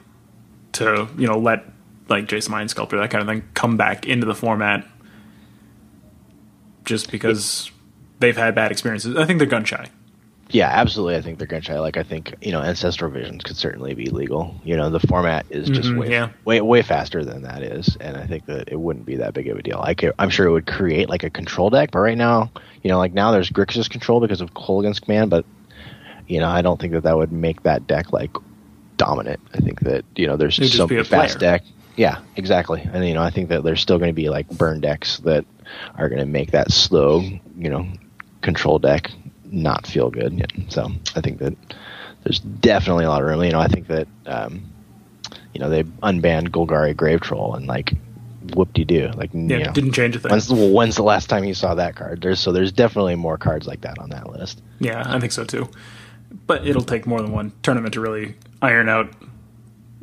[0.74, 1.66] to, you know, let
[2.08, 4.88] like Jace the Mind Sculptor, that kind of thing, come back into the format
[6.86, 7.72] just because
[8.20, 9.16] they've had bad experiences.
[9.18, 9.90] I think they're gun shy.
[10.52, 11.16] Yeah, absolutely.
[11.16, 11.80] I think they're going to try.
[11.80, 14.56] Like, I think you know, ancestral visions could certainly be legal.
[14.64, 16.30] You know, the format is just Mhm, way, yeah.
[16.46, 19.48] way, way faster than that is, and I think that it wouldn't be that big
[19.48, 19.82] of a deal.
[19.84, 22.52] I could, I'm sure it would create like a control deck, but right now,
[22.84, 25.46] you know, like now there's Grixis control because of Kolaghan's command, but
[26.28, 28.32] you know, I don't think that that would make that deck like
[28.98, 29.40] dominant.
[29.54, 31.40] I think that you know, there's some fast player.
[31.40, 31.64] deck.
[31.96, 32.88] Yeah, exactly.
[32.94, 35.44] And you know, I think that there's still going to be like burn decks that
[35.98, 37.88] are going to make that slow, you know,
[38.42, 39.12] control deck
[39.52, 40.34] not feel good.
[40.34, 41.54] Yeah, So I think that
[42.24, 43.44] there's definitely a lot of room.
[43.44, 44.64] You know, I think that um,
[45.54, 47.94] you know they unbanned Golgari Grave Troll and like
[48.54, 49.12] whoop de doo.
[49.16, 50.32] Like Yeah, you know, didn't change a thing.
[50.32, 52.22] when's, well, when's the last time you saw that card?
[52.22, 54.62] There's so there's definitely more cards like that on that list.
[54.80, 55.70] Yeah, I think so too.
[56.48, 59.14] But it'll take more than one tournament to really iron out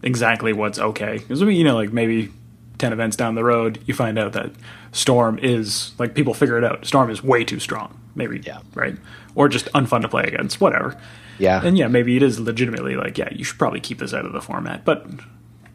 [0.03, 1.19] exactly what's okay.
[1.19, 2.31] Because you know, like maybe
[2.79, 4.53] ten events down the road, you find out that
[4.93, 6.85] Storm is like people figure it out.
[6.87, 7.99] Storm is way too strong.
[8.15, 8.61] Maybe Yeah.
[8.75, 8.97] right,
[9.35, 10.61] or just unfun to play against.
[10.61, 10.97] Whatever.
[11.39, 14.27] Yeah, And yeah, maybe it is legitimately like, yeah, you should probably keep this out
[14.27, 14.85] of the format.
[14.85, 15.07] But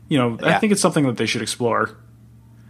[0.08, 1.98] you know, I think it's something that they should explore.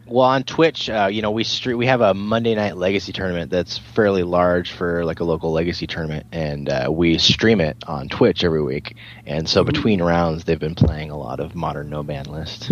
[0.10, 3.52] Well, on Twitch, uh, you know, we stre- we have a Monday night Legacy tournament
[3.52, 8.08] that's fairly large for like a local Legacy tournament, and uh, we stream it on
[8.08, 8.96] Twitch every week.
[9.26, 12.72] And so between rounds, they've been playing a lot of Modern No Ban List,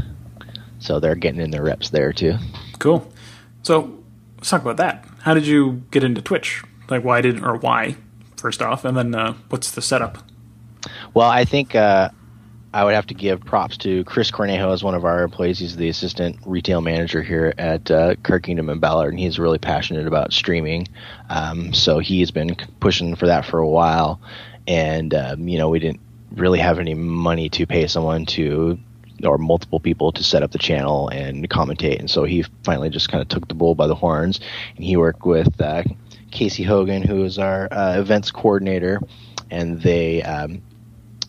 [0.79, 2.35] so they're getting in their reps there too.
[2.79, 3.05] Cool.
[3.63, 4.01] So
[4.37, 5.05] let's talk about that.
[5.19, 6.63] How did you get into Twitch?
[6.89, 7.95] Like, why didn't or why?
[8.37, 10.19] First off, and then uh, what's the setup?
[11.13, 12.09] Well, I think uh,
[12.75, 15.59] I would have to give props to Chris Cornejo as one of our employees.
[15.59, 19.57] He's the assistant retail manager here at uh, Card Kingdom and Ballard, and he's really
[19.57, 20.85] passionate about streaming.
[21.29, 24.19] Um, so he's been pushing for that for a while,
[24.67, 26.01] and um, you know we didn't
[26.33, 28.77] really have any money to pay someone to
[29.23, 33.07] or multiple people to set up the channel and commentate, and so he finally just
[33.07, 34.41] kind of took the bull by the horns,
[34.75, 35.81] and he worked with uh,
[36.31, 38.99] Casey Hogan, who is our uh, events coordinator,
[39.49, 40.61] and they um,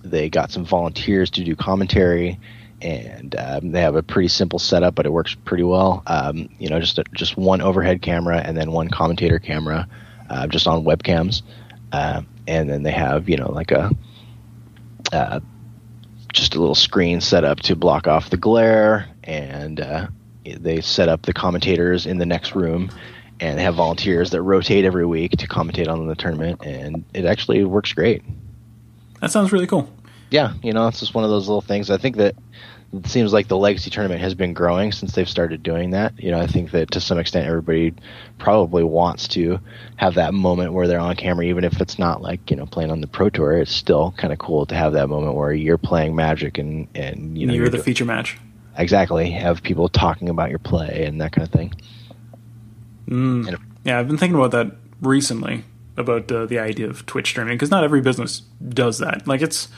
[0.02, 2.38] they got some volunteers to do commentary
[2.82, 6.02] and um, they have a pretty simple setup but it works pretty well.
[6.06, 9.88] Um, you know just a, just one overhead camera and then one commentator camera
[10.28, 11.42] uh, just on webcams.
[11.92, 13.90] Uh, and then they have you know like a
[15.12, 15.40] uh,
[16.32, 20.06] just a little screen set up to block off the glare and uh,
[20.44, 22.90] they set up the commentators in the next room
[23.40, 27.64] and have volunteers that rotate every week to commentate on the tournament and it actually
[27.64, 28.22] works great
[29.20, 29.88] That sounds really cool.
[30.30, 31.90] yeah, you know, it's just one of those little things.
[31.90, 32.34] I think that
[32.92, 36.12] it seems like the legacy tournament has been growing since they've started doing that.
[36.22, 37.92] You know, I think that to some extent everybody
[38.38, 39.58] probably wants to
[39.96, 42.90] have that moment where they're on camera, even if it's not like you know playing
[42.92, 43.58] on the pro tour.
[43.58, 47.36] It's still kind of cool to have that moment where you're playing Magic and and
[47.36, 48.38] you know You're the do- feature match.
[48.78, 51.74] exactly have people talking about your play and that kind of thing.
[53.08, 53.58] Mm.
[53.84, 55.64] Yeah, I've been thinking about that recently
[55.96, 59.26] about uh, the idea of Twitch streaming because not every business does that.
[59.26, 59.68] Like it's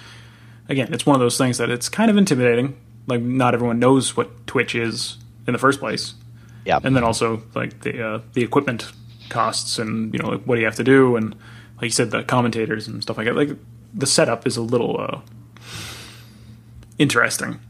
[0.68, 2.76] again, it's one of those things that it's kind of intimidating.
[3.06, 6.14] Like not everyone knows what Twitch is in the first place,
[6.64, 8.90] Yeah, and then also like the uh, the equipment
[9.28, 11.34] costs and you know like, what do you have to do and
[11.76, 13.36] like you said the commentators and stuff like that.
[13.36, 13.50] Like
[13.94, 15.20] the setup is a little uh,
[16.98, 17.60] interesting.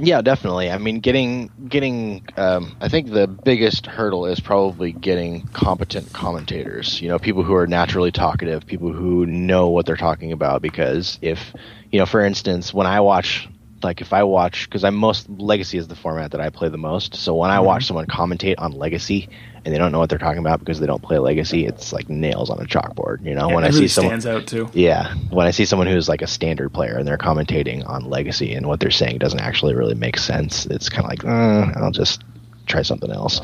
[0.00, 0.70] Yeah, definitely.
[0.70, 2.22] I mean, getting getting.
[2.36, 7.00] Um, I think the biggest hurdle is probably getting competent commentators.
[7.00, 10.62] You know, people who are naturally talkative, people who know what they're talking about.
[10.62, 11.52] Because if
[11.90, 13.48] you know, for instance, when I watch
[13.82, 16.78] like if I watch because I'm most Legacy is the format that I play the
[16.78, 17.16] most.
[17.16, 17.60] So when I Mm-hmm.
[17.60, 19.28] watch someone commentate on Legacy
[19.64, 22.08] and they don't know what they're talking about because they don't play Legacy, it's like
[22.08, 23.24] nails on a chalkboard.
[23.24, 24.70] You know, Yeah, when I really see someone, stands out too.
[24.72, 28.54] yeah, when I see someone who's like a standard player and they're commentating on Legacy
[28.54, 31.90] and what they're saying doesn't actually really make sense, it's kind of like uh, I'll
[31.90, 32.22] just
[32.66, 33.40] try something else.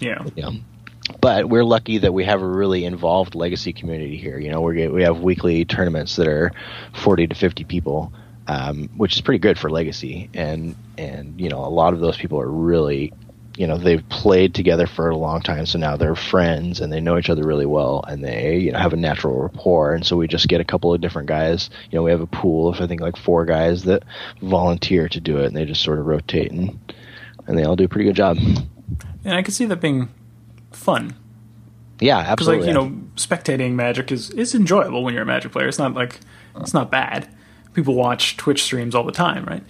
[0.00, 0.24] Yeah.
[0.34, 0.50] Yeah.
[1.20, 4.38] But we're lucky that we have a really involved legacy community here.
[4.38, 6.52] You know, we we have weekly tournaments that are
[6.94, 8.12] forty to fifty people,
[8.46, 10.30] um, which is pretty good for legacy.
[10.32, 13.12] And and you know, a lot of those people are really,
[13.56, 17.00] you know, they've played together for a long time, so now they're friends and they
[17.00, 19.94] know each other really well, and they you know have a natural rapport.
[19.94, 21.70] And so we just get a couple of different guys.
[21.90, 24.02] You know, we have a pool of I think like four guys that
[24.40, 26.78] volunteer to do it, and they just sort of rotate and
[27.46, 28.38] and they all do a pretty good job.
[29.24, 30.08] And I could see that being
[30.72, 31.14] fun.
[32.00, 32.66] Yeah, Because absolutely.
[32.66, 35.68] like you know, spectating Magic is is enjoyable when you're a Magic player.
[35.68, 36.20] It's not like
[36.56, 37.28] it's not bad.
[37.74, 39.62] People watch Twitch streams all the time, right?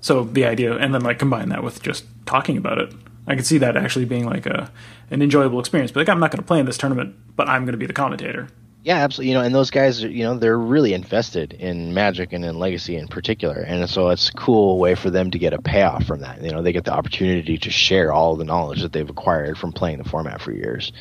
[0.00, 2.92] So the idea, and then like combine that with just talking about it,
[3.26, 4.70] I could see that actually being like a
[5.10, 5.90] an enjoyable experience.
[5.92, 7.86] But like, I'm not going to play in this tournament, but I'm going to be
[7.86, 8.48] the commentator.
[8.84, 9.30] Yeah, absolutely.
[9.30, 12.56] You know, and those guys, are- you know, they're really invested in Magic and in
[12.60, 16.06] Legacy in particular, and so it's a cool way for them to get a payoff
[16.06, 16.40] from that.
[16.40, 19.72] You know, they get the opportunity to share all the knowledge that they've acquired from
[19.72, 20.92] playing the format for years.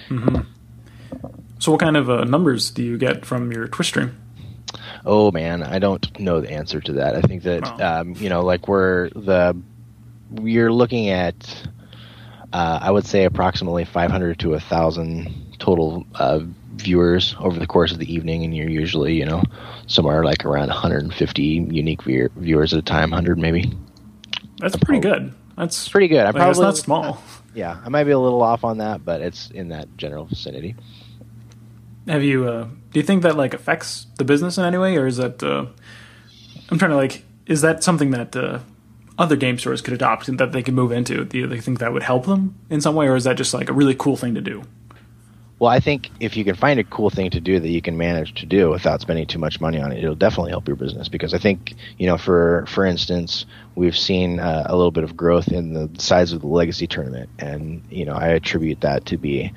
[1.60, 4.18] So what kind of uh, numbers do you get from your Twitch stream?
[5.06, 7.16] Oh man, I don't know the answer to that.
[7.16, 8.02] I think that Wow.
[8.02, 9.56] um, you know, like we're the
[10.42, 11.68] you're looking at,
[12.56, 16.40] uh, I would say approximately 500 to a thousand total uh,
[16.76, 19.44] viewers over the course of the evening, and you're usually you know
[19.88, 23.74] somewhere like around 150 unique view- viewers at a time, 100 maybe.
[24.60, 25.34] That's pretty good.
[25.58, 26.22] That's Pretty good.
[26.22, 27.22] I Like, probably not small.
[27.56, 30.76] Yeah, I might be a little off on that, but it's in that general vicinity.
[32.06, 32.50] Have you?
[32.50, 35.42] Uh, do you think that like affects the business in any way, or is that?
[35.42, 35.68] Uh,
[36.70, 38.60] I'm trying to like, is that something that uh,
[39.18, 41.26] other game stores could adopt and that they could move into?
[41.26, 43.70] Do you think that would help them in some way, or is that just like
[43.70, 44.64] a really cool thing to do?
[45.58, 47.98] Well, I think if you can find a cool thing to do that you can
[47.98, 51.08] manage to do without spending too much money on it, it'll definitely help your business.
[51.08, 55.16] Because I think, you know, for for instance, we've seen uh, a little bit of
[55.16, 59.18] growth in the size of the legacy tournament, and you know, I attribute that to
[59.18, 59.54] be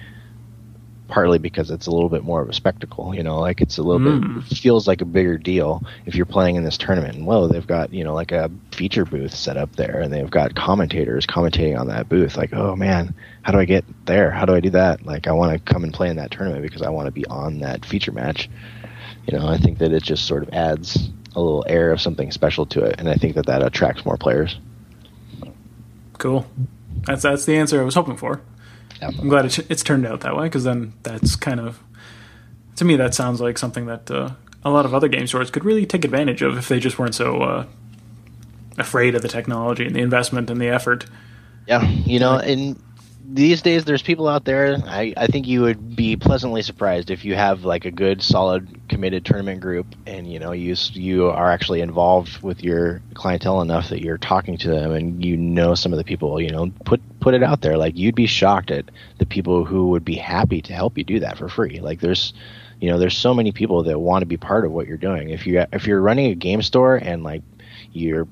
[1.08, 3.14] partly because it's a little bit more of a spectacle.
[3.14, 4.48] You know, like it's a little Mm.
[4.48, 7.16] bit feels like a bigger deal if you're playing in this tournament.
[7.16, 10.30] And well, they've got you know like a feature booth set up there, and they've
[10.30, 12.36] got commentators commentating on that booth.
[12.36, 14.30] Like, oh man, how do I get there?
[14.30, 15.04] How do I do that?
[15.04, 17.26] Like, I want to come and play in that tournament because I want to be
[17.26, 18.48] on that feature match.
[19.26, 22.30] You know, I think that it just sort of adds a little air of something
[22.32, 24.56] special to it, and I think that that attracts more players.
[26.18, 26.46] Cool.
[27.06, 28.40] That's that's the answer I was hoping for.
[29.00, 31.80] I'm glad it's, it's turned out that way because then that's kind of
[32.76, 34.30] to me that sounds like something that uh,
[34.64, 37.14] a lot of other game stores could really take advantage of if they just weren't
[37.14, 37.66] so uh,
[38.76, 41.06] afraid of the technology and the investment and the effort.
[41.66, 42.80] Yeah, you know, and
[43.30, 44.78] these days there's people out there.
[44.86, 48.88] I, I think you would be pleasantly surprised if you have like a good, solid,
[48.88, 53.90] committed tournament group, and you know you you are actually involved with your clientele enough
[53.90, 56.40] that you're talking to them, and you know some of the people.
[56.40, 57.76] You know, put put it out there.
[57.76, 58.86] Like you'd be shocked at
[59.18, 61.80] the people who would be happy to help you do that for free.
[61.80, 62.32] Like there's
[62.80, 65.28] you know there's so many people that want to be part of what you're doing.
[65.28, 67.42] If you if you're running a game store and like
[67.92, 68.26] you're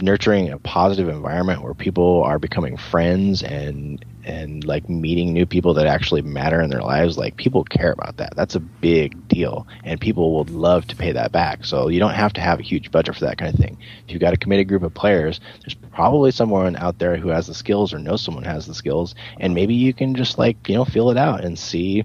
[0.00, 5.74] nurturing a positive environment where people are becoming friends and and like meeting new people
[5.74, 8.32] that actually matter in their lives like people care about that.
[8.36, 11.64] That's a big deal and people would love to pay that back.
[11.64, 13.76] So you don't have to have a huge budget for that kind of thing.
[14.06, 17.48] If you've got a committed group of players there's probably someone out there who has
[17.48, 20.76] the skills or knows someone has the skills and maybe you can just like you
[20.76, 22.04] know feel it out and see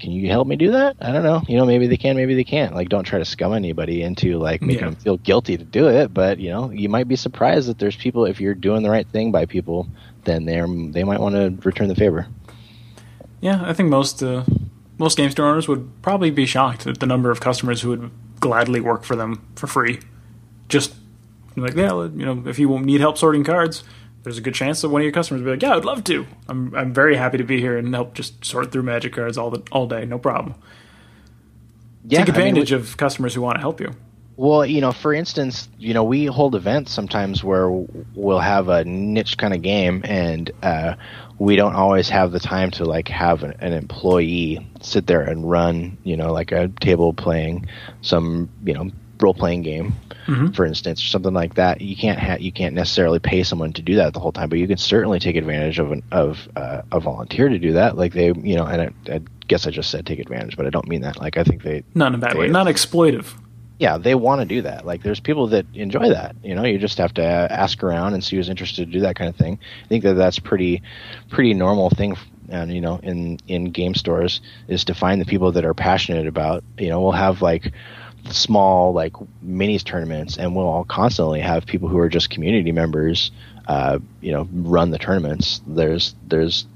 [0.00, 0.96] can you help me do that?
[1.00, 1.42] I don't know.
[1.46, 2.74] You know, maybe they can, maybe they can't.
[2.74, 4.90] Like, don't try to scum anybody into like making Yeah.
[4.90, 6.12] them feel guilty to do it.
[6.12, 8.24] But you know, you might be surprised that there's people.
[8.24, 9.86] If you're doing the right thing by people,
[10.24, 12.26] then they're they might want to return the favor.
[13.40, 14.44] Yeah, I think most uh,
[14.98, 18.10] most game store owners would probably be shocked at the number of customers who would
[18.40, 20.00] gladly work for them for free.
[20.68, 20.94] Just
[21.56, 23.82] like, yeah, you know, if you need help sorting cards,
[24.22, 26.04] there's a good chance that one of your customers will be like, yeah, I'd love
[26.04, 26.26] to.
[26.48, 29.50] I'm I'm very happy to be here and help just sort through Magic cards all
[29.50, 30.54] the all day, no problem.
[32.04, 33.94] Yeah, Take I mean, advantage of customers who want to help you.
[34.36, 37.70] Well, you know, for instance, you know, we hold events sometimes where
[38.14, 40.94] we'll have a niche kind of game, and uh,
[41.38, 45.50] we don't always have the time to like have an, an employee sit there and
[45.50, 47.66] run, you know, like a table playing
[48.00, 48.90] some, you know,
[49.22, 49.94] role playing game,
[50.26, 50.54] Mhm.
[50.54, 51.80] for instance, or something like that.
[51.80, 54.58] You can't ha- you can't necessarily pay someone to do that the whole time, but
[54.58, 57.96] you can certainly take advantage of an, of uh, a volunteer to do that.
[57.96, 60.70] Like they, you know, and I, I guess I just said take advantage, but I
[60.70, 61.20] don't mean that.
[61.20, 62.48] Like I think they Not in a bad way.
[62.48, 63.34] Not exploitive.
[63.78, 64.84] yeah, they want to do that.
[64.84, 66.36] Like, there's people that enjoy that.
[66.44, 69.00] You know, you just have to uh, ask around and see who's interested to do
[69.00, 69.58] that kind of thing.
[69.84, 70.82] I think that that's pretty,
[71.30, 72.14] pretty normal thing.
[72.50, 76.26] And you know, in in game stores, is to find the people that are passionate
[76.26, 76.62] about.
[76.78, 77.72] You know, we'll have like
[78.26, 79.12] small like
[79.44, 83.30] minis tournaments, and we'll all constantly have people who are just community members.
[83.66, 85.60] Uh, you know, run the tournaments.
[85.66, 86.66] There's there's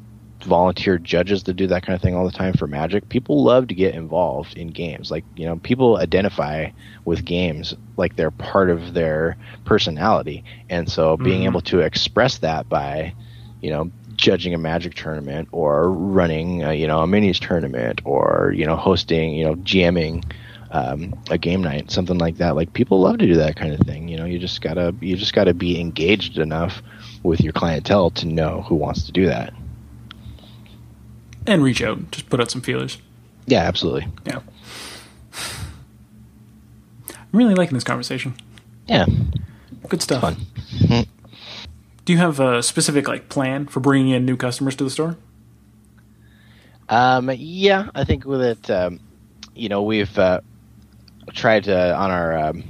[0.45, 3.67] volunteer judges that do that kind of thing all the time for magic people love
[3.69, 6.69] to get involved in games like you know people identify
[7.05, 11.45] with games like they're part of their personality and so being Mhm.
[11.45, 13.15] able to express that by
[13.61, 18.53] you know judging a magic tournament or running uh, you know a minis tournament or
[18.57, 20.23] you know hosting you know jamming
[20.75, 23.81] um, a game night something like that like people love to do that kind of
[23.87, 26.83] thing you know you just gotta you just gotta be engaged enough
[27.23, 29.55] with your clientele to know who wants to do that
[31.47, 32.11] And reach out.
[32.11, 32.99] Just put out some feelers.
[33.47, 34.41] yeah absolutely Yeah.
[37.33, 38.35] I'm really liking this conversation.
[38.87, 39.07] yeah
[39.89, 40.21] Good stuff.
[40.23, 40.37] fun
[42.05, 45.17] Do you have a specific like plan for bringing in new customers to the store?
[46.87, 49.01] Um, yeah, I think with it, um,
[49.55, 50.43] you know, we've uh,
[51.33, 52.65] tried to on our um,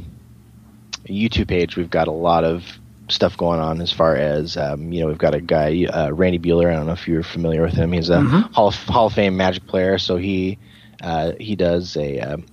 [1.07, 1.77] YouTube page.
[1.77, 2.65] We've got a lot of
[3.09, 5.09] stuff going on as far as um, you know.
[5.09, 6.71] We've got a guy, uh, Randy Buehler.
[6.73, 7.93] I don't know if you're familiar with him.
[7.93, 8.53] He's a Mhm.
[8.53, 9.99] Hall of, Hall of Fame Magic player.
[9.99, 10.59] So he
[11.03, 12.47] uh, he does a um,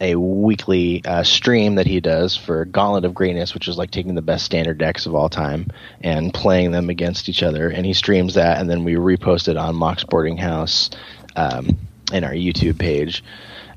[0.00, 4.14] a weekly uh, stream that he does for Gauntlet of Greatness, which is like taking
[4.14, 5.68] the best standard decks of all time
[6.02, 7.68] and playing them against each other.
[7.70, 10.90] And he streams that, and then we repost it on Mox Boarding House
[11.34, 11.78] um,
[12.12, 13.24] in our YouTube page.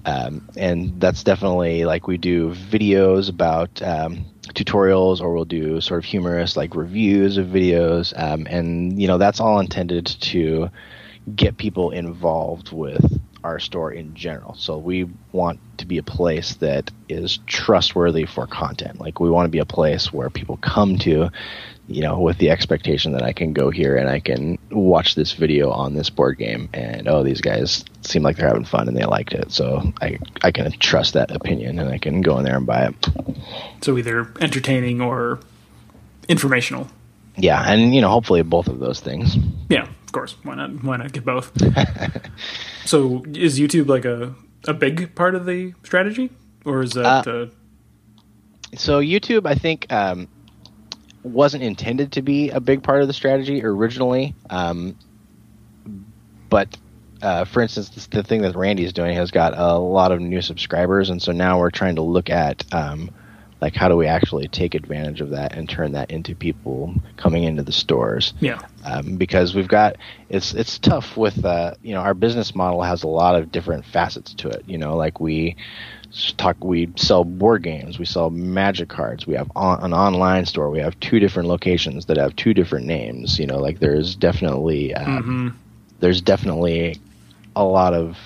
[0.06, 6.00] Um, and that's definitely like we do videos about um, tutorials, or we'll do sort
[6.00, 10.70] of humorous like reviews of videos, um, and you know that's all intended to
[11.36, 14.54] get people involved with our store in general.
[14.56, 19.00] So we want to be a place that is trustworthy for content.
[19.00, 21.30] Like we want to be a place where people come to,
[21.90, 25.34] you know, with the expectation that I can go here and I can watch this
[25.34, 28.96] video on this board game and oh these guys seem like they're having fun and
[28.96, 29.52] they liked it.
[29.52, 32.86] So I I can trust that opinion and I can go in there and buy
[32.86, 33.10] it.
[33.82, 35.40] So either entertaining or
[36.28, 36.88] informational.
[37.36, 39.36] Yeah, and you know, hopefully both of those things.
[39.70, 40.36] Yeah, of course.
[40.44, 40.84] Why not?
[40.84, 41.52] Why not get both?
[42.86, 44.36] so is YouTube like a
[44.68, 46.30] a big part of the strategy,
[46.66, 47.28] or is that?
[47.28, 47.48] Uh,
[48.76, 50.28] so YouTube, I think, um,
[51.24, 54.36] wasn't intended to be a big part of the strategy originally.
[54.50, 54.98] Um,
[56.50, 56.78] but
[57.22, 60.22] uh, for instance, this, the thing that Randy is doing has got a lot of
[60.22, 63.12] new subscribers, and so now we're trying to look at um,
[63.62, 67.44] like how do we actually take advantage of that and turn that into people coming
[67.44, 68.60] into the stores yeah.
[68.86, 69.98] um, because we've got
[70.30, 73.86] it's it's tough with uh, you know our business model has a lot of different
[73.86, 74.64] facets to it.
[74.68, 75.56] You know, like we
[76.38, 80.70] talk we sell board games, we sell magic cards, we have on, an online store,
[80.70, 83.40] we have two different locations that have two different names.
[83.40, 85.50] You know, like there's definitely um, hmm
[86.00, 86.98] there's definitely
[87.56, 88.18] a lot of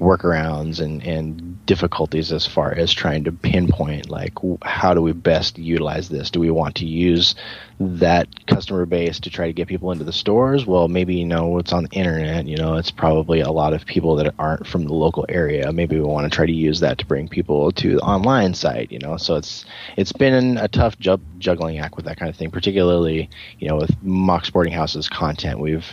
[0.00, 5.58] workarounds and, and difficulties as far as trying to pinpoint like how do we best
[5.58, 6.30] utilize this?
[6.30, 7.34] Do we want to use
[7.80, 10.66] that customer base to try to get people into the stores?
[10.66, 13.86] Well maybe you know it's on the internet you know it's probably a lot of
[13.86, 15.72] people that aren't from the local area.
[15.72, 18.90] Maybe we want to try to use that to bring people to the online site
[18.90, 19.16] you know?
[19.16, 19.64] So it's
[19.96, 23.76] it's been a tough ju- juggling act with that kind of thing particularly you know
[23.76, 25.60] with Mox Boarding House's content.
[25.60, 25.86] We've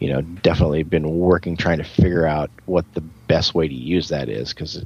[0.00, 4.08] you know, definitely been working trying to figure out what the best way to use
[4.08, 4.84] that is because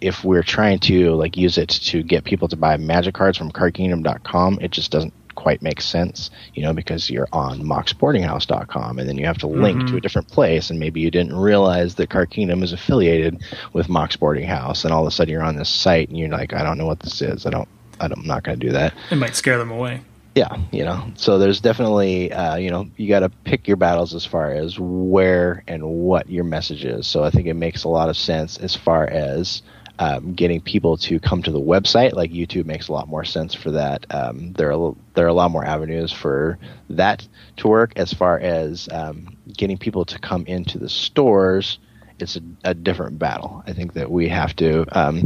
[0.00, 3.50] if we're trying to like use it to get people to buy magic cards from
[3.50, 9.16] cardkingdom.com, it just doesn't quite make sense, you know, because you're on moxboardinghouse.com and then
[9.18, 9.88] you have to link Mhm.
[9.88, 13.38] to a different place and maybe you didn't realize that Card Kingdom is affiliated
[13.72, 16.28] with Mox Boarding House and all of a sudden you're on this site and you're
[16.28, 17.46] like, I don't know what this is.
[17.46, 17.68] I don't
[18.00, 20.00] I'm not going to do that It might scare them away.
[20.34, 24.14] Yeah you know so there's definitely uh, you know you got to pick your battles
[24.14, 27.06] as far as where and what your message is.
[27.06, 29.62] So i think it makes a lot of sense as far as
[30.00, 32.12] um, getting people to come to the website.
[32.12, 34.06] Like youtube makes a lot more sense for that.
[34.10, 36.58] Um, there are there are a lot more avenues for
[36.90, 37.26] that
[37.56, 37.92] to work.
[37.96, 41.78] As far as um, getting people to come into the stores
[42.20, 43.62] it's a, a different battle.
[43.66, 45.24] I think that we have to um,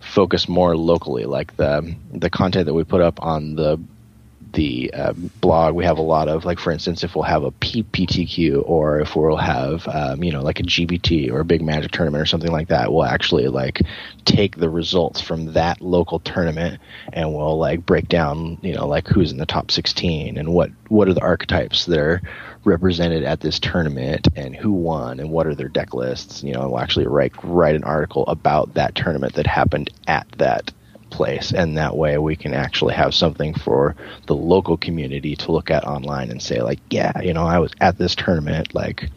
[0.00, 1.24] focus more locally.
[1.24, 3.80] Like the the content that we put up on the
[4.58, 7.52] the uh, blog, we have a lot of like, for instance, if we'll have a
[7.52, 11.92] PPTQ or if we'll have um, you know like a GPT or a big Magic
[11.92, 13.82] tournament or something like that, we'll actually like
[14.24, 16.80] take the results from that local tournament
[17.12, 20.70] and we'll like break down you know like who's in the top 16 and what
[20.88, 22.20] what are the archetypes that are
[22.64, 26.42] represented at this tournament and who won and what are their deck lists.
[26.42, 30.26] You know, and we'll actually write write an article about that tournament that happened at
[30.38, 30.72] that
[31.10, 33.94] place and that way we can actually have something for
[34.26, 37.72] the local community to look at online and say like yeah you know i was
[37.80, 39.08] at this tournament like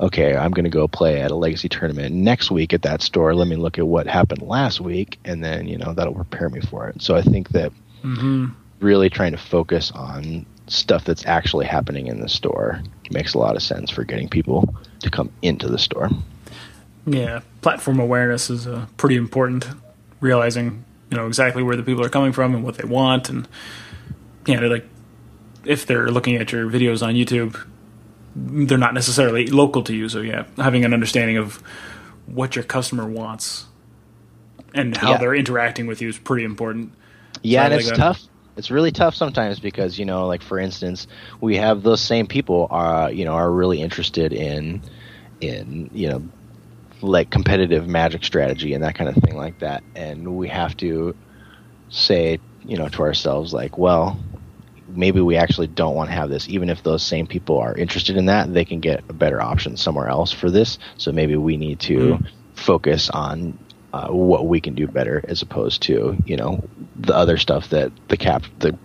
[0.00, 3.34] okay i'm going to go play at a legacy tournament next week at that store
[3.34, 6.60] let me look at what happened last week and then you know that'll prepare me
[6.60, 7.72] for it so i think that
[8.02, 8.46] Mm-hmm.
[8.80, 12.82] really trying to focus on stuff that's actually happening in the store
[13.12, 16.10] makes a lot of sense for getting people to come into the store
[17.06, 19.66] Yeah, platform awareness is uh, pretty important.
[20.20, 23.46] Realizing you know exactly where the people are coming from and what they want, and
[24.46, 24.88] yeah, they're like
[25.64, 27.54] if they're looking at your videos on YouTube,
[28.34, 30.08] they're not necessarily local to you.
[30.08, 31.62] So yeah, having an understanding of
[32.26, 33.66] what your customer wants
[34.74, 35.18] and how Yeah.
[35.18, 36.92] they're interacting with you is pretty important.
[37.42, 38.22] Yeah, and Sounds it's like a- tough.
[38.56, 41.06] It's really tough sometimes because you know, like for instance,
[41.42, 44.80] we have those same people are you know are really interested in
[45.42, 46.22] in you know
[47.02, 51.14] like competitive magic strategy and that kind of thing like that, and we have to
[51.90, 54.24] say you know to ourselves like, well,
[54.86, 58.16] maybe we actually don't want to have this, even if those same people are interested
[58.16, 60.78] in that, they can get a better option somewhere else for this.
[60.98, 62.26] So maybe we need to Mm.
[62.56, 63.58] focus on
[63.92, 66.60] uh, what we can do better as opposed to you know
[66.96, 68.78] the other stuff that the cap the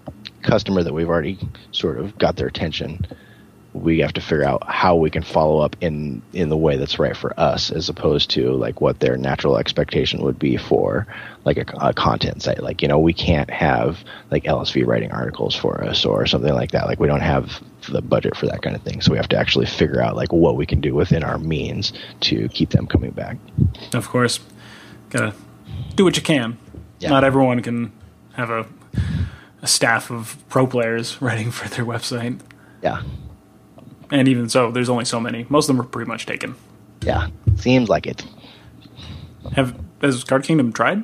[0.43, 1.39] customer that we've already
[1.71, 2.99] sort of got their attention
[3.83, 6.99] we have to figure out how we can follow up in in the way that's
[6.99, 11.07] right for us as opposed to like what their natural expectation would be for
[11.45, 15.55] like a, a content site like you know we can't have like lsv writing articles
[15.55, 18.75] for us or something like that like we don't have the budget for that kind
[18.75, 21.23] of thing so we have to actually figure out like what we can do within
[21.23, 23.37] our means to keep them coming back
[23.93, 24.39] Of course,
[25.09, 25.33] gotta
[25.95, 26.57] do what you can.
[26.99, 27.09] Yeah.
[27.09, 27.91] Not everyone can
[28.33, 28.65] have a
[29.61, 32.39] a staff of pro players writing for their website.
[32.81, 33.01] yeah
[34.11, 35.45] And even so, there's only so many.
[35.49, 36.55] Most of them are pretty much taken.
[37.01, 37.27] yeah
[37.57, 38.25] seems like it
[39.53, 41.03] Have has Card Kingdom tried?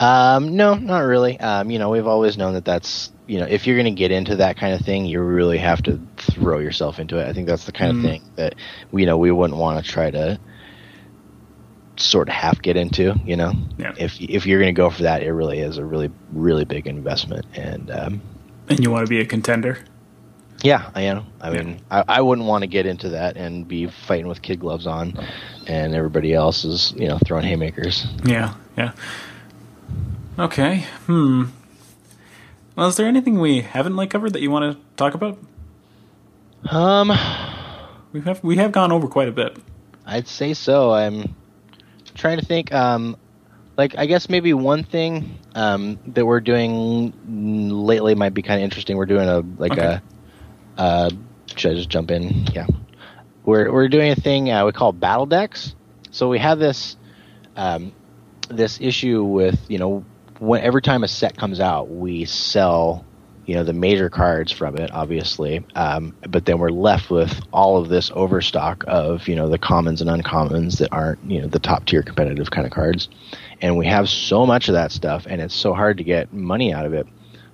[0.00, 1.38] Um, no, not really.
[1.40, 4.10] Um, you know, we've always known that that's you know, if you're going to get
[4.10, 7.28] into that kind of thing, you really have to throw yourself into it.
[7.28, 7.98] I think that's the kind Mm.
[7.98, 8.54] of thing that
[8.92, 10.38] you know we wouldn't want to try to
[11.96, 13.14] sort of half get into.
[13.24, 13.92] You know, Yeah.
[13.98, 16.86] if if you're going to go for that, it really is a really really big
[16.86, 17.44] investment.
[17.54, 18.20] And um,
[18.68, 19.78] And you want to be a contender?
[20.62, 21.24] Yeah, I know.
[21.40, 24.60] I mean, I, I wouldn't want to get into that and be fighting with kid
[24.60, 25.14] gloves on,
[25.66, 28.06] and everybody else is you know throwing haymakers.
[28.24, 28.92] Yeah, yeah.
[30.38, 30.84] Okay.
[31.06, 31.44] Hmm.
[32.76, 35.38] Well, is there anything we haven't like covered that you want to talk about?
[36.70, 37.12] Um.
[38.12, 39.56] We have we have gone over quite a bit.
[40.06, 40.92] I'd say so.
[40.92, 41.34] I'm
[42.14, 42.72] trying to think.
[42.72, 43.16] Um,
[43.76, 47.12] like, I guess maybe one thing um, that we're doing
[47.86, 48.96] lately might be kind of interesting.
[48.96, 49.82] We're doing a like Okay.
[49.82, 50.02] a.
[50.78, 51.10] Uh,
[51.56, 52.46] should I just jump in?
[52.54, 52.66] Yeah,
[53.44, 55.74] we're we're doing a thing uh, we call battle decks.
[56.10, 56.96] So we have this
[57.56, 57.92] um,
[58.48, 60.04] this issue with you know
[60.38, 63.04] when every time a set comes out, we sell
[63.44, 67.78] you know the major cards from it, obviously, um, but then we're left with all
[67.78, 71.58] of this overstock of you know the commons and uncommons that aren't you know the
[71.58, 73.08] top tier competitive kind of cards,
[73.60, 76.72] and we have so much of that stuff, and it's so hard to get money
[76.72, 77.06] out of it.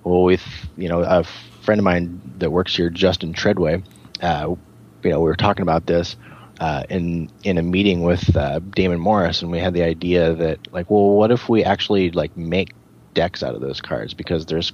[0.03, 0.43] Well, with
[0.77, 1.23] you know a
[1.65, 3.83] friend of mine that works here, Justin Treadway,
[4.21, 4.55] uh,
[5.03, 6.15] you know we were talking about this
[6.59, 10.71] uh, in in a meeting with uh, Damon Morris, and we had the idea that
[10.71, 12.73] like, well, what if we actually like make
[13.13, 14.13] decks out of those cards?
[14.13, 14.71] Because there's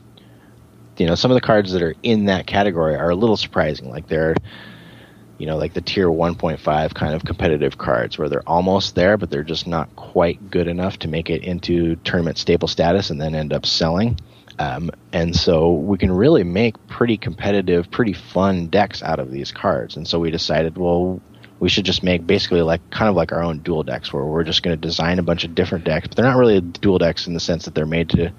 [0.97, 3.89] you know some of the cards that are in that category are a little surprising.
[3.89, 4.35] Like they're
[5.41, 9.31] you know like the tier 1.5 kind of competitive cards where they're almost there but
[9.31, 13.33] they're just not quite good enough to make it into tournament staple status and then
[13.33, 14.19] end up selling
[14.59, 19.51] um, and so we can really make pretty competitive pretty fun decks out of these
[19.51, 21.21] cards and so we decided well
[21.59, 24.43] we should just make basically like kind of like our own dual decks where we're
[24.43, 27.27] just going to design a bunch of different decks but they're not really dual decks
[27.27, 28.31] in the sense that they're made to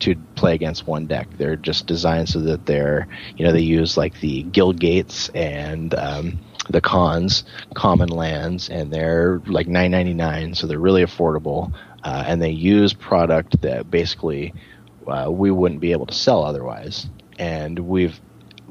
[0.00, 1.28] to play against one deck.
[1.38, 3.06] They're just designed so that they're,
[3.36, 6.38] you know, they use like the guild gates and um,
[6.68, 11.72] the cons, common lands, and they're like nine ninety nine, so they're really affordable.
[12.02, 14.54] Uh, and they use product that basically
[15.10, 17.06] uh, we wouldn't be able to sell otherwise.
[17.38, 18.20] And we've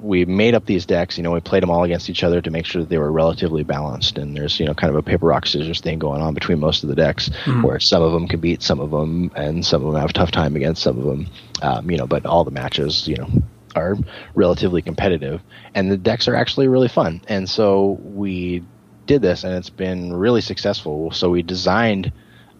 [0.02, 1.18] we made up these decks.
[1.18, 3.11] You know, we played them all against each other to make sure that they were
[3.11, 4.18] relatively balanced.
[4.18, 6.84] And there's you know kind of a paper rock scissors thing going on between most
[6.84, 7.30] of the decks,
[7.64, 10.14] where some of them can beat some of them, and some of them have a
[10.14, 11.28] tough time against some of them.
[11.61, 13.30] Um, you know, but all the matches, you know,
[13.76, 13.98] are
[14.36, 15.41] relatively competitive,
[15.76, 17.22] and the decks are actually really fun.
[17.28, 18.64] And so we
[19.06, 21.11] did this, and it's been really successful.
[21.11, 22.11] So we designed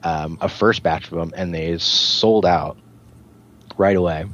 [0.04, 2.78] um, a first batch of them, and they sold out
[3.80, 4.26] right away.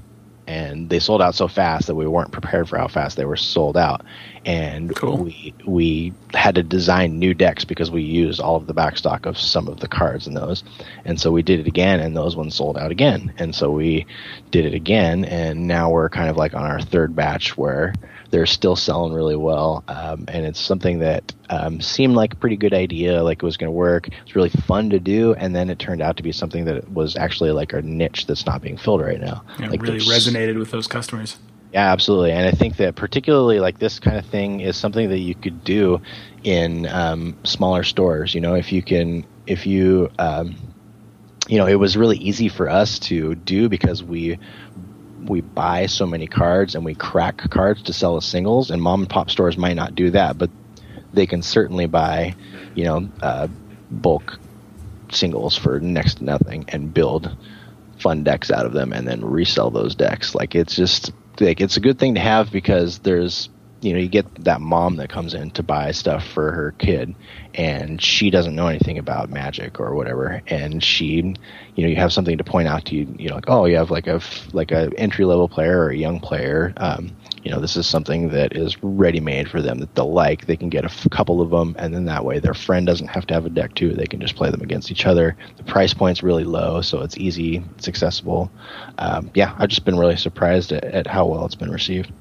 [0.48, 3.36] And they sold out so fast that we weren't prepared for how fast they were
[3.36, 4.04] sold out.
[4.46, 5.18] And Cool.
[5.24, 9.40] we we had to design new decks because we used all of the backstock of
[9.40, 10.64] some of the cards in those.
[11.04, 13.34] And so we did it again, and those ones sold out again.
[13.40, 14.06] And so we
[14.52, 17.96] did it again, and now we're kind of like on our third batch where
[18.36, 19.82] they're still selling really well.
[19.88, 23.56] Um, and it's something that um, seemed like a pretty good idea, like it was
[23.56, 24.10] going to work.
[24.10, 27.16] It's really fun to do, and then it turned out to be something that was
[27.16, 29.42] actually like a niche that's not being filled right now.
[29.58, 31.38] Yeah, like really resonated with those customers.
[31.72, 32.34] yeah, absolutely.
[32.34, 35.64] And I think that particularly like this kind of thing is something that you could
[35.64, 36.02] do
[36.44, 38.36] in um, smaller stores.
[38.36, 40.58] You know, if you can, if you, um,
[41.48, 44.38] you know, it was really easy for us to do because we
[45.30, 48.72] we buy so many cards and we crack cards to sell as singles.
[48.72, 50.50] And mom and pop stores might not do that, but
[51.14, 52.36] they can certainly buy,
[52.76, 53.48] you know, uh,
[53.90, 54.40] bulk
[55.12, 57.36] singles for next to nothing and build
[58.00, 60.36] fun decks out of them and then resell those decks.
[60.36, 63.50] Like it's just like it's a good thing to have because there's
[63.86, 67.16] you know you get that mom that comes in to buy stuff for her kid
[67.54, 71.36] and she doesn't know anything about magic or whatever and she
[71.76, 73.76] you know you have something to point out to you you know like oh you
[73.76, 74.20] have like a
[74.54, 78.30] like a entry level player or a young player um, you know this is something
[78.30, 81.40] that is ready made for them that they'll like they can get a f- couple
[81.40, 83.94] of them and then that way their friend doesn't have to have a deck too
[83.94, 85.38] they can just play them against each other.
[85.58, 88.52] The price point's really low so it's easy it's accessible.
[88.98, 92.12] Um, yeah i've just been really surprised at, at how well it's been received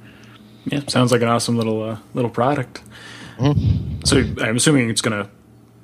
[0.66, 2.82] Yeah, sounds like an awesome little uh, little product.
[4.04, 5.30] So I'm assuming it's going to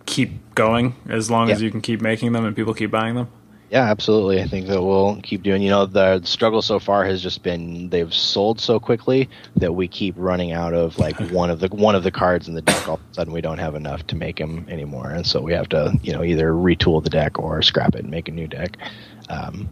[0.07, 3.29] keep going as long as you can keep making them and people keep buying them.
[3.71, 4.43] Yeah, absolutely.
[4.43, 5.63] I think that we'll keep doing.
[5.63, 9.87] You know, the struggle so far has just been they've sold so quickly that we
[9.87, 12.89] keep running out of like one of the one of the cards in the deck.
[12.89, 15.53] All of a sudden, we don't have enough to make them anymore, and so we
[15.53, 18.49] have to you know either retool the deck or scrap it and make a new
[18.49, 18.77] deck.
[19.29, 19.69] Um,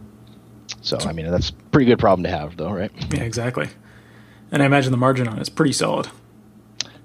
[0.81, 2.91] so I mean, that's a pretty good problem to have, though, right?
[3.13, 3.67] Yeah, exactly.
[4.51, 6.07] And I imagine the margin on it's pretty solid.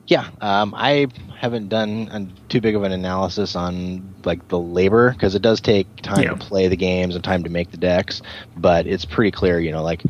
[0.07, 1.07] Yeah, um, I
[1.39, 5.61] haven't done a, too big of an analysis on like the labor because it does
[5.63, 6.31] take time Yeah.
[6.31, 8.21] to play the games and time to make the decks,
[8.57, 10.03] but it's pretty clear, you know, like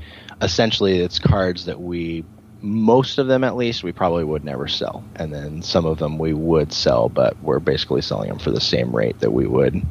[0.43, 2.25] essentially it's cards that we
[2.61, 6.19] most of them at least we probably would never sell, and then some of them
[6.19, 9.83] we would sell, but we're basically selling them for the same rate that we would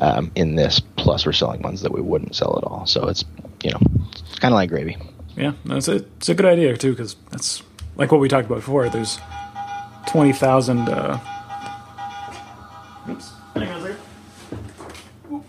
[0.00, 0.80] um, in this.
[0.96, 3.24] Plus, we're selling ones that we wouldn't sell at all, so it's
[3.62, 3.78] you know
[4.10, 4.96] it's kind of like gravy.
[5.36, 7.62] Yeah, that's a, it's a good idea too because that's
[7.96, 8.88] like what we talked about before.
[8.88, 9.18] There's
[10.06, 10.88] twenty thousand.
[10.88, 11.18] Uh,
[13.08, 15.44] oops, hang on a second.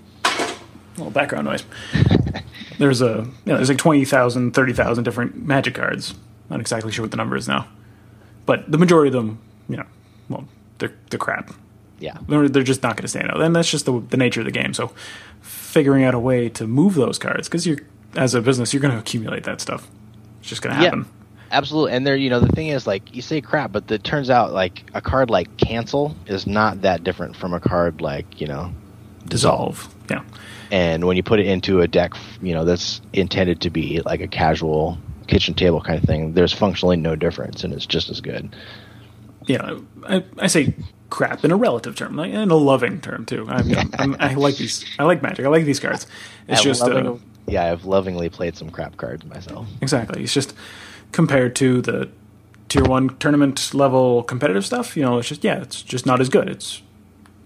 [0.97, 1.63] Little background noise.
[2.77, 6.13] there's a you know, there's like 20,000, 30,000 different magic cards.
[6.49, 7.67] Not exactly sure what the number is now,
[8.45, 9.85] but the majority of them, you know,
[10.29, 10.47] well,
[10.77, 11.53] they're they're crap.
[11.97, 14.41] Yeah, They're, they're just not going to stand out, and that's just the the nature
[14.41, 14.73] of the game.
[14.73, 14.91] So,
[15.41, 17.79] figuring out a way to move those cards because you're
[18.15, 19.89] as a business, you're going to accumulate that stuff.
[20.39, 21.05] It's just going to happen.
[21.51, 24.29] Absolutely, and there, you know, the thing is, like, you say crap, but it turns
[24.29, 28.47] out, like, a card like cancel is not that different from a card like, you
[28.47, 28.73] know,
[29.27, 29.93] Dissolve.
[30.09, 30.23] Yeah.
[30.71, 34.21] and when you put it into a deck, you know, that's intended to be like
[34.21, 38.21] a casual kitchen table kind of thing, there's functionally no difference, and it's just as
[38.21, 38.55] good.
[39.45, 39.79] Yeah.
[40.07, 40.75] I, I say
[41.09, 43.47] crap in a relative term, like in a loving term too.
[43.47, 44.85] I, mean, I'm, I like these.
[44.99, 45.45] I like Magic.
[45.45, 46.07] I like these cards.
[46.47, 47.15] It's I've just uh,
[47.47, 49.67] yeah, I've lovingly played some crap cards myself.
[49.81, 50.23] exactly.
[50.23, 50.53] It's just
[51.11, 52.09] compared to the
[52.69, 54.97] tier one tournament level competitive stuff.
[54.97, 56.49] You know, it's just yeah, it's just not as good.
[56.49, 56.81] It's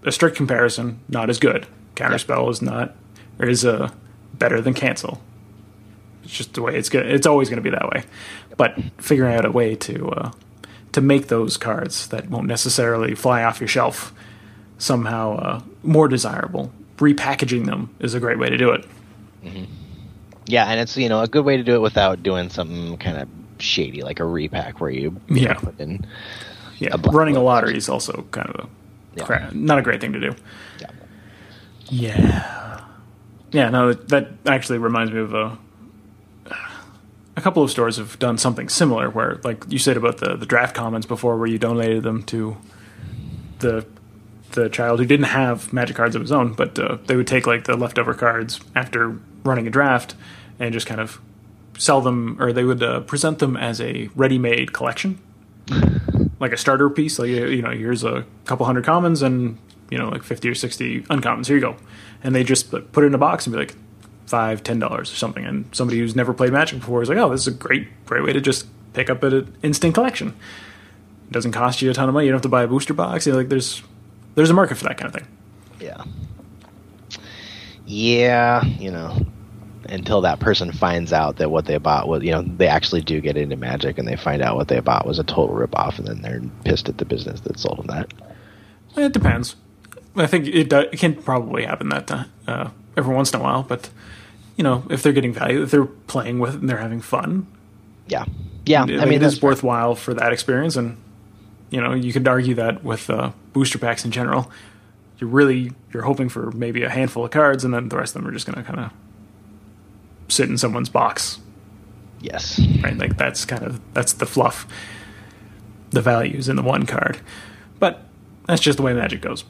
[0.04, 1.66] a strict comparison, not as good.
[1.94, 2.94] Counterspell is not
[3.38, 3.90] or is uh,
[4.34, 5.20] better than cancel.
[6.24, 7.06] It's just the way it's good.
[7.06, 8.04] It's always going to be that way.
[8.56, 10.32] But figuring out a way to uh,
[10.92, 14.12] to make those cards that won't necessarily fly off your shelf
[14.78, 18.86] somehow uh, more desirable, repackaging them is a great way to do it.
[20.50, 23.18] Yeah, and it's you know a good way to do it without doing something kind
[23.18, 23.28] of
[23.58, 25.52] shady like a repack where you you Yeah.
[25.54, 26.04] know, put in
[26.78, 28.68] Yeah, A running a lottery is also kind of a
[29.16, 29.50] Yeah.
[29.52, 30.34] not a great thing to do.
[30.80, 30.90] yeah.
[31.92, 32.80] Yeah,
[33.52, 33.68] yeah.
[33.70, 35.58] No, that, that actually reminds me of a
[37.36, 40.46] a couple of stores have done something similar, where like you said about the the
[40.46, 42.56] draft commons before, where you donated them to
[43.60, 43.86] the
[44.52, 47.46] the child who didn't have magic cards of his own, but uh, they would take
[47.46, 50.14] like the leftover cards after running a draft
[50.60, 51.20] and just kind of
[51.76, 55.18] sell them or they would uh, present them as a ready-made collection,
[56.38, 57.18] like a starter piece.
[57.18, 59.58] Like you know, here's a couple hundred commons and
[59.90, 61.46] you know like fifty or sixty uncommons.
[61.46, 61.76] Here you go,
[62.22, 63.74] and they just put it in a box and be like
[64.26, 65.44] five, ten dollars or something.
[65.44, 68.22] And somebody who's never played Magic before is like, oh, this is a great, great
[68.22, 70.28] way to just pick up an instant collection.
[71.28, 72.26] It doesn't cost you a ton of money.
[72.26, 73.26] You don't have to buy a booster box.
[73.26, 73.82] You know, like there's
[74.34, 75.28] there's a market for that kind of thing.
[75.80, 76.04] Yeah.
[77.86, 79.26] Yeah, you know,
[79.90, 83.20] until that person finds out that what they bought was, you know, they actually do
[83.20, 86.06] get into Magic and they find out what they bought was a total ripoff, and
[86.06, 88.12] then they're pissed at the business that sold them that.
[88.96, 89.56] It depends.
[90.16, 92.10] I think it, do, it can probably happen that
[92.46, 93.90] uh, every once in a while, but
[94.56, 97.46] you know, if they're getting value, if they're playing with it and they're having fun,
[98.08, 98.24] yeah,
[98.66, 98.82] yeah.
[98.82, 100.96] I mean, it is worthwhile for that experience, and
[101.70, 104.50] you know, you could argue that with uh, booster packs in general,
[105.18, 108.22] you're really you're hoping for maybe a handful of cards, and then the rest of
[108.22, 108.92] them are just going to kind of
[110.30, 111.38] sit in someone's box.
[112.20, 112.96] Yes, right.
[112.96, 114.66] Like that's kind of that's the fluff.
[115.90, 117.20] The values in the one card,
[117.78, 118.02] but
[118.46, 119.44] that's just the way Magic goes.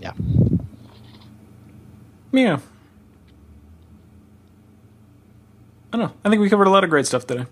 [0.00, 0.12] Yeah.
[2.32, 2.58] Yeah.
[5.92, 6.12] I don't know.
[6.24, 7.46] I think we covered a lot of great stuff today.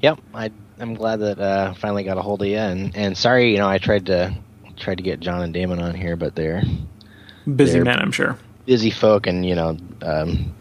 [0.00, 3.52] Yep, I I'm glad that uh, finally got a hold of you, and and sorry,
[3.52, 4.34] you know, I tried to
[4.76, 6.62] tried to get John and Damon on here, but they're
[7.54, 8.38] busy they're men, I'm sure.
[8.66, 10.54] Busy folk, and you know, um,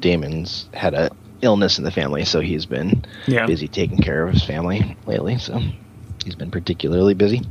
[0.00, 1.10] Damon's had a
[1.42, 3.46] illness in the family, so he's been yeah.
[3.46, 5.38] busy taking care of his family lately.
[5.38, 5.60] So
[6.24, 7.42] he's been particularly busy.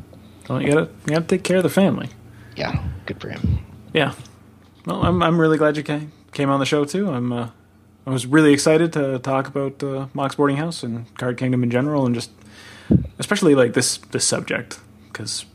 [0.50, 2.10] Well, you gotta you gotta take care of the family.
[2.56, 3.60] Yeah, good for him.
[3.94, 4.14] Yeah.
[4.86, 7.10] Well, I'm I'm really glad you came came on the show too.
[7.10, 7.50] I'm uh,
[8.06, 11.70] I was really excited to talk about uh, Mox Boarding House and Card Kingdom in
[11.70, 12.32] general, and just
[13.20, 15.46] especially like this this subject because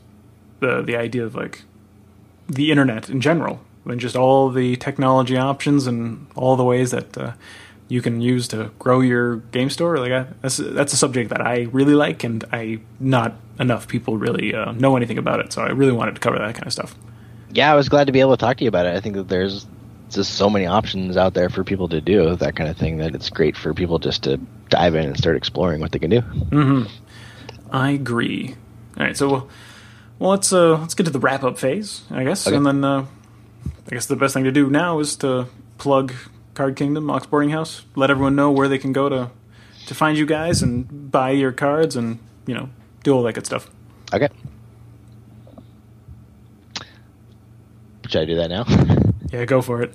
[0.59, 1.63] the the idea of like
[2.47, 7.17] the internet in general and just all the technology options and all the ways that
[7.17, 7.33] uh,
[7.87, 9.97] you can use to grow your game store.
[9.97, 14.17] Like I, that's that's a subject that I really like, and I not enough people
[14.17, 15.53] really uh, know anything about it.
[15.53, 16.95] So I really wanted to cover that kind of stuff.
[17.51, 18.95] Yeah, I was glad to be able to talk to you about it.
[18.95, 19.65] I think that there's
[20.09, 23.15] just so many options out there for people to do that kind of thing that
[23.15, 24.37] it's great for people just to
[24.69, 26.21] dive in and start exploring what they can do.
[26.21, 26.83] Mm-hmm.
[27.71, 28.55] I agree.
[28.97, 29.49] All right, so well,
[30.19, 32.55] well let's uh, let's get to the wrap up phase, I guess, okay.
[32.55, 33.05] and then uh,
[33.87, 35.47] I guess the best thing to do now is to
[35.77, 36.13] plug
[36.53, 37.83] Card Kingdom, Mox Boarding House.
[37.95, 39.29] Let everyone know where they can go to
[39.85, 42.69] to find you guys and buy your cards and you know
[43.03, 43.69] do all that good stuff.
[44.13, 44.29] Okay.
[48.07, 48.65] Should I do that now?
[49.31, 49.93] yeah, go for it.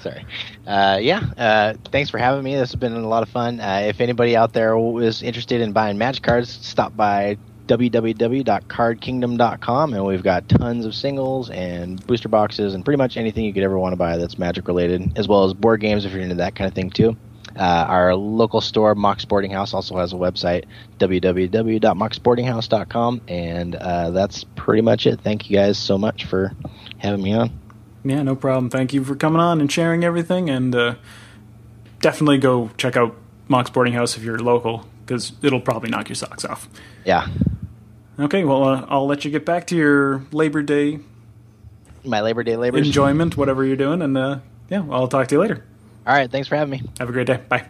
[0.00, 0.24] Sorry.
[0.66, 2.54] Uh, yeah, uh, thanks for having me.
[2.56, 3.60] This has been a lot of fun.
[3.60, 10.04] Uh, if anybody out there is interested in buying Magic cards, stop by www.cardkingdom.com and
[10.04, 13.78] we've got tons of singles and booster boxes and pretty much anything you could ever
[13.78, 16.54] want to buy that's magic related as well as board games if you're into that
[16.54, 17.16] kind of thing too.
[17.54, 20.64] Uh, our local store mox boarding house also has a website
[20.98, 25.20] www.moxboardinghouse.com and uh, that's pretty much it.
[25.20, 26.52] Thank you guys so much for
[26.98, 27.50] having me on.
[28.04, 28.70] Yeah no problem.
[28.70, 30.96] Thank you for coming on and sharing everything and uh,
[32.00, 33.14] definitely go check out
[33.48, 36.68] mox boarding house if you're local because it'll probably knock your socks off
[37.04, 37.28] yeah
[38.18, 41.00] Okay, well, uh, I'll let you get back to your Labor Day.
[42.04, 44.38] My Labor Day labor enjoyment, whatever you're doing, and uh,
[44.68, 45.64] yeah, I'll talk to you later.
[46.06, 46.88] All right, thanks for having me.
[46.98, 47.40] Have a great day.
[47.48, 47.66] Bye.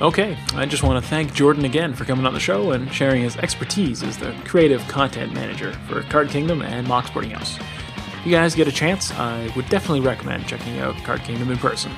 [0.00, 3.22] Okay, I just want to thank Jordan again for coming on the show and sharing
[3.22, 7.58] his expertise as the creative content manager for Card Kingdom and Mox Boarding House.
[8.20, 11.58] If you guys get a chance, I would definitely recommend checking out Card Kingdom in
[11.58, 11.92] person.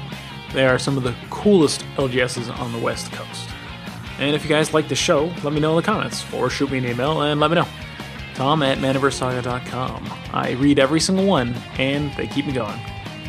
[0.53, 3.49] They are some of the coolest LGSs on the West Coast.
[4.19, 6.71] And if you guys like the show, let me know in the comments or shoot
[6.71, 7.67] me an email and let me know.
[8.35, 10.09] Tom at manaversesaga.com.
[10.33, 12.79] I read every single one and they keep me going.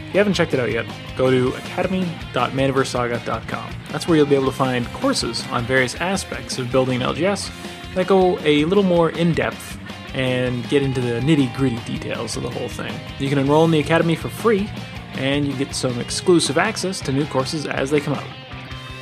[0.07, 0.85] If you haven't checked it out yet,
[1.17, 3.73] go to academy.manaversesaga.com.
[3.89, 7.49] That's where you'll be able to find courses on various aspects of building LGS
[7.95, 9.79] that go a little more in depth
[10.13, 12.93] and get into the nitty gritty details of the whole thing.
[13.17, 14.69] You can enroll in the Academy for free,
[15.15, 18.27] and you get some exclusive access to new courses as they come out.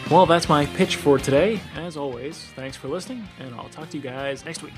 [0.09, 1.59] Well, that's my pitch for today.
[1.75, 4.73] As always, thanks for listening, and I'll talk to you guys next week.